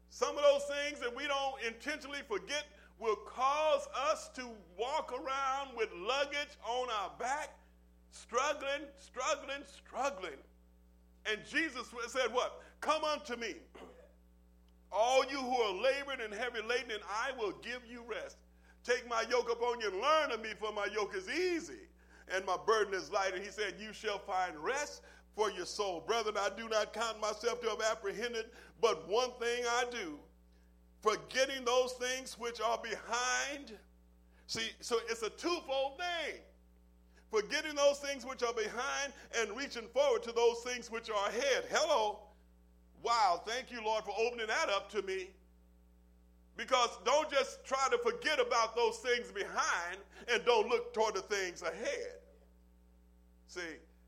Some 0.09 0.37
of 0.37 0.43
those 0.43 0.63
things 0.65 0.99
that 0.99 1.15
we 1.15 1.25
don't 1.27 1.55
intentionally 1.65 2.21
forget 2.27 2.65
will 2.99 3.15
cause 3.15 3.87
us 4.11 4.29
to 4.35 4.47
walk 4.77 5.13
around 5.13 5.75
with 5.75 5.89
luggage 5.95 6.57
on 6.67 6.87
our 7.01 7.11
back, 7.19 7.49
struggling, 8.11 8.85
struggling, 8.99 9.63
struggling. 9.65 10.39
And 11.29 11.39
Jesus 11.49 11.87
said, 12.07 12.33
What? 12.33 12.61
Come 12.81 13.03
unto 13.03 13.35
me. 13.35 13.55
All 14.91 15.25
you 15.25 15.37
who 15.37 15.55
are 15.61 15.73
laboring 15.73 16.21
and 16.23 16.33
heavy 16.33 16.61
laden, 16.61 16.91
and 16.91 17.03
I 17.09 17.31
will 17.37 17.53
give 17.61 17.81
you 17.89 18.03
rest. 18.07 18.37
Take 18.83 19.07
my 19.09 19.23
yoke 19.29 19.51
upon 19.51 19.81
you 19.81 19.91
and 19.91 20.01
learn 20.01 20.31
of 20.31 20.41
me, 20.41 20.49
for 20.59 20.71
my 20.71 20.87
yoke 20.93 21.13
is 21.15 21.29
easy 21.29 21.87
and 22.33 22.45
my 22.45 22.57
burden 22.65 22.93
is 22.93 23.11
light. 23.11 23.33
And 23.33 23.43
he 23.43 23.49
said, 23.49 23.75
You 23.79 23.93
shall 23.93 24.19
find 24.19 24.57
rest 24.57 25.01
for 25.35 25.51
your 25.51 25.65
soul. 25.65 26.03
Brethren, 26.05 26.35
I 26.37 26.49
do 26.55 26.67
not 26.69 26.93
count 26.93 27.19
myself 27.19 27.61
to 27.61 27.69
have 27.69 27.81
apprehended, 27.81 28.45
but 28.81 29.07
one 29.09 29.31
thing 29.39 29.63
I 29.69 29.85
do, 29.91 30.17
forgetting 31.01 31.65
those 31.65 31.93
things 31.93 32.37
which 32.39 32.59
are 32.61 32.79
behind. 32.79 33.73
See, 34.47 34.69
so 34.79 34.97
it's 35.09 35.23
a 35.23 35.29
twofold 35.29 35.97
thing. 35.97 36.39
Forgetting 37.31 37.75
those 37.75 37.99
things 37.99 38.25
which 38.25 38.41
are 38.41 38.53
behind 38.53 39.13
and 39.39 39.55
reaching 39.57 39.87
forward 39.93 40.23
to 40.23 40.31
those 40.31 40.59
things 40.61 40.89
which 40.89 41.09
are 41.09 41.29
ahead. 41.29 41.65
Hello. 41.69 42.19
Wow, 43.03 43.41
thank 43.45 43.71
you, 43.71 43.83
Lord, 43.83 44.03
for 44.03 44.13
opening 44.17 44.47
that 44.47 44.69
up 44.69 44.89
to 44.91 45.01
me. 45.01 45.29
Because 46.55 46.89
don't 47.05 47.29
just 47.29 47.63
try 47.65 47.87
to 47.91 47.97
forget 47.99 48.39
about 48.39 48.75
those 48.75 48.97
things 48.97 49.31
behind 49.31 49.99
and 50.31 50.43
don't 50.45 50.67
look 50.67 50.93
toward 50.93 51.15
the 51.15 51.21
things 51.21 51.61
ahead. 51.61 52.15
See, 53.47 53.61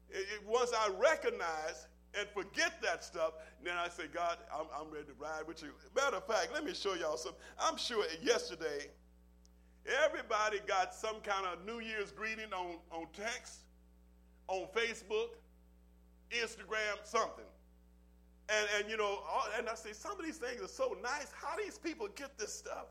it, 0.10 0.26
once 0.48 0.72
I 0.76 0.90
recognize 1.00 1.88
and 2.18 2.28
forget 2.30 2.82
that 2.82 3.04
stuff, 3.04 3.34
then 3.64 3.78
I 3.78 3.88
say, 3.90 4.06
God, 4.12 4.38
I'm, 4.54 4.66
I'm 4.76 4.92
ready 4.92 5.06
to 5.06 5.14
ride 5.20 5.44
with 5.48 5.62
you. 5.62 5.70
Matter 5.96 6.18
of 6.18 6.26
fact, 6.26 6.50
let 6.54 6.66
me 6.66 6.74
show 6.74 6.96
y'all 6.96 7.18
something. 7.18 7.40
I'm 7.60 7.78
sure 7.78 8.04
yesterday, 8.22 8.88
everybody 10.06 10.60
got 10.68 10.94
some 10.94 11.22
kind 11.22 11.46
of 11.46 11.66
New 11.66 11.80
Year's 11.80 12.12
greeting 12.12 12.54
on, 12.54 12.76
on 12.92 13.08
text, 13.14 13.60
on 14.48 14.68
Facebook, 14.76 15.30
Instagram, 16.32 16.98
something. 17.04 17.46
And, 18.50 18.68
and 18.78 18.90
you 18.90 18.98
know, 18.98 19.20
all, 19.30 19.46
and 19.58 19.70
I 19.70 19.76
say, 19.76 19.94
some 19.94 20.20
of 20.20 20.26
these 20.26 20.38
things 20.38 20.62
are 20.62 20.68
so 20.68 20.98
nice. 21.04 21.32
How 21.34 21.56
these 21.58 21.78
people 21.78 22.08
get 22.16 22.38
this 22.38 22.54
stuff? 22.54 22.88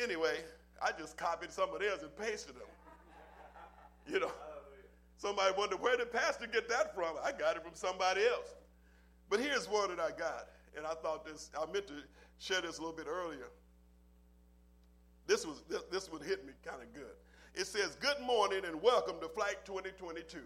Anyway, 0.00 0.36
I 0.80 0.90
just 0.96 1.16
copied 1.16 1.50
some 1.52 1.72
of 1.72 1.80
theirs 1.80 2.02
and 2.02 2.16
pasted 2.16 2.54
them. 2.54 2.68
You 4.06 4.20
know, 4.20 4.32
somebody 5.16 5.54
wondered, 5.56 5.80
where 5.80 5.96
did 5.96 6.12
Pastor 6.12 6.46
get 6.46 6.68
that 6.68 6.94
from? 6.94 7.16
I 7.22 7.32
got 7.32 7.56
it 7.56 7.62
from 7.62 7.74
somebody 7.74 8.22
else. 8.24 8.54
But 9.28 9.40
here's 9.40 9.68
one 9.68 9.88
that 9.90 10.00
I 10.00 10.10
got, 10.10 10.48
and 10.76 10.86
I 10.86 10.94
thought 10.94 11.24
this, 11.24 11.50
I 11.58 11.70
meant 11.72 11.86
to 11.88 11.94
share 12.38 12.60
this 12.60 12.78
a 12.78 12.80
little 12.80 12.96
bit 12.96 13.06
earlier. 13.08 13.48
This 15.26 15.46
was 15.46 15.62
this, 15.90 16.10
one 16.10 16.20
hit 16.22 16.44
me 16.46 16.52
kind 16.64 16.82
of 16.82 16.92
good. 16.92 17.14
It 17.54 17.66
says, 17.66 17.96
Good 18.00 18.20
morning 18.26 18.62
and 18.66 18.82
welcome 18.82 19.16
to 19.20 19.28
Flight 19.28 19.64
2022. 19.64 20.38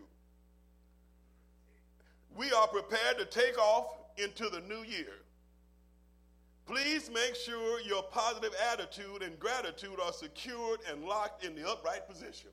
We 2.36 2.52
are 2.52 2.68
prepared 2.68 3.18
to 3.18 3.24
take 3.24 3.58
off 3.58 3.96
into 4.18 4.50
the 4.50 4.60
new 4.60 4.82
year. 4.82 5.22
Please 6.66 7.10
make 7.10 7.34
sure 7.36 7.80
your 7.80 8.02
positive 8.02 8.52
attitude 8.72 9.22
and 9.22 9.38
gratitude 9.38 9.98
are 10.04 10.12
secured 10.12 10.80
and 10.90 11.04
locked 11.04 11.44
in 11.44 11.54
the 11.54 11.66
upright 11.66 12.06
position. 12.08 12.50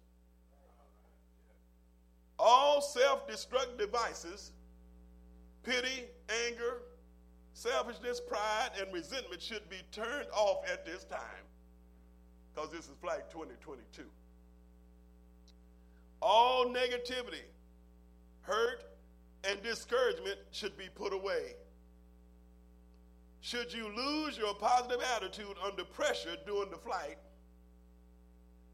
All 2.39 2.81
self 2.81 3.27
destruct 3.27 3.77
devices, 3.77 4.53
pity, 5.63 6.05
anger, 6.47 6.83
selfishness, 7.53 8.21
pride, 8.21 8.69
and 8.79 8.93
resentment 8.93 9.41
should 9.41 9.69
be 9.69 9.81
turned 9.91 10.27
off 10.33 10.63
at 10.71 10.85
this 10.85 11.03
time 11.03 11.19
because 12.53 12.69
this 12.71 12.85
is 12.85 12.91
Flight 13.01 13.29
2022. 13.31 14.03
All 16.21 16.65
negativity, 16.65 17.43
hurt, 18.41 18.83
and 19.49 19.61
discouragement 19.61 20.37
should 20.51 20.77
be 20.77 20.87
put 20.95 21.13
away. 21.13 21.55
Should 23.41 23.73
you 23.73 23.89
lose 23.93 24.37
your 24.37 24.53
positive 24.53 25.01
attitude 25.15 25.55
under 25.65 25.83
pressure 25.83 26.37
during 26.45 26.69
the 26.69 26.77
flight, 26.77 27.17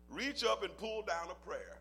reach 0.09 0.43
up 0.43 0.63
and 0.63 0.75
pull 0.77 1.01
down 1.01 1.27
a 1.31 1.47
prayer. 1.47 1.77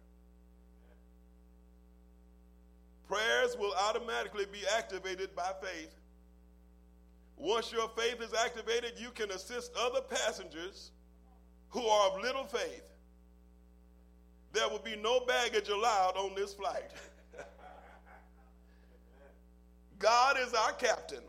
Prayers 3.06 3.56
will 3.58 3.72
automatically 3.88 4.46
be 4.50 4.61
activated 4.76 5.34
by 5.34 5.50
faith. 5.62 5.94
Once 7.37 7.72
your 7.72 7.88
faith 7.90 8.20
is 8.22 8.34
activated, 8.34 8.92
you 8.96 9.11
can 9.11 9.30
assist 9.30 9.72
other 9.76 10.00
passengers 10.00 10.92
who 11.70 11.87
are 11.87 12.11
of 12.11 12.20
little 12.22 12.44
faith. 12.44 12.83
There 14.52 14.68
will 14.68 14.78
be 14.78 14.96
no 14.96 15.20
baggage 15.20 15.68
allowed 15.68 16.16
on 16.16 16.35
this 16.35 16.54
flight. 16.54 16.90
God 19.98 20.37
is 20.38 20.54
our 20.54 20.72
captain, 20.72 21.22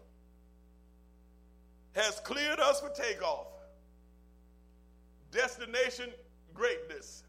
has 1.94 2.20
cleared 2.22 2.60
us 2.60 2.80
for 2.80 2.90
takeoff. 2.90 3.48
Destination 5.32 6.12
greatness. 6.54 7.24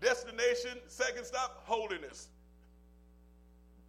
Destination, 0.00 0.78
second 0.86 1.24
stop, 1.24 1.62
holiness. 1.64 2.28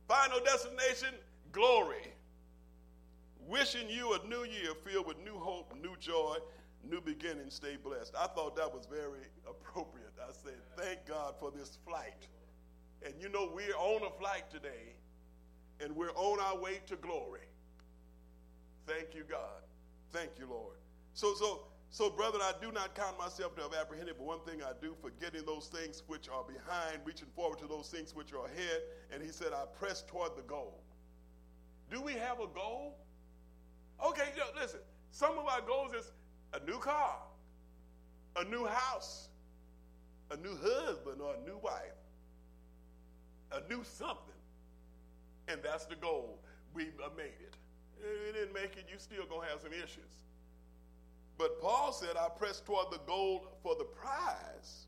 Final 0.08 0.40
destination, 0.40 1.16
glory. 1.52 2.14
Wishing 3.48 3.90
you 3.90 4.14
a 4.14 4.28
new 4.28 4.44
year 4.44 4.74
filled 4.86 5.08
with 5.08 5.18
new 5.24 5.38
hope, 5.38 5.74
new 5.82 5.96
joy, 6.00 6.38
new 6.90 7.02
beginning. 7.02 7.50
Stay 7.50 7.78
blessed. 7.82 8.14
I 8.18 8.28
thought 8.28 8.56
that 8.56 8.74
was 8.74 8.86
very 8.86 9.22
appropriate. 9.50 10.14
I 10.22 10.32
said, 10.32 10.54
thank 10.78 11.06
God 11.06 11.36
for 11.40 11.52
this 11.52 11.78
flight. 11.88 12.28
And 13.06 13.14
you 13.20 13.30
know, 13.30 13.52
we're 13.54 13.76
on 13.76 14.04
a 14.04 14.20
flight 14.20 14.50
today, 14.50 14.96
and 15.80 15.96
we're 15.96 16.14
on 16.16 16.40
our 16.40 16.58
way 16.58 16.80
to 16.88 16.96
glory. 16.96 17.48
Thank 18.88 19.14
you, 19.14 19.24
God. 19.30 19.62
Thank 20.12 20.32
you, 20.40 20.48
Lord. 20.50 20.76
So, 21.14 21.34
so, 21.36 21.66
so, 21.90 22.10
brother, 22.10 22.40
I 22.42 22.54
do 22.62 22.72
not 22.72 22.96
count 22.96 23.18
myself 23.18 23.56
to 23.56 23.62
have 23.64 23.74
apprehended, 23.74 24.16
but 24.18 24.26
one 24.26 24.40
thing 24.48 24.62
I 24.64 24.72
do, 24.82 24.96
forgetting 25.02 25.46
those 25.46 25.68
things 25.68 26.04
which 26.08 26.28
are 26.30 26.44
behind, 26.44 27.00
reaching 27.06 27.28
forward 27.36 27.60
to 27.60 27.68
those 27.68 27.90
things 27.90 28.16
which 28.16 28.34
are 28.34 28.46
ahead. 28.46 28.82
And 29.14 29.22
he 29.22 29.30
said, 29.30 29.50
I 29.54 29.66
press 29.78 30.04
toward 30.08 30.36
the 30.36 30.42
goal. 30.44 30.80
Do 31.92 32.02
we 32.02 32.14
have 32.14 32.40
a 32.40 32.48
goal? 32.48 32.98
Okay, 34.04 34.30
listen. 34.60 34.80
Some 35.12 35.38
of 35.38 35.46
our 35.46 35.62
goals 35.62 35.94
is 35.94 36.12
a 36.54 36.66
new 36.66 36.78
car, 36.78 37.18
a 38.38 38.44
new 38.46 38.66
house, 38.66 39.30
a 40.32 40.38
new 40.38 40.56
husband 40.62 41.22
or 41.22 41.36
a 41.36 41.48
new 41.48 41.58
wife, 41.64 41.98
a 43.52 43.62
new 43.70 43.84
something. 43.84 44.18
And 45.48 45.62
that's 45.64 45.86
the 45.86 45.96
goal. 45.96 46.40
We 46.74 46.86
made 47.18 47.26
it. 47.26 47.56
If 48.00 48.28
you 48.28 48.34
didn't 48.34 48.54
make 48.54 48.78
it, 48.78 48.86
you 48.92 48.98
still 48.98 49.26
gonna 49.30 49.48
have 49.48 49.62
some 49.62 49.74
issues. 49.74 50.24
But 51.38 51.60
Paul 51.62 51.92
said, 51.92 52.16
I 52.20 52.30
press 52.30 52.62
toward 52.62 52.92
the 52.92 53.00
goal 53.06 53.48
for 53.62 53.76
the 53.76 53.84
prize 53.84 54.88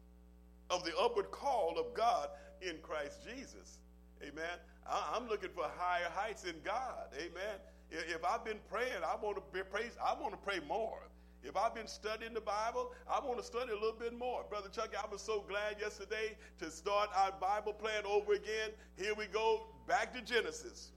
of 0.70 0.84
the 0.84 0.92
upward 0.98 1.32
call 1.32 1.78
of 1.78 1.94
God 1.94 2.30
in 2.62 2.78
Christ 2.82 3.20
Jesus. 3.28 3.80
Amen. 4.22 4.60
I'm 4.88 5.28
looking 5.28 5.50
for 5.54 5.66
higher 5.78 6.10
heights 6.10 6.44
in 6.44 6.56
God. 6.64 7.08
Amen. 7.16 7.58
If 7.92 8.24
I've 8.24 8.46
been 8.46 8.60
praying, 8.70 9.04
I 9.06 9.16
want 9.22 9.38
to 9.38 9.44
be 9.54 9.64
praise, 9.64 9.98
I 10.04 10.20
want 10.20 10.34
to 10.34 10.38
pray 10.38 10.60
more. 10.68 11.00
If 11.48 11.56
I've 11.56 11.76
been 11.76 11.88
studying 11.88 12.34
the 12.34 12.42
Bible, 12.42 12.92
I 13.10 13.20
want 13.24 13.38
to 13.38 13.44
study 13.44 13.72
a 13.72 13.76
little 13.76 14.00
bit 14.00 14.18
more. 14.18 14.44
Brother 14.50 14.70
Chuck, 14.70 14.90
I 14.98 15.10
was 15.12 15.22
so 15.22 15.44
glad 15.48 15.80
yesterday 15.80 16.36
to 16.60 16.72
start 16.72 17.10
our 17.16 17.32
Bible 17.40 17.74
plan 17.74 18.04
over 18.06 18.34
again. 18.34 18.72
Here 18.98 19.14
we 19.16 19.28
go, 19.28 19.68
back 19.88 20.14
to 20.14 20.22
Genesis 20.22 20.92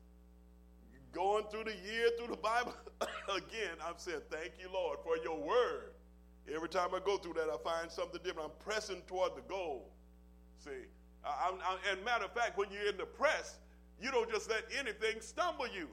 going 1.12 1.44
through 1.50 1.64
the 1.64 1.74
year 1.90 2.10
through 2.18 2.28
the 2.28 2.40
Bible 2.40 2.74
again, 3.36 3.76
I'm 3.84 3.94
saying, 3.96 4.20
Thank 4.30 4.52
you, 4.60 4.68
Lord, 4.72 4.98
for 5.02 5.16
your 5.18 5.38
word. 5.38 5.92
Every 6.52 6.68
time 6.68 6.94
I 6.94 7.00
go 7.04 7.18
through 7.18 7.34
that, 7.34 7.48
I 7.48 7.56
find 7.62 7.90
something 7.90 8.20
different. 8.24 8.50
I'm 8.50 8.64
pressing 8.64 9.02
toward 9.06 9.36
the 9.36 9.42
goal. 9.42 9.90
See, 10.58 10.70
I, 11.24 11.52
I, 11.52 11.76
and 11.92 12.04
matter 12.04 12.24
of 12.24 12.32
fact, 12.32 12.56
when 12.56 12.70
you're 12.70 12.88
in 12.88 12.96
the 12.96 13.04
press, 13.04 13.56
you 14.00 14.10
don't 14.10 14.30
just 14.30 14.48
let 14.48 14.64
anything 14.78 15.20
stumble 15.20 15.66
you. 15.66 15.88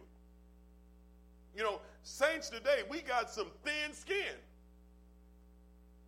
You 1.56 1.64
know, 1.64 1.82
saints 2.04 2.50
today, 2.50 2.84
we 2.90 3.02
got 3.02 3.30
some 3.30 3.48
thin 3.64 3.94
skin. 3.94 4.36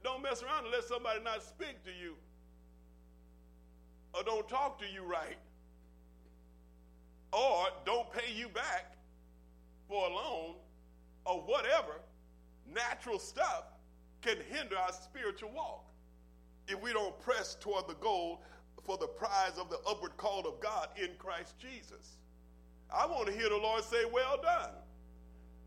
Don't 0.07 0.23
mess 0.23 0.41
around 0.41 0.63
and 0.63 0.71
let 0.71 0.85
somebody 0.85 1.21
not 1.21 1.43
speak 1.43 1.83
to 1.83 1.89
you 1.91 2.13
or 4.13 4.23
don't 4.23 4.47
talk 4.47 4.79
to 4.79 4.85
you 4.85 5.03
right 5.03 5.35
or 7.33 7.65
don't 7.85 8.09
pay 8.13 8.31
you 8.33 8.47
back 8.47 8.95
for 9.89 10.07
a 10.07 10.09
loan 10.09 10.53
or 11.25 11.41
whatever 11.41 11.99
natural 12.73 13.19
stuff 13.19 13.65
can 14.21 14.37
hinder 14.49 14.77
our 14.77 14.93
spiritual 14.93 15.49
walk 15.53 15.83
if 16.69 16.81
we 16.81 16.93
don't 16.93 17.19
press 17.19 17.57
toward 17.59 17.85
the 17.89 17.95
goal 17.95 18.41
for 18.85 18.97
the 18.97 19.07
prize 19.07 19.57
of 19.59 19.69
the 19.69 19.79
upward 19.85 20.15
call 20.15 20.47
of 20.47 20.57
God 20.61 20.87
in 20.95 21.09
Christ 21.19 21.59
Jesus. 21.59 22.15
I 22.89 23.05
want 23.05 23.27
to 23.27 23.33
hear 23.33 23.49
the 23.49 23.57
Lord 23.57 23.83
say, 23.83 24.05
Well 24.09 24.39
done. 24.41 24.71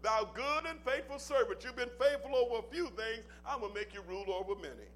Thou 0.03 0.29
good 0.35 0.67
and 0.67 0.79
faithful 0.81 1.19
servant, 1.19 1.63
you've 1.63 1.77
been 1.77 1.91
faithful 1.99 2.35
over 2.35 2.67
a 2.67 2.71
few 2.73 2.87
things, 2.87 3.25
I'm 3.47 3.61
going 3.61 3.73
to 3.73 3.79
make 3.79 3.93
you 3.93 4.03
rule 4.09 4.33
over 4.33 4.55
many. 4.61 4.89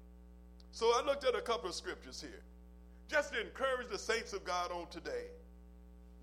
So 0.71 0.87
I 0.95 1.05
looked 1.05 1.23
at 1.23 1.35
a 1.35 1.41
couple 1.41 1.69
of 1.69 1.75
scriptures 1.75 2.19
here 2.19 2.41
just 3.07 3.33
to 3.33 3.41
encourage 3.41 3.89
the 3.89 3.99
saints 3.99 4.33
of 4.33 4.43
God 4.43 4.71
on 4.71 4.87
today. 4.89 5.27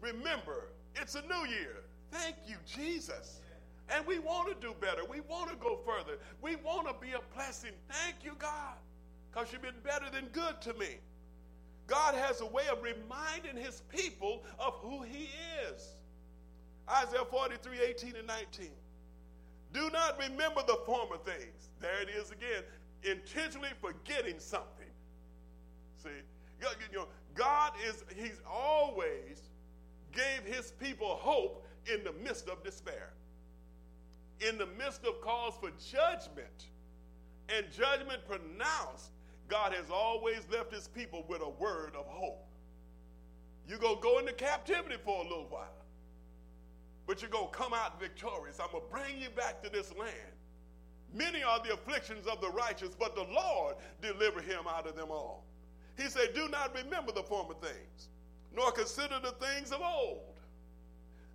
Remember, 0.00 0.68
it's 0.96 1.14
a 1.14 1.22
new 1.22 1.48
year. 1.48 1.84
Thank 2.10 2.36
you, 2.46 2.56
Jesus. 2.66 3.40
And 3.88 4.06
we 4.06 4.18
want 4.18 4.48
to 4.48 4.66
do 4.66 4.74
better. 4.80 5.02
We 5.08 5.20
want 5.20 5.50
to 5.50 5.56
go 5.56 5.78
further. 5.86 6.18
We 6.40 6.56
want 6.56 6.88
to 6.88 6.94
be 7.00 7.12
a 7.12 7.20
blessing. 7.34 7.72
Thank 7.88 8.16
you, 8.24 8.32
God, 8.38 8.74
because 9.30 9.52
you've 9.52 9.62
been 9.62 9.74
better 9.84 10.06
than 10.12 10.26
good 10.32 10.60
to 10.62 10.74
me. 10.74 10.98
God 11.86 12.14
has 12.14 12.40
a 12.40 12.46
way 12.46 12.64
of 12.70 12.82
reminding 12.82 13.62
his 13.62 13.82
people 13.88 14.44
of 14.58 14.74
who 14.80 15.02
he 15.02 15.28
is. 15.70 15.96
Isaiah 16.92 17.25
43, 17.31 17.81
18 17.81 18.16
and 18.16 18.27
19. 18.27 18.69
Do 19.73 19.90
not 19.90 20.19
remember 20.19 20.62
the 20.66 20.79
former 20.85 21.16
things. 21.16 21.71
There 21.81 22.02
it 22.02 22.08
is 22.10 22.31
again. 22.31 22.62
Intentionally 23.02 23.71
forgetting 23.81 24.38
something. 24.38 24.87
See, 26.02 26.10
you 26.60 26.98
know, 26.98 27.06
God 27.35 27.73
is, 27.88 28.04
he's 28.14 28.40
always 28.48 29.42
gave 30.12 30.44
his 30.44 30.73
people 30.73 31.16
hope 31.21 31.66
in 31.92 32.04
the 32.04 32.12
midst 32.12 32.48
of 32.48 32.62
despair, 32.62 33.12
in 34.46 34.58
the 34.58 34.66
midst 34.79 35.04
of 35.04 35.21
calls 35.21 35.54
for 35.60 35.71
judgment 35.71 36.69
and 37.48 37.66
judgment 37.73 38.21
pronounced, 38.27 39.10
God 39.48 39.73
has 39.73 39.90
always 39.90 40.46
left 40.50 40.73
his 40.73 40.88
people 40.88 41.25
with 41.29 41.42
a 41.42 41.48
word 41.48 41.92
of 41.98 42.06
hope. 42.06 42.46
You're 43.69 43.79
going 43.79 43.96
to 43.96 44.02
go 44.02 44.19
into 44.19 44.33
captivity 44.33 44.96
for 45.04 45.21
a 45.21 45.29
little 45.29 45.46
while, 45.48 45.81
but 47.13 47.21
you're 47.21 47.31
going 47.31 47.52
to 47.52 47.52
come 47.52 47.75
out 47.75 48.00
victorious. 48.00 48.58
I'm 48.58 48.71
going 48.73 48.85
to 48.85 48.90
bring 48.90 49.21
you 49.21 49.29
back 49.29 49.63
to 49.63 49.69
this 49.69 49.92
land. 49.98 50.33
Many 51.13 51.42
are 51.42 51.63
the 51.63 51.75
afflictions 51.75 52.27
of 52.27 52.40
the 52.40 52.48
righteous, 52.48 52.96
but 52.98 53.15
the 53.15 53.25
Lord 53.25 53.75
deliver 54.00 54.40
him 54.40 54.60
out 54.67 54.87
of 54.87 54.96
them 54.96 55.10
all. 55.10 55.44
He 55.98 56.08
said, 56.08 56.33
Do 56.35 56.48
not 56.48 56.75
remember 56.75 57.13
the 57.13 57.23
former 57.23 57.52
things, 57.52 58.08
nor 58.56 58.73
consider 58.73 59.21
the 59.23 59.33
things 59.33 59.73
of 59.73 59.83
old. 59.83 60.23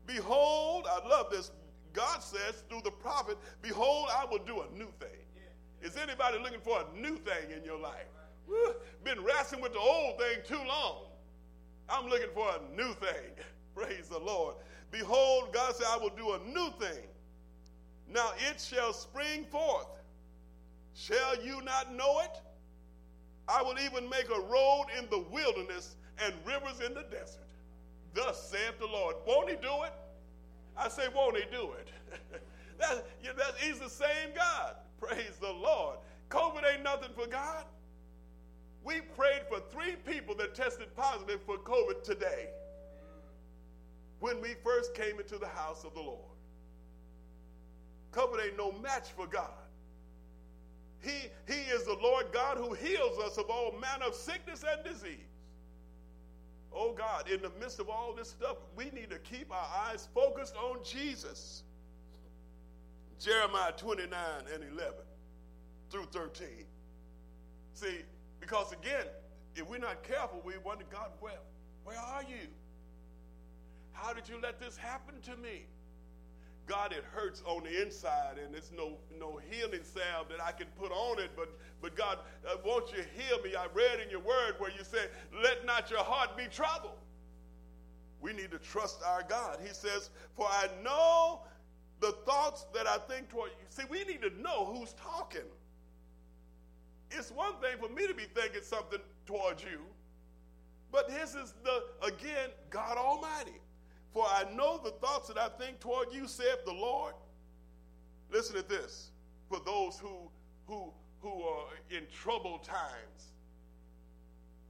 Behold, 0.08 0.88
I 0.90 1.08
love 1.08 1.30
this. 1.30 1.52
God 1.94 2.24
says 2.24 2.64
through 2.70 2.82
the 2.84 2.90
prophet, 2.90 3.38
Behold, 3.62 4.08
I 4.12 4.26
will 4.26 4.44
do 4.48 4.62
a 4.62 4.76
new 4.76 4.92
thing. 5.00 5.22
Is 5.84 5.96
anybody 5.96 6.40
looking 6.40 6.62
for 6.62 6.80
a 6.82 7.00
new 7.00 7.18
thing 7.18 7.52
in 7.56 7.64
your 7.64 7.80
life? 7.80 8.08
Woo, 8.48 8.74
been 9.04 9.24
wrestling 9.24 9.62
with 9.62 9.74
the 9.74 9.80
old 9.80 10.18
thing 10.18 10.40
too 10.44 10.68
long. 10.68 11.04
I'm 11.88 12.10
looking 12.10 12.32
for 12.34 12.50
a 12.50 12.76
new 12.76 12.96
thing. 12.96 13.30
Praise 13.76 14.10
the 14.10 14.18
Lord. 14.18 14.56
Behold, 14.92 15.54
God 15.54 15.76
said, 15.76 15.88
I 15.90 15.98
will 15.98 16.12
do 16.16 16.34
a 16.34 16.40
new 16.48 16.72
thing. 16.80 17.04
Now 18.10 18.32
it 18.50 18.60
shall 18.60 18.94
spring 18.94 19.46
forth. 19.46 19.88
Shall 20.94 21.44
you 21.44 21.62
not 21.62 21.94
know 21.94 22.22
it? 22.22 22.42
I 23.48 23.62
will 23.62 23.80
even 23.80 24.10
make 24.10 24.30
a 24.30 24.42
road 24.42 24.86
in 24.98 25.10
the 25.10 25.24
wilderness 25.32 25.96
and 26.24 26.34
rivers 26.46 26.80
in 26.86 26.94
the 26.94 27.04
desert. 27.04 27.44
Thus 28.14 28.50
saith 28.50 28.80
the 28.80 28.88
Lord. 28.88 29.16
Won't 29.28 29.50
he 29.50 29.56
do 29.56 29.84
it? 29.84 29.94
I 30.78 30.90
say, 30.90 31.04
won't 31.14 31.38
he 31.38 31.44
do 31.52 31.72
it? 31.80 31.90
that, 32.80 33.06
yeah, 33.24 33.32
that, 33.38 33.56
he's 33.60 33.80
the 33.80 33.90
same 33.90 34.34
God. 34.36 34.76
Praise 35.00 35.38
the 35.40 35.52
Lord. 35.52 35.98
COVID 36.30 36.64
ain't 36.74 36.84
nothing 36.84 37.10
for 37.16 37.28
God. 37.28 37.66
We 38.84 39.02
prayed 39.02 39.42
for 39.50 39.60
three 39.72 39.96
people 39.96 40.34
that 40.36 40.56
tested 40.56 40.96
positive 40.96 41.42
for 41.46 41.58
COVID 41.58 42.04
today 42.04 42.50
when 44.20 44.42
we 44.42 44.56
first 44.64 44.94
came 44.94 45.20
into 45.20 45.38
the 45.38 45.48
house 45.48 45.84
of 45.84 45.94
the 45.94 46.02
Lord. 46.02 46.38
COVID 48.12 48.46
ain't 48.46 48.58
no 48.58 48.72
match 48.72 49.12
for 49.16 49.28
God. 49.28 49.52
He, 51.02 51.30
he 51.48 51.62
is 51.72 51.86
the 51.86 51.98
Lord 52.02 52.28
God 52.34 52.58
who 52.58 52.74
heals 52.74 53.20
us 53.20 53.38
of 53.38 53.50
all 53.50 53.72
manner 53.80 54.06
of 54.08 54.16
sickness 54.16 54.64
and 54.70 54.84
disease. 54.84 55.20
Oh 56.74 56.94
God, 56.94 57.30
in 57.30 57.42
the 57.42 57.52
midst 57.60 57.80
of 57.80 57.90
all 57.90 58.14
this 58.14 58.30
stuff, 58.30 58.58
we 58.76 58.86
need 58.86 59.10
to 59.10 59.20
keep 59.20 59.52
our 59.52 59.70
eyes 59.88 60.08
focused 60.14 60.56
on 60.56 60.84
Jesus. 60.84 61.64
Jeremiah 63.20 63.72
29 63.76 64.12
and 64.54 64.64
11 64.64 64.94
through 65.90 66.06
13. 66.12 66.48
See, 67.74 68.02
because 68.40 68.74
again, 68.74 69.06
if 69.56 69.68
we're 69.68 69.80
not 69.80 70.04
careful, 70.04 70.42
we 70.44 70.54
wonder, 70.64 70.84
God, 70.92 71.12
where, 71.20 71.40
where 71.84 71.98
are 71.98 72.24
you? 72.24 72.48
How 73.98 74.14
did 74.14 74.30
you 74.30 74.40
let 74.42 74.60
this 74.60 74.78
happen 74.78 75.16
to 75.24 75.36
me? 75.36 75.66
God, 76.68 76.92
it 76.92 77.04
hurts 77.12 77.42
on 77.46 77.64
the 77.64 77.82
inside, 77.82 78.38
and 78.44 78.54
there's 78.54 78.72
no, 78.72 78.98
no 79.18 79.40
healing 79.50 79.84
salve 79.84 80.28
that 80.30 80.44
I 80.44 80.52
can 80.52 80.68
put 80.78 80.92
on 80.92 81.20
it. 81.20 81.32
But, 81.36 81.50
but 81.82 81.96
God, 81.96 82.20
uh, 82.48 82.58
won't 82.64 82.92
you 82.92 83.04
heal 83.16 83.42
me? 83.42 83.56
I 83.56 83.68
read 83.74 84.00
in 84.04 84.10
your 84.10 84.20
word 84.20 84.56
where 84.60 84.70
you 84.70 84.84
say, 84.84 85.06
let 85.44 85.66
not 85.66 85.90
your 85.90 86.04
heart 86.04 86.38
be 86.38 86.46
troubled. 86.46 87.00
We 88.22 88.34
need 88.34 88.52
to 88.52 88.60
trust 88.60 89.02
our 89.04 89.24
God. 89.24 89.60
He 89.66 89.74
says, 89.74 90.10
for 90.36 90.46
I 90.46 90.68
know 90.84 91.42
the 92.00 92.12
thoughts 92.26 92.66
that 92.74 92.86
I 92.86 92.98
think 92.98 93.30
toward 93.30 93.52
you. 93.52 93.66
See, 93.70 93.84
we 93.90 94.04
need 94.04 94.22
to 94.22 94.42
know 94.42 94.66
who's 94.66 94.94
talking. 94.94 95.48
It's 97.10 97.32
one 97.32 97.54
thing 97.62 97.78
for 97.80 97.90
me 97.90 98.06
to 98.08 98.14
be 98.14 98.26
thinking 98.36 98.62
something 98.62 99.00
towards 99.26 99.64
you, 99.64 99.80
but 100.92 101.08
this 101.08 101.34
is 101.34 101.54
the, 101.64 101.84
again, 102.06 102.50
God 102.70 102.98
Almighty. 102.98 103.60
For 104.18 104.26
I 104.26 104.46
know 104.56 104.80
the 104.84 104.90
thoughts 104.90 105.28
that 105.28 105.38
I 105.38 105.48
think 105.48 105.80
toward 105.80 106.12
you, 106.12 106.28
saith 106.28 106.66
the 106.66 106.74
Lord. 106.74 107.14
Listen 108.32 108.56
to 108.56 108.68
this. 108.68 109.12
For 109.48 109.60
those 109.64 110.00
who, 110.00 110.32
who, 110.66 110.92
who 111.22 111.44
are 111.44 111.68
in 111.92 112.02
troubled 112.12 112.64
times, 112.64 113.34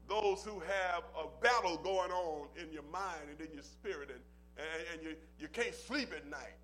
those 0.09 0.43
who 0.43 0.59
have 0.59 1.03
a 1.17 1.41
battle 1.41 1.77
going 1.77 2.11
on 2.11 2.49
in 2.61 2.73
your 2.73 2.83
mind 2.91 3.21
and 3.31 3.39
in 3.39 3.53
your 3.53 3.63
spirit, 3.63 4.09
and, 4.09 4.19
and, 4.57 4.85
and 4.93 5.01
you, 5.01 5.15
you 5.39 5.47
can't 5.47 5.73
sleep 5.73 6.11
at 6.13 6.29
night. 6.29 6.59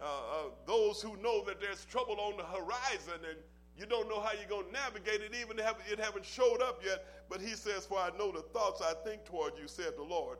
Uh, 0.00 0.04
uh, 0.04 0.42
those 0.64 1.02
who 1.02 1.16
know 1.16 1.44
that 1.44 1.60
there's 1.60 1.84
trouble 1.86 2.20
on 2.20 2.36
the 2.36 2.44
horizon 2.44 3.18
and 3.28 3.38
you 3.76 3.84
don't 3.84 4.08
know 4.08 4.20
how 4.20 4.30
you're 4.38 4.48
going 4.48 4.66
to 4.66 4.72
navigate 4.72 5.22
it, 5.22 5.34
even 5.40 5.58
if 5.58 5.74
it 5.90 5.98
haven't 5.98 6.24
showed 6.24 6.62
up 6.62 6.82
yet. 6.84 7.04
But 7.28 7.40
he 7.40 7.54
says, 7.54 7.84
For 7.84 7.98
I 7.98 8.10
know 8.16 8.30
the 8.30 8.42
thoughts 8.42 8.80
I 8.80 8.94
think 9.04 9.24
toward 9.24 9.54
you, 9.60 9.66
said 9.66 9.94
the 9.96 10.04
Lord, 10.04 10.38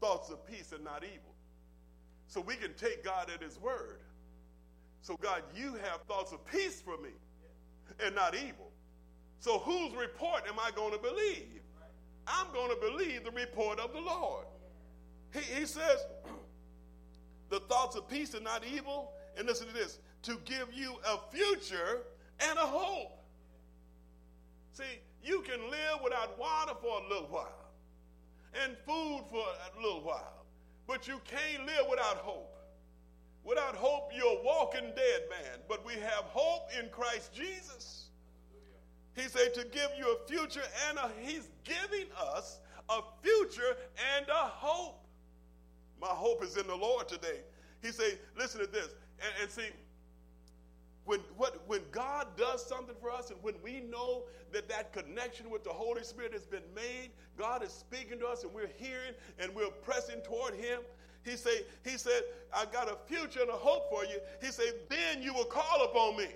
thoughts 0.00 0.30
of 0.30 0.44
peace 0.46 0.72
and 0.72 0.82
not 0.82 1.04
evil. 1.04 1.34
So 2.26 2.40
we 2.40 2.56
can 2.56 2.74
take 2.74 3.04
God 3.04 3.30
at 3.32 3.42
his 3.42 3.60
word. 3.60 4.00
So, 5.02 5.16
God, 5.16 5.42
you 5.54 5.74
have 5.74 6.02
thoughts 6.06 6.32
of 6.32 6.44
peace 6.46 6.80
for 6.80 6.96
me 6.98 7.10
and 8.04 8.14
not 8.14 8.34
evil. 8.34 8.70
So, 9.38 9.58
whose 9.58 9.94
report 9.94 10.42
am 10.48 10.58
I 10.58 10.70
going 10.74 10.92
to 10.92 10.98
believe? 10.98 11.62
I'm 12.26 12.52
going 12.52 12.70
to 12.70 12.76
believe 12.76 13.24
the 13.24 13.30
report 13.30 13.80
of 13.80 13.92
the 13.92 14.00
Lord. 14.00 14.44
He, 15.32 15.40
he 15.40 15.66
says, 15.66 16.04
the 17.48 17.60
thoughts 17.60 17.96
of 17.96 18.08
peace 18.08 18.34
and 18.34 18.44
not 18.44 18.64
evil. 18.64 19.12
And 19.36 19.46
listen 19.46 19.68
to 19.68 19.72
this 19.72 19.98
to 20.24 20.38
give 20.44 20.68
you 20.74 20.96
a 21.06 21.18
future 21.34 22.02
and 22.40 22.58
a 22.58 22.66
hope. 22.66 23.24
See, 24.72 25.00
you 25.24 25.40
can 25.42 25.70
live 25.70 26.00
without 26.04 26.38
water 26.38 26.72
for 26.80 27.00
a 27.00 27.08
little 27.08 27.28
while 27.30 27.59
and 28.64 28.76
food 28.86 29.22
for 29.30 29.44
a 29.44 29.82
little 29.82 30.02
while, 30.02 30.44
but 30.86 31.06
you 31.06 31.20
can't 31.24 31.66
live 31.66 31.86
without 31.88 32.16
hope. 32.16 32.56
Without 33.44 33.74
hope, 33.74 34.10
you're 34.14 34.42
walking 34.44 34.92
dead 34.94 35.22
man, 35.30 35.60
but 35.68 35.84
we 35.84 35.94
have 35.94 36.24
hope 36.24 36.68
in 36.78 36.88
Christ 36.90 37.32
Jesus. 37.32 38.06
He 39.16 39.22
said 39.22 39.54
to 39.54 39.64
give 39.64 39.90
you 39.98 40.14
a 40.14 40.28
future 40.28 40.62
and 40.88 40.98
a, 40.98 41.10
he's 41.20 41.48
giving 41.64 42.06
us 42.18 42.58
a 42.88 43.00
future 43.22 43.76
and 44.16 44.26
a 44.28 44.46
hope. 44.46 45.04
My 46.00 46.08
hope 46.08 46.42
is 46.44 46.56
in 46.56 46.66
the 46.66 46.76
Lord 46.76 47.08
today. 47.08 47.40
He 47.82 47.92
said, 47.92 48.18
listen 48.38 48.60
to 48.60 48.66
this. 48.66 48.88
And, 49.20 49.42
and 49.42 49.50
see, 49.50 49.68
when, 51.10 51.18
what, 51.36 51.60
when 51.66 51.80
God 51.90 52.28
does 52.36 52.64
something 52.64 52.94
for 53.00 53.10
us 53.10 53.30
and 53.30 53.42
when 53.42 53.54
we 53.64 53.80
know 53.80 54.22
that 54.52 54.68
that 54.68 54.92
connection 54.92 55.50
with 55.50 55.64
the 55.64 55.70
Holy 55.70 56.04
Spirit 56.04 56.32
has 56.32 56.46
been 56.46 56.62
made, 56.72 57.10
God 57.36 57.64
is 57.64 57.72
speaking 57.72 58.20
to 58.20 58.28
us 58.28 58.44
and 58.44 58.54
we're 58.54 58.70
hearing 58.76 59.14
and 59.40 59.52
we're 59.52 59.72
pressing 59.82 60.20
toward 60.20 60.54
Him. 60.54 60.82
He 61.24 61.36
said, 61.36 61.64
he 61.84 61.98
said, 61.98 62.22
I 62.54 62.64
got 62.66 62.88
a 62.88 62.96
future 63.12 63.40
and 63.40 63.50
a 63.50 63.54
hope 63.54 63.90
for 63.90 64.04
you. 64.04 64.20
He 64.40 64.52
said, 64.52 64.72
then 64.88 65.20
you 65.20 65.34
will 65.34 65.46
call 65.46 65.84
upon 65.84 66.16
me. 66.16 66.28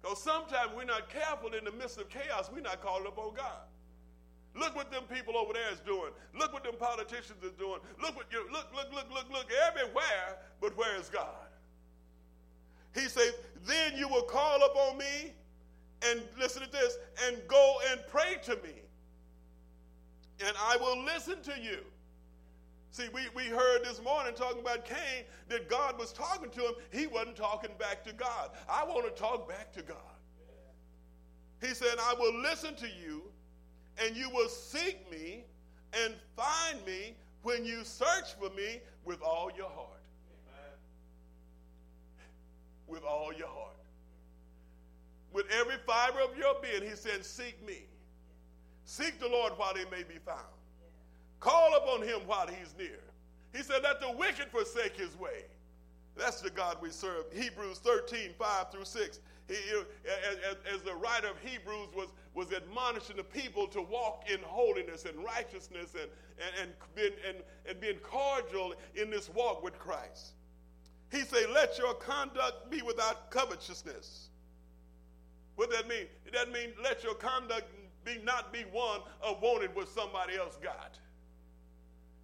Because 0.00 0.22
sometimes 0.22 0.70
we're 0.76 0.84
not 0.84 1.10
careful 1.10 1.52
in 1.54 1.64
the 1.64 1.72
midst 1.72 1.98
of 1.98 2.08
chaos, 2.08 2.48
we're 2.54 2.60
not 2.60 2.80
calling 2.80 3.08
upon 3.08 3.34
God. 3.34 3.66
Look 4.54 4.76
what 4.76 4.92
them 4.92 5.02
people 5.12 5.36
over 5.36 5.52
there 5.52 5.72
is 5.72 5.80
doing. 5.80 6.12
Look 6.38 6.52
what 6.52 6.62
them 6.62 6.76
politicians 6.78 7.42
are 7.42 7.58
doing. 7.58 7.80
Look 8.00 8.14
what 8.14 8.26
you 8.30 8.46
look, 8.52 8.68
look, 8.72 8.94
look, 8.94 9.06
look, 9.12 9.28
look 9.32 9.46
everywhere, 9.66 10.38
but 10.60 10.76
where 10.76 10.94
is 10.94 11.08
God? 11.08 11.47
He 12.94 13.08
said, 13.08 13.32
Then 13.66 13.96
you 13.96 14.08
will 14.08 14.22
call 14.22 14.64
upon 14.64 14.98
me 14.98 15.32
and 16.02 16.22
listen 16.38 16.62
to 16.62 16.70
this 16.70 16.96
and 17.26 17.36
go 17.48 17.76
and 17.90 18.00
pray 18.08 18.36
to 18.44 18.54
me. 18.56 18.82
And 20.44 20.56
I 20.58 20.76
will 20.76 21.04
listen 21.04 21.42
to 21.42 21.60
you. 21.60 21.78
See, 22.90 23.08
we, 23.12 23.22
we 23.34 23.44
heard 23.44 23.84
this 23.84 24.02
morning 24.02 24.34
talking 24.34 24.60
about 24.60 24.84
Cain 24.84 25.24
that 25.48 25.68
God 25.68 25.98
was 25.98 26.12
talking 26.12 26.50
to 26.50 26.60
him. 26.60 26.74
He 26.92 27.06
wasn't 27.06 27.36
talking 27.36 27.70
back 27.78 28.04
to 28.04 28.12
God. 28.12 28.50
I 28.68 28.84
want 28.84 29.04
to 29.04 29.20
talk 29.20 29.48
back 29.48 29.72
to 29.74 29.82
God. 29.82 29.96
He 31.60 31.74
said, 31.74 31.96
I 32.00 32.14
will 32.18 32.40
listen 32.40 32.74
to 32.76 32.86
you 32.86 33.22
and 34.02 34.16
you 34.16 34.30
will 34.30 34.48
seek 34.48 35.10
me 35.10 35.44
and 35.92 36.14
find 36.36 36.84
me 36.86 37.14
when 37.42 37.64
you 37.64 37.84
search 37.84 38.34
for 38.40 38.50
me 38.50 38.80
with 39.04 39.20
all 39.22 39.50
your 39.56 39.68
heart 39.68 39.97
with 42.88 43.02
all 43.04 43.32
your 43.32 43.48
heart. 43.48 43.76
With 45.32 45.46
every 45.52 45.76
fiber 45.86 46.20
of 46.20 46.36
your 46.36 46.54
being, 46.62 46.88
he 46.88 46.96
said, 46.96 47.24
Seek 47.24 47.64
me. 47.66 47.82
Seek 48.84 49.20
the 49.20 49.28
Lord 49.28 49.52
while 49.56 49.74
he 49.74 49.84
may 49.90 50.02
be 50.02 50.18
found. 50.24 50.40
Call 51.40 51.76
upon 51.76 52.02
him 52.02 52.20
while 52.26 52.46
he's 52.46 52.74
near. 52.78 53.00
He 53.54 53.62
said, 53.62 53.82
Let 53.82 54.00
the 54.00 54.10
wicked 54.12 54.48
forsake 54.50 54.96
his 54.96 55.16
way. 55.18 55.44
That's 56.16 56.40
the 56.40 56.50
God 56.50 56.78
we 56.82 56.90
serve. 56.90 57.24
Hebrews 57.32 57.78
13, 57.78 58.30
5 58.38 58.72
through 58.72 58.84
6. 58.84 59.20
He, 59.46 59.54
as, 59.54 60.56
as, 60.74 60.82
the 60.82 60.94
writer 60.94 61.28
of 61.28 61.38
Hebrews 61.42 61.88
was, 61.94 62.08
was 62.34 62.52
admonishing 62.52 63.16
the 63.16 63.24
people 63.24 63.66
to 63.68 63.80
walk 63.80 64.24
in 64.30 64.40
holiness 64.42 65.06
and 65.06 65.24
righteousness 65.24 65.94
and, 65.94 66.10
and, 66.60 66.70
and, 66.96 67.14
and, 67.26 67.36
and 67.66 67.80
being 67.80 67.96
cordial 68.02 68.74
in 68.94 69.10
this 69.10 69.30
walk 69.30 69.62
with 69.62 69.78
Christ. 69.78 70.32
He 71.10 71.22
say, 71.22 71.46
let 71.52 71.78
your 71.78 71.94
conduct 71.94 72.70
be 72.70 72.82
without 72.82 73.30
covetousness. 73.30 74.28
What 75.56 75.70
that 75.70 75.88
mean? 75.88 76.06
That 76.32 76.52
mean 76.52 76.70
let 76.82 77.02
your 77.02 77.14
conduct 77.14 77.64
be 78.04 78.18
not 78.24 78.52
be 78.52 78.60
one 78.70 79.00
of 79.22 79.40
wanting 79.42 79.70
what 79.70 79.88
somebody 79.88 80.36
else 80.36 80.56
got. 80.62 80.98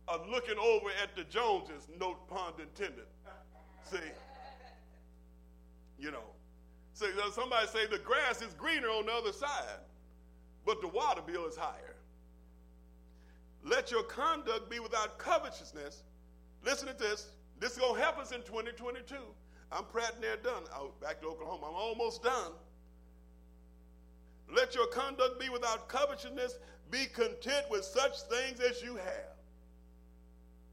Of 0.07 0.29
looking 0.29 0.59
over 0.59 0.91
at 1.03 1.17
the 1.17 1.25
Joneses, 1.25 1.89
note 1.99 2.29
pun 2.29 2.53
intended. 2.61 3.07
See? 3.91 3.99
You 5.99 6.11
know. 6.11 6.25
So 6.93 7.07
somebody 7.33 7.67
say 7.67 7.87
the 7.87 7.99
grass 7.99 8.41
is 8.41 8.55
greener 8.55 8.89
on 8.89 9.07
the 9.07 9.13
other 9.13 9.33
side, 9.33 9.81
but 10.65 10.81
the 10.81 10.89
water 10.89 11.23
bill 11.27 11.47
is 11.47 11.57
higher. 11.57 11.97
Let 13.65 13.91
your 13.91 14.05
conduct 14.05 14.71
be 14.71 14.79
without 14.79 15.19
covetousness. 15.19 16.03
Listen 16.65 16.89
to 16.89 16.95
this. 16.95 17.31
This 17.65 17.73
is 17.73 17.79
going 17.79 17.95
to 17.95 18.01
help 18.03 18.19
us 18.19 18.31
in 18.31 18.43
2022. 18.43 19.15
I'm 19.73 19.85
praying 19.85 20.21
near 20.21 20.37
done. 20.37 20.65
Out 20.75 21.01
back 21.01 21.23
to 21.23 21.29
Oklahoma. 21.29 21.69
I'm 21.71 21.75
almost 21.75 22.23
done. 22.23 22.53
Let 24.55 24.75
your 24.75 24.87
conduct 24.89 25.41
be 25.41 25.49
without 25.49 25.89
covetousness. 25.89 26.59
Be 26.91 27.07
content 27.07 27.65
with 27.71 27.83
such 27.83 28.21
things 28.29 28.61
as 28.61 28.83
you 28.83 28.97
have. 28.97 29.33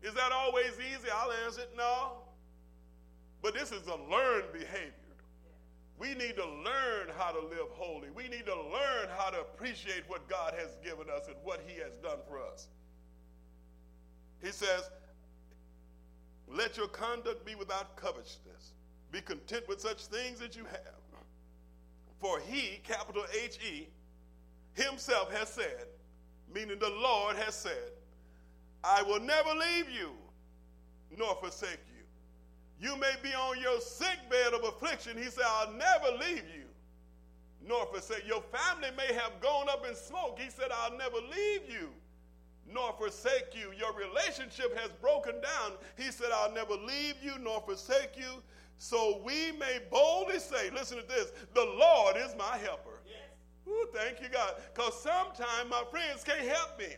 Is 0.04 0.14
that 0.16 0.34
always 0.34 0.74
easy? 0.80 1.08
I'll 1.16 1.32
answer 1.46 1.62
it 1.62 1.70
no. 1.78 2.24
But 3.42 3.54
this 3.54 3.72
is 3.72 3.88
a 3.88 3.96
learned 4.12 4.52
behavior. 4.52 4.92
We 5.98 6.10
need 6.14 6.36
to 6.36 6.46
learn 6.46 7.08
how 7.18 7.32
to 7.32 7.40
live 7.40 7.70
holy. 7.72 8.10
We 8.14 8.28
need 8.28 8.46
to 8.48 8.56
learn 8.56 9.08
how 9.18 9.30
to 9.30 9.40
appreciate 9.40 10.04
what 10.10 10.28
God 10.28 10.56
has 10.60 10.76
given 10.84 11.06
us 11.10 11.28
and 11.28 11.38
what 11.46 11.62
He 11.66 11.80
has 11.80 11.94
done 12.04 12.20
for 12.28 12.42
us. 12.42 12.68
He 14.44 14.52
says, 14.52 14.90
Let 16.54 16.78
your 16.78 16.88
conduct 16.88 17.46
be 17.46 17.56
without 17.56 17.96
covetousness. 17.96 18.74
Be 19.12 19.22
content 19.22 19.68
with 19.68 19.80
such 19.82 20.06
things 20.06 20.42
as 20.42 20.56
you 20.56 20.66
have. 20.66 20.94
For 22.20 22.40
He, 22.40 22.82
capital 22.84 23.24
H 23.34 23.58
E, 23.66 23.88
Himself 24.74 25.34
has 25.34 25.50
said, 25.50 25.88
meaning 26.54 26.80
the 26.80 26.90
Lord 26.90 27.36
has 27.38 27.56
said, 27.56 27.92
I 28.84 29.02
will 29.04 29.20
never 29.20 29.50
leave 29.50 29.90
you 29.90 30.12
nor 31.18 31.36
forsake 31.36 31.80
you. 31.88 32.88
You 32.90 32.98
may 32.98 33.14
be 33.22 33.30
on 33.30 33.60
your 33.60 33.80
sick 33.80 34.18
bed 34.30 34.54
of 34.54 34.64
affliction. 34.64 35.18
He 35.18 35.30
said, 35.30 35.44
I'll 35.46 35.74
never 35.74 36.18
leave 36.20 36.44
you 36.56 36.66
nor 37.68 37.86
forsake. 37.88 38.24
You. 38.26 38.36
Your 38.36 38.44
family 38.44 38.90
may 38.98 39.14
have 39.14 39.40
gone 39.42 39.70
up 39.70 39.86
in 39.88 39.96
smoke. 39.96 40.40
He 40.40 40.50
said, 40.50 40.68
I'll 40.74 40.98
never 40.98 41.18
leave 41.18 41.70
you 41.70 41.90
nor 42.74 42.94
forsake 42.94 43.54
you. 43.54 43.72
Your 43.78 43.94
relationship 43.94 44.78
has 44.80 44.92
broken 45.02 45.36
down. 45.36 45.74
He 45.98 46.12
said, 46.12 46.28
I'll 46.34 46.54
never 46.54 46.74
leave 46.74 47.16
you 47.22 47.34
nor 47.40 47.62
forsake 47.62 48.18
you. 48.18 48.42
So 48.78 49.22
we 49.24 49.52
may 49.54 49.80
boldly 49.92 50.40
say, 50.40 50.72
listen 50.72 50.98
to 50.98 51.08
this, 51.08 51.32
the 51.54 51.66
Lord 51.78 52.16
is 52.18 52.36
my 52.38 52.58
helper. 52.58 53.00
Yes. 53.06 53.18
Ooh, 53.68 53.88
thank 53.94 54.22
you, 54.22 54.28
God. 54.30 54.56
Because 54.74 55.00
sometimes 55.02 55.70
my 55.70 55.84
friends 55.92 56.24
can't 56.24 56.48
help 56.48 56.80
me. 56.80 56.96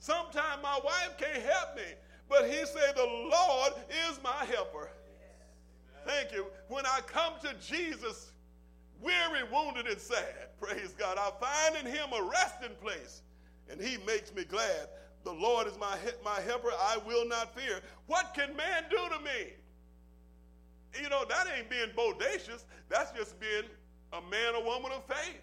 Sometimes 0.00 0.62
my 0.62 0.78
wife 0.84 1.16
can't 1.18 1.42
help 1.42 1.76
me. 1.76 1.82
But 2.28 2.48
he 2.48 2.64
said, 2.64 2.94
The 2.94 3.28
Lord 3.30 3.72
is 4.08 4.20
my 4.22 4.44
helper. 4.44 4.90
Thank 6.06 6.32
you. 6.32 6.46
When 6.68 6.86
I 6.86 7.00
come 7.06 7.34
to 7.42 7.54
Jesus, 7.60 8.32
weary, 9.02 9.42
wounded, 9.52 9.86
and 9.86 10.00
sad, 10.00 10.48
praise 10.60 10.94
God, 10.98 11.18
I 11.18 11.30
find 11.38 11.86
in 11.86 11.92
him 11.92 12.08
a 12.12 12.22
resting 12.22 12.74
place, 12.82 13.22
and 13.70 13.80
he 13.80 13.98
makes 14.06 14.34
me 14.34 14.44
glad. 14.44 14.88
The 15.24 15.32
Lord 15.32 15.66
is 15.66 15.78
my, 15.78 15.96
my 16.24 16.40
helper. 16.40 16.70
I 16.80 16.98
will 17.06 17.26
not 17.26 17.54
fear. 17.54 17.80
What 18.06 18.34
can 18.34 18.56
man 18.56 18.84
do 18.90 18.96
to 18.96 19.22
me? 19.22 19.52
You 21.02 21.08
know, 21.08 21.24
that 21.28 21.46
ain't 21.56 21.68
being 21.68 21.90
bodacious. 21.96 22.64
That's 22.88 23.12
just 23.12 23.38
being 23.38 23.64
a 24.12 24.20
man 24.30 24.54
or 24.56 24.64
woman 24.64 24.92
of 24.92 25.04
faith. 25.04 25.40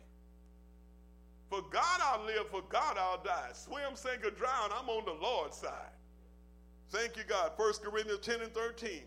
For 1.49 1.61
God 1.69 1.99
I'll 2.01 2.25
live, 2.25 2.49
for 2.49 2.63
God 2.69 2.97
I'll 2.97 3.21
die. 3.23 3.49
Swim, 3.53 3.95
sink, 3.95 4.25
or 4.25 4.31
drown, 4.31 4.71
I'm 4.77 4.89
on 4.89 5.05
the 5.05 5.13
Lord's 5.13 5.57
side. 5.57 5.93
Thank 6.89 7.17
you, 7.17 7.23
God. 7.27 7.51
1 7.55 7.73
Corinthians 7.83 8.19
10 8.21 8.41
and 8.41 8.53
13. 8.53 9.01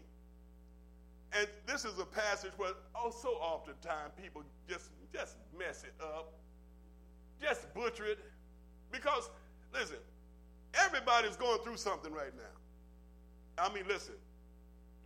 And 1.32 1.46
this 1.66 1.84
is 1.84 1.98
a 1.98 2.06
passage 2.06 2.52
where, 2.56 2.72
oh, 2.94 3.10
so 3.10 3.30
oftentimes 3.30 4.12
people 4.20 4.42
just, 4.68 4.90
just 5.12 5.36
mess 5.58 5.84
it 5.84 5.92
up, 6.02 6.32
just 7.42 7.72
butcher 7.74 8.06
it. 8.06 8.18
Because, 8.90 9.28
listen, 9.74 9.98
everybody's 10.74 11.36
going 11.36 11.60
through 11.60 11.76
something 11.76 12.12
right 12.12 12.32
now. 12.36 13.64
I 13.64 13.72
mean, 13.74 13.84
listen, 13.88 14.14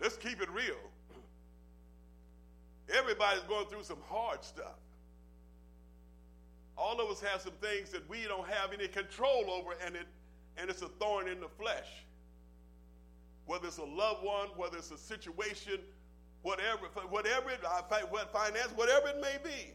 let's 0.00 0.16
keep 0.16 0.40
it 0.40 0.50
real. 0.50 0.76
Everybody's 2.98 3.42
going 3.44 3.66
through 3.66 3.84
some 3.84 4.00
hard 4.08 4.44
stuff. 4.44 4.78
All 6.76 7.00
of 7.00 7.10
us 7.10 7.20
have 7.20 7.40
some 7.40 7.52
things 7.60 7.90
that 7.90 8.08
we 8.08 8.24
don't 8.24 8.48
have 8.48 8.72
any 8.72 8.88
control 8.88 9.50
over, 9.50 9.74
and, 9.84 9.94
it, 9.94 10.06
and 10.56 10.68
it's 10.68 10.82
a 10.82 10.88
thorn 10.88 11.28
in 11.28 11.40
the 11.40 11.48
flesh 11.48 11.88
whether 13.46 13.66
it's 13.66 13.78
a 13.78 13.84
loved 13.84 14.24
one, 14.24 14.48
whether 14.56 14.78
it's 14.78 14.90
a 14.90 14.98
situation, 14.98 15.78
whatever, 16.42 16.86
whatever 17.10 17.50
it, 17.50 17.60
uh, 17.64 17.82
finance, 18.32 18.72
whatever 18.74 19.08
it 19.08 19.20
may 19.20 19.36
be. 19.42 19.72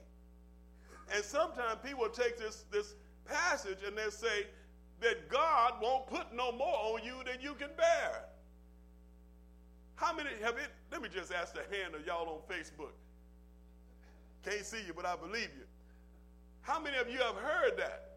And 1.13 1.23
sometimes 1.23 1.79
people 1.83 2.07
take 2.09 2.37
this, 2.37 2.65
this 2.71 2.95
passage 3.25 3.79
and 3.85 3.97
they 3.97 4.09
say 4.09 4.47
that 5.01 5.29
God 5.29 5.73
won't 5.81 6.07
put 6.07 6.33
no 6.33 6.51
more 6.51 6.93
on 6.93 7.03
you 7.03 7.15
than 7.25 7.41
you 7.41 7.53
can 7.53 7.69
bear. 7.77 8.23
How 9.95 10.15
many 10.15 10.29
have 10.43 10.57
it? 10.57 10.69
Let 10.91 11.01
me 11.01 11.09
just 11.09 11.31
ask 11.33 11.53
the 11.53 11.63
hand 11.75 11.95
of 11.95 12.05
y'all 12.05 12.27
on 12.29 12.55
Facebook. 12.55 12.93
Can't 14.43 14.65
see 14.65 14.79
you, 14.85 14.93
but 14.95 15.05
I 15.05 15.15
believe 15.15 15.49
you. 15.57 15.65
How 16.61 16.79
many 16.79 16.97
of 16.97 17.09
you 17.09 17.19
have 17.19 17.35
heard 17.35 17.77
that? 17.77 18.09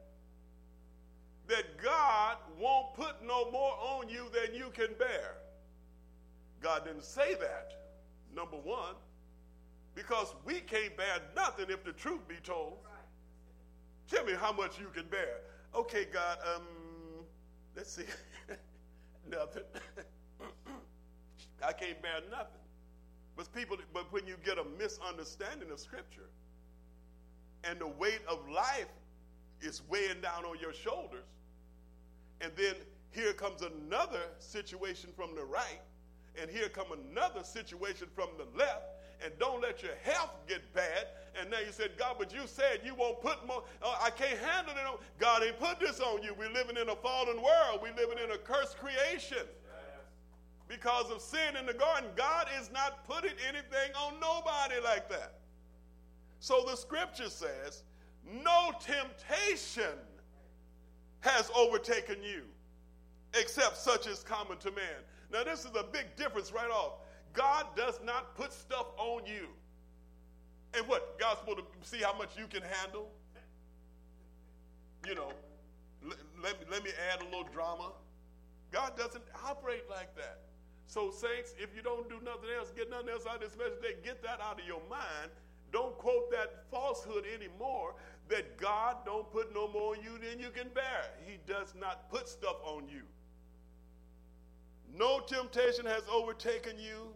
That 1.49 1.83
God 1.83 2.37
won't 2.59 2.95
put 2.95 3.25
no 3.27 3.51
more 3.51 3.73
on 3.81 4.09
you 4.09 4.27
than 4.33 4.55
you 4.55 4.71
can 4.73 4.89
bear. 4.99 5.37
God 6.61 6.85
didn't 6.85 7.05
say 7.05 7.35
that, 7.35 7.73
number 8.35 8.57
one, 8.57 8.95
because 9.95 10.35
we 10.45 10.61
can't 10.61 10.97
bear 10.97 11.21
nothing 11.35 11.67
if 11.69 11.83
the 11.85 11.93
truth 11.93 12.27
be 12.29 12.37
told. 12.43 12.79
Tell 14.09 14.25
me 14.25 14.35
how 14.39 14.53
much 14.53 14.79
you 14.79 14.89
can 14.93 15.07
bear. 15.11 15.41
Okay, 15.75 16.07
God, 16.13 16.39
um, 16.55 16.63
let's 17.77 17.93
see. 17.93 18.05
nothing. 19.31 19.63
I 21.67 21.73
can't 21.73 22.01
bear 22.03 22.21
nothing. 22.31 22.61
But 23.37 23.53
people, 23.55 23.77
but 23.93 24.13
when 24.13 24.27
you 24.27 24.37
get 24.45 24.59
a 24.59 24.65
misunderstanding 24.79 25.71
of 25.71 25.79
Scripture, 25.79 26.29
and 27.65 27.79
the 27.79 27.87
weight 27.87 28.21
of 28.29 28.49
life 28.49 28.89
is 29.61 29.83
weighing 29.89 30.21
down 30.23 30.45
on 30.45 30.59
your 30.61 30.73
shoulders, 30.73 31.25
and 32.41 32.53
then 32.57 32.75
here 33.11 33.33
comes 33.33 33.63
another 33.63 34.23
situation 34.39 35.11
from 35.17 35.35
the 35.35 35.45
right 35.45 35.81
and 36.41 36.51
here 36.51 36.69
come 36.69 36.87
another 36.93 37.43
situation 37.43 38.07
from 38.15 38.29
the 38.39 38.59
left, 38.59 38.85
and 39.25 39.33
don't 39.39 39.61
let 39.61 39.83
your 39.83 39.95
health 40.03 40.31
get 40.49 40.61
bad. 40.75 41.07
And 41.41 41.51
now 41.51 41.59
you 41.59 41.73
said, 41.73 41.91
God, 41.97 42.17
but 42.19 42.33
you 42.33 42.41
said 42.47 42.81
you 42.85 42.95
won't 42.95 43.21
put 43.21 43.47
more, 43.47 43.63
uh, 43.83 43.95
I 44.03 44.11
can't 44.11 44.39
handle 44.39 44.75
it. 44.75 45.01
God 45.19 45.43
ain't 45.43 45.59
put 45.59 45.79
this 45.79 46.01
on 46.01 46.23
you. 46.23 46.35
We're 46.39 46.53
living 46.53 46.77
in 46.77 46.89
a 46.89 46.97
fallen 46.97 47.37
world, 47.37 47.81
we're 47.83 47.95
living 47.95 48.19
in 48.23 48.33
a 48.33 48.39
cursed 48.39 48.79
creation. 48.79 49.47
Because 50.69 51.11
of 51.11 51.21
sin 51.21 51.57
in 51.59 51.67
the 51.67 51.75
garden, 51.75 52.11
God 52.15 52.47
is 52.61 52.71
not 52.73 53.05
putting 53.05 53.35
anything 53.49 53.93
on 53.99 54.21
nobody 54.21 54.77
like 54.85 55.09
that. 55.09 55.35
So 56.39 56.65
the 56.65 56.77
scripture 56.77 57.29
says, 57.29 57.83
no 58.25 58.71
temptation 58.81 59.99
has 61.21 61.51
overtaken 61.57 62.23
you 62.23 62.43
except 63.35 63.77
such 63.77 64.07
as 64.07 64.23
common 64.23 64.59
to 64.59 64.71
man. 64.71 65.03
Now, 65.33 65.45
this 65.45 65.61
is 65.61 65.73
a 65.79 65.85
big 65.85 66.17
difference 66.17 66.53
right 66.53 66.71
off. 66.71 66.95
God 67.33 67.67
does 67.77 68.01
not 68.05 68.35
put 68.35 68.53
stuff 68.53 68.87
on 68.97 69.27
you. 69.27 69.49
And 70.75 70.87
what? 70.87 71.19
God's 71.19 71.41
supposed 71.41 71.59
to 71.59 71.65
see 71.89 72.03
how 72.03 72.17
much 72.17 72.37
you 72.37 72.47
can 72.47 72.63
handle? 72.63 73.09
You 75.07 75.15
know, 75.15 75.33
let, 76.07 76.19
let, 76.43 76.61
me, 76.61 76.67
let 76.71 76.85
me 76.85 76.91
add 77.13 77.23
a 77.23 77.25
little 77.25 77.49
drama. 77.53 77.93
God 78.71 78.97
doesn't 78.97 79.25
operate 79.45 79.85
like 79.89 80.15
that. 80.17 80.41
So, 80.87 81.11
saints, 81.11 81.55
if 81.59 81.75
you 81.75 81.83
don't 81.83 82.09
do 82.09 82.17
nothing 82.25 82.51
else, 82.59 82.73
get 82.77 82.91
nothing 82.91 83.11
else 83.11 83.25
out 83.27 83.37
of 83.37 83.41
this 83.43 83.57
message 83.57 83.81
today, 83.81 83.95
get 84.05 84.23
that 84.23 84.41
out 84.41 84.61
of 84.61 84.67
your 84.67 84.83
mind. 84.89 85.31
Don't 85.73 85.97
quote 85.99 86.31
that 86.33 86.65
falsehood 86.71 87.25
anymore 87.33 87.95
that 88.29 88.59
God 88.59 88.97
don't 89.05 89.31
put 89.33 89.55
no 89.55 89.69
more 89.69 89.95
on 89.95 90.03
you 90.03 90.19
than 90.19 90.41
you 90.41 90.51
can 90.51 90.69
bear. 90.75 91.11
He 91.25 91.39
does 91.47 91.75
not 91.79 92.11
put 92.11 92.29
stuff 92.29 92.57
on 92.65 92.89
you. 92.89 93.03
No 95.01 95.21
temptation 95.21 95.87
has 95.87 96.03
overtaken 96.13 96.75
you 96.79 97.15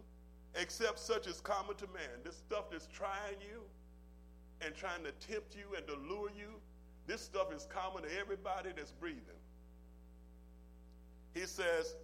except 0.55 0.97
such 0.97 1.27
as 1.27 1.39
common 1.39 1.75
to 1.75 1.85
man. 1.93 2.09
This 2.23 2.35
stuff 2.35 2.71
that's 2.71 2.87
trying 2.87 3.37
you 3.39 3.61
and 4.59 4.73
trying 4.73 5.03
to 5.03 5.11
tempt 5.27 5.55
you 5.55 5.77
and 5.77 5.85
to 5.85 5.93
lure 5.93 6.31
you, 6.35 6.47
this 7.05 7.21
stuff 7.21 7.53
is 7.53 7.67
common 7.69 8.01
to 8.01 8.19
everybody 8.19 8.69
that's 8.75 8.91
breathing. 8.91 9.21
He 11.35 11.41
says, 11.41 11.95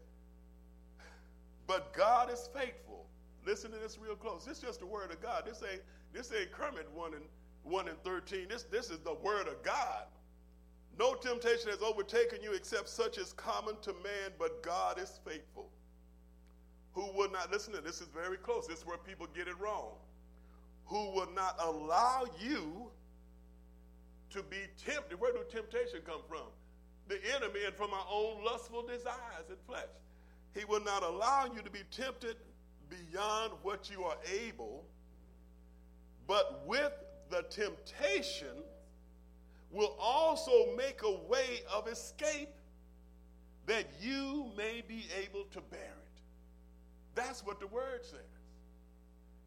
but 1.65 1.93
God 1.93 2.31
is 2.31 2.47
faithful. 2.53 3.07
Listen 3.43 3.71
to 3.71 3.77
this 3.77 3.97
real 3.97 4.15
close. 4.15 4.45
This 4.45 4.57
is 4.57 4.63
just 4.63 4.81
the 4.81 4.85
word 4.85 5.09
of 5.09 5.19
God. 5.19 5.45
This 5.47 5.63
ain't 5.67 5.81
this 6.13 6.31
ain't 6.31 6.51
Kermit 6.51 6.91
1 6.93 7.13
and 7.15 7.23
1 7.63 7.87
and 7.87 8.03
13. 8.03 8.47
This, 8.49 8.63
this 8.63 8.91
is 8.91 8.99
the 8.99 9.15
word 9.15 9.47
of 9.47 9.63
God. 9.63 10.03
No 11.01 11.15
temptation 11.15 11.71
has 11.71 11.81
overtaken 11.81 12.43
you 12.43 12.53
except 12.53 12.87
such 12.87 13.17
as 13.17 13.33
common 13.33 13.73
to 13.81 13.91
man, 14.03 14.33
but 14.37 14.61
God 14.61 14.99
is 14.99 15.19
faithful. 15.25 15.67
Who 16.93 17.11
will 17.15 17.31
not, 17.31 17.51
listen 17.51 17.73
to 17.73 17.81
this, 17.81 18.01
is 18.01 18.07
very 18.13 18.37
close. 18.37 18.67
This 18.67 18.81
is 18.81 18.85
where 18.85 18.99
people 18.99 19.25
get 19.33 19.47
it 19.47 19.59
wrong. 19.59 19.93
Who 20.85 21.09
will 21.09 21.29
not 21.33 21.55
allow 21.59 22.25
you 22.39 22.91
to 24.29 24.43
be 24.43 24.57
tempted. 24.85 25.19
Where 25.19 25.33
do 25.33 25.39
temptation 25.49 26.01
come 26.05 26.21
from? 26.29 26.45
The 27.07 27.17
enemy 27.35 27.61
and 27.65 27.73
from 27.73 27.89
our 27.95 28.05
own 28.07 28.43
lustful 28.45 28.83
desires 28.83 29.49
and 29.49 29.57
flesh. 29.67 29.89
He 30.53 30.65
will 30.65 30.83
not 30.83 31.01
allow 31.01 31.45
you 31.45 31.63
to 31.63 31.71
be 31.71 31.81
tempted 31.89 32.35
beyond 32.91 33.53
what 33.63 33.89
you 33.89 34.03
are 34.03 34.17
able, 34.31 34.85
but 36.27 36.61
with 36.67 36.93
the 37.31 37.41
temptation 37.49 38.49
will 39.71 39.95
also 39.99 40.75
make 40.75 41.01
a 41.03 41.11
way 41.29 41.61
of 41.73 41.87
escape 41.87 42.49
that 43.67 43.85
you 44.01 44.51
may 44.57 44.83
be 44.87 45.05
able 45.23 45.45
to 45.51 45.61
bear 45.61 45.79
it. 45.79 46.21
That's 47.15 47.45
what 47.45 47.59
the 47.59 47.67
word 47.67 48.03
says. 48.03 48.19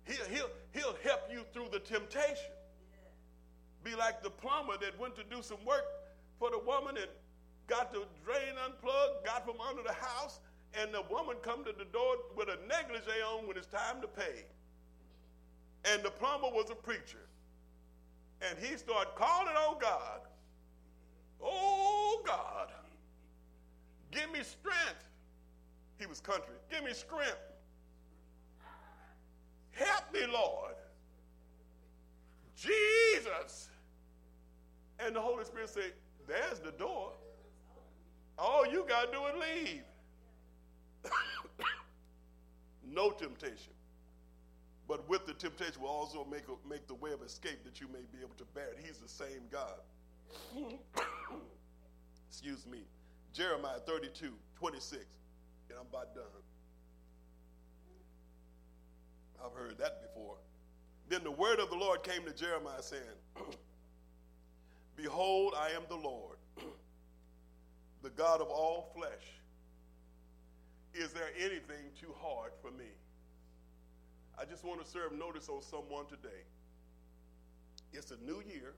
He'll, 0.05 0.37
he'll, 0.37 0.51
he'll 0.73 0.97
help 1.03 1.23
you 1.31 1.45
through 1.53 1.69
the 1.73 1.79
temptation. 1.79 2.53
Be 3.83 3.95
like 3.95 4.23
the 4.23 4.31
plumber 4.31 4.75
that 4.81 4.99
went 4.99 5.15
to 5.17 5.25
do 5.25 5.43
some 5.43 5.63
work 5.67 5.85
for 6.39 6.51
the 6.51 6.59
woman 6.59 6.97
and 6.97 7.09
got 7.67 7.93
the 7.93 8.05
drain 8.25 8.55
unplugged, 8.65 9.25
got 9.25 9.45
from 9.45 9.61
under 9.61 9.83
the 9.83 9.93
house, 9.93 10.41
and 10.81 10.93
the 10.93 11.03
woman 11.11 11.37
come 11.43 11.65
to 11.65 11.73
the 11.77 11.85
door 11.87 12.17
with 12.37 12.49
a 12.49 12.59
negligee 12.69 13.23
on 13.27 13.47
when 13.47 13.57
it's 13.57 13.67
time 13.67 14.01
to 14.01 14.09
pay. 14.09 14.45
And 15.85 16.03
the 16.03 16.11
plumber 16.11 16.49
was 16.49 16.71
a 16.71 16.75
preacher. 16.75 17.29
And 18.49 18.59
he 18.59 18.77
started 18.77 19.15
calling 19.15 19.57
on 19.57 19.79
God. 19.81 20.21
Oh, 21.43 22.23
God, 22.27 22.69
give 24.11 24.31
me 24.33 24.41
strength. 24.43 25.09
He 25.99 26.07
was 26.07 26.21
country. 26.21 26.55
Give 26.71 26.85
me 26.85 26.93
strength. 26.93 27.39
Help 29.73 30.13
me, 30.13 30.21
Lord. 30.33 30.75
Jesus. 32.57 33.69
And 34.99 35.15
the 35.15 35.21
Holy 35.21 35.45
Spirit 35.45 35.69
said, 35.69 35.93
There's 36.27 36.61
the 36.61 36.73
door. 36.73 37.13
All 38.39 38.67
you 38.67 38.85
got 38.89 39.13
to 39.13 39.19
do 39.19 39.25
is 39.27 39.35
leave. 39.35 39.83
no 42.91 43.11
temptation. 43.11 43.73
But 44.87 45.09
with 45.09 45.27
the 45.27 45.33
temptation 45.33 45.81
will 45.81 45.89
also 45.89 46.27
make, 46.31 46.45
a, 46.49 46.69
make 46.69 46.87
the 46.87 46.95
way 46.95 47.13
of 47.13 47.23
escape 47.23 47.65
that 47.65 47.81
you 47.81 47.89
may 47.89 48.05
be 48.13 48.19
able 48.19 48.35
to 48.37 48.45
bear 48.55 48.69
it. 48.69 48.79
He's 48.85 48.99
the 48.99 49.09
same 49.09 49.43
God. 49.51 49.81
Excuse 52.29 52.67
me. 52.67 52.81
Jeremiah 53.33 53.79
32, 53.87 54.33
26. 54.59 55.05
And 55.71 55.79
I'm 55.79 55.87
about 55.87 56.15
done. 56.15 56.25
I've 59.45 59.53
heard 59.53 59.79
that 59.79 60.03
before. 60.03 60.37
Then 61.09 61.23
the 61.23 61.31
word 61.31 61.59
of 61.59 61.71
the 61.71 61.77
Lord 61.77 62.03
came 62.03 62.25
to 62.25 62.33
Jeremiah 62.33 62.83
saying, 62.83 63.03
Behold, 64.97 65.55
I 65.59 65.71
am 65.71 65.83
the 65.89 65.97
Lord, 65.97 66.37
the 68.03 68.11
God 68.11 68.41
of 68.41 68.49
all 68.49 68.91
flesh. 68.97 69.11
Is 70.95 71.13
there 71.13 71.31
anything 71.37 71.91
too 72.01 72.15
hard 72.21 72.53
for 72.63 72.71
me? 72.71 72.87
I 74.39 74.45
just 74.45 74.65
want 74.65 74.85
to 74.85 74.91
serve 74.91 75.13
notice 75.13 75.49
on 75.49 75.63
someone 75.63 76.07
today. 76.07 76.43
It's 77.93 78.11
a 78.11 78.17
new 78.25 78.43
year. 78.49 78.75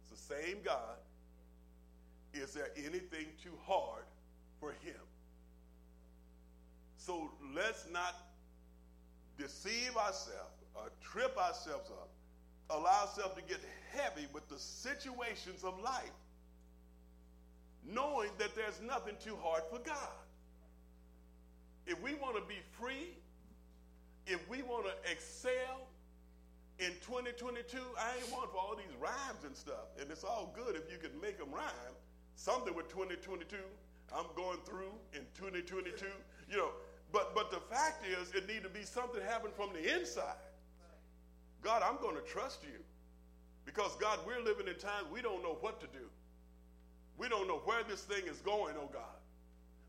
It's 0.00 0.10
the 0.10 0.34
same 0.34 0.56
God. 0.64 0.96
Is 2.32 2.54
there 2.54 2.68
anything 2.76 3.26
too 3.42 3.52
hard 3.66 4.04
for 4.60 4.70
him? 4.70 5.00
So 6.96 7.30
let's 7.54 7.86
not 7.92 8.14
deceive 9.38 9.96
ourselves 9.96 10.64
or 10.74 10.90
trip 11.02 11.36
ourselves 11.36 11.90
up, 11.90 12.08
allow 12.70 13.02
ourselves 13.02 13.34
to 13.34 13.42
get 13.42 13.60
heavy 13.92 14.26
with 14.32 14.48
the 14.48 14.58
situations 14.58 15.64
of 15.64 15.78
life, 15.80 16.12
knowing 17.86 18.30
that 18.38 18.54
there's 18.54 18.80
nothing 18.86 19.14
too 19.22 19.36
hard 19.42 19.62
for 19.70 19.78
God. 19.78 19.96
If 21.86 22.00
we 22.02 22.14
want 22.14 22.36
to 22.36 22.42
be 22.42 22.60
free, 22.78 23.14
if 24.30 24.48
we 24.48 24.62
want 24.62 24.86
to 24.86 25.10
excel 25.10 25.88
in 26.78 26.92
2022, 27.02 27.78
I 27.98 28.16
ain't 28.16 28.32
one 28.32 28.46
for 28.48 28.58
all 28.58 28.76
these 28.76 28.94
rhymes 28.98 29.44
and 29.44 29.54
stuff. 29.54 29.90
And 30.00 30.10
it's 30.10 30.24
all 30.24 30.54
good 30.54 30.76
if 30.76 30.90
you 30.90 30.98
can 30.98 31.18
make 31.20 31.38
them 31.38 31.52
rhyme. 31.52 31.94
Something 32.36 32.74
with 32.74 32.88
2022, 32.88 33.56
I'm 34.14 34.24
going 34.36 34.58
through 34.64 34.94
in 35.12 35.26
2022. 35.34 36.06
You 36.48 36.56
know, 36.56 36.70
but 37.12 37.34
but 37.34 37.50
the 37.50 37.60
fact 37.74 38.06
is, 38.06 38.32
it 38.32 38.48
need 38.48 38.62
to 38.62 38.70
be 38.70 38.82
something 38.82 39.20
happen 39.22 39.50
from 39.54 39.70
the 39.74 39.98
inside. 39.98 40.40
God, 41.62 41.82
I'm 41.82 42.00
going 42.00 42.16
to 42.16 42.22
trust 42.22 42.62
you. 42.62 42.80
Because, 43.66 43.94
God, 43.96 44.18
we're 44.26 44.42
living 44.42 44.66
in 44.66 44.74
times 44.76 45.06
we 45.12 45.20
don't 45.20 45.42
know 45.42 45.58
what 45.60 45.80
to 45.80 45.86
do. 45.88 46.06
We 47.18 47.28
don't 47.28 47.46
know 47.46 47.60
where 47.64 47.84
this 47.84 48.00
thing 48.02 48.26
is 48.26 48.38
going, 48.38 48.74
oh 48.80 48.88
God. 48.92 49.20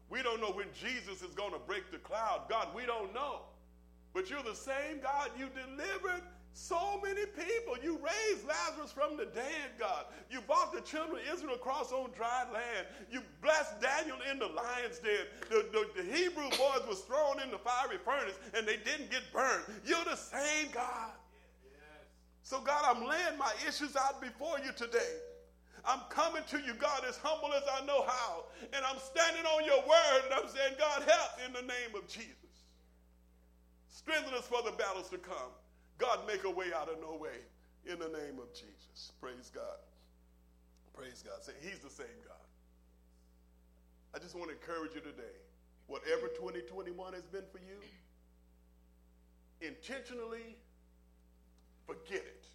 We 0.10 0.22
don't 0.22 0.42
know 0.42 0.52
when 0.52 0.68
Jesus 0.74 1.22
is 1.22 1.34
going 1.34 1.54
to 1.54 1.60
break 1.60 1.90
the 1.90 1.98
cloud. 2.00 2.42
God, 2.50 2.68
we 2.76 2.86
don't 2.86 3.14
know. 3.14 3.44
But 4.14 4.30
you're 4.30 4.44
the 4.44 4.56
same 4.56 5.00
God. 5.02 5.30
You 5.38 5.48
delivered 5.50 6.22
so 6.54 7.00
many 7.02 7.26
people. 7.26 7.78
You 7.82 7.98
raised 8.04 8.46
Lazarus 8.46 8.92
from 8.92 9.16
the 9.16 9.26
dead, 9.26 9.80
God. 9.80 10.06
You 10.30 10.42
brought 10.42 10.74
the 10.74 10.82
children 10.82 11.22
of 11.22 11.34
Israel 11.34 11.56
across 11.56 11.92
on 11.92 12.12
dry 12.12 12.46
land. 12.54 12.88
You 13.10 13.22
blessed 13.42 13.80
Daniel 13.80 14.18
in 14.30 14.40
the 14.40 14.48
lion's 14.48 15.00
den. 15.00 15.26
The, 15.50 15.66
the, 15.72 16.02
the 16.02 16.16
Hebrew 16.16 16.50
boys 16.50 16.84
was 16.88 17.00
thrown 17.08 17.42
in 17.42 17.52
the 17.52 17.58
fiery 17.58 17.98
furnace 18.04 18.38
and 18.54 18.68
they 18.68 18.78
didn't 18.78 19.10
get 19.12 19.22
burned. 19.32 19.64
You're 19.86 20.04
the 20.04 20.18
same 20.18 20.68
God. 20.74 21.12
So, 22.44 22.60
God, 22.60 22.84
I'm 22.86 23.08
laying 23.08 23.38
my 23.38 23.54
issues 23.66 23.96
out 23.96 24.20
before 24.20 24.58
you 24.60 24.74
today. 24.76 25.16
I'm 25.86 26.02
coming 26.10 26.44
to 26.50 26.58
you, 26.60 26.74
God, 26.74 27.04
as 27.08 27.18
humble 27.18 27.54
as 27.54 27.64
I 27.72 27.86
know 27.86 28.04
how. 28.06 28.44
And 28.74 28.84
I'm 28.86 29.00
standing 29.00 29.46
on 29.46 29.64
your 29.64 29.80
word 29.88 30.22
and 30.26 30.34
I'm 30.34 30.50
saying, 30.50 30.74
God, 30.78 31.04
help 31.04 31.32
in 31.48 31.54
the 31.54 31.62
name 31.62 31.96
of 31.96 32.08
Jesus. 32.08 32.41
Strengthen 34.04 34.34
us 34.34 34.48
for 34.48 34.62
the 34.64 34.72
battles 34.72 35.10
to 35.10 35.18
come. 35.18 35.52
God, 35.98 36.26
make 36.28 36.44
a 36.44 36.50
way 36.50 36.68
out 36.76 36.90
of 36.90 37.00
no 37.00 37.16
way 37.16 37.38
in 37.86 38.00
the 38.00 38.08
name 38.08 38.40
of 38.40 38.52
Jesus. 38.54 39.12
Praise 39.22 39.52
God. 39.54 39.78
Praise 40.94 41.24
God. 41.26 41.44
Say, 41.44 41.54
He's 41.62 41.80
the 41.80 41.90
same 41.90 42.20
God. 42.28 42.38
I 44.14 44.20
just 44.20 44.36
want 44.36 44.50
to 44.50 44.56
encourage 44.56 44.96
you 44.96 45.02
today. 45.02 45.38
Whatever 45.88 46.28
2021 46.28 47.14
has 47.14 47.24
been 47.24 47.44
for 47.52 47.60
you, 47.60 47.80
intentionally 49.62 50.56
forget 51.86 52.24
it. 52.26 52.46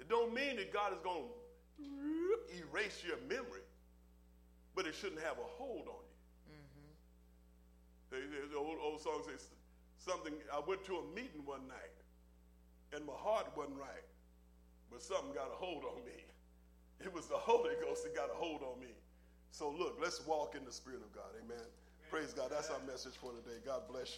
It 0.00 0.08
don't 0.08 0.34
mean 0.34 0.56
that 0.56 0.72
God 0.72 0.92
is 0.92 0.98
going 1.04 1.24
to 1.78 1.84
erase 2.58 3.02
your 3.06 3.18
memory, 3.28 3.62
but 4.74 4.86
it 4.86 4.94
shouldn't 4.94 5.22
have 5.22 5.38
a 5.38 5.46
hold 5.56 5.86
on 5.88 6.04
you. 6.48 8.18
Mm-hmm. 8.18 8.52
The 8.52 8.58
old, 8.58 8.78
old 8.82 9.00
song 9.00 9.22
says 9.24 9.46
something. 10.04 10.34
I 10.52 10.60
went 10.66 10.84
to 10.86 10.96
a 10.96 11.04
meeting 11.14 11.44
one 11.44 11.66
night, 11.68 11.96
and 12.92 13.06
my 13.06 13.14
heart 13.14 13.46
wasn't 13.56 13.78
right, 13.78 14.06
but 14.90 15.02
something 15.02 15.32
got 15.34 15.48
a 15.48 15.54
hold 15.54 15.84
on 15.84 16.04
me. 16.04 16.18
It 17.00 17.12
was 17.12 17.26
the 17.26 17.36
Holy 17.36 17.74
Ghost 17.80 18.04
that 18.04 18.14
got 18.14 18.30
a 18.30 18.34
hold 18.34 18.62
on 18.62 18.80
me. 18.80 18.94
So 19.50 19.70
look, 19.70 19.98
let's 20.00 20.24
walk 20.26 20.54
in 20.56 20.64
the 20.64 20.72
Spirit 20.72 21.00
of 21.02 21.12
God. 21.14 21.30
Amen. 21.36 21.56
Amen. 21.56 21.66
Praise 22.10 22.32
God. 22.32 22.50
That's 22.50 22.70
our 22.70 22.80
message 22.86 23.14
for 23.14 23.32
today. 23.32 23.58
God 23.64 23.82
bless 23.88 24.02
you. 24.02 24.10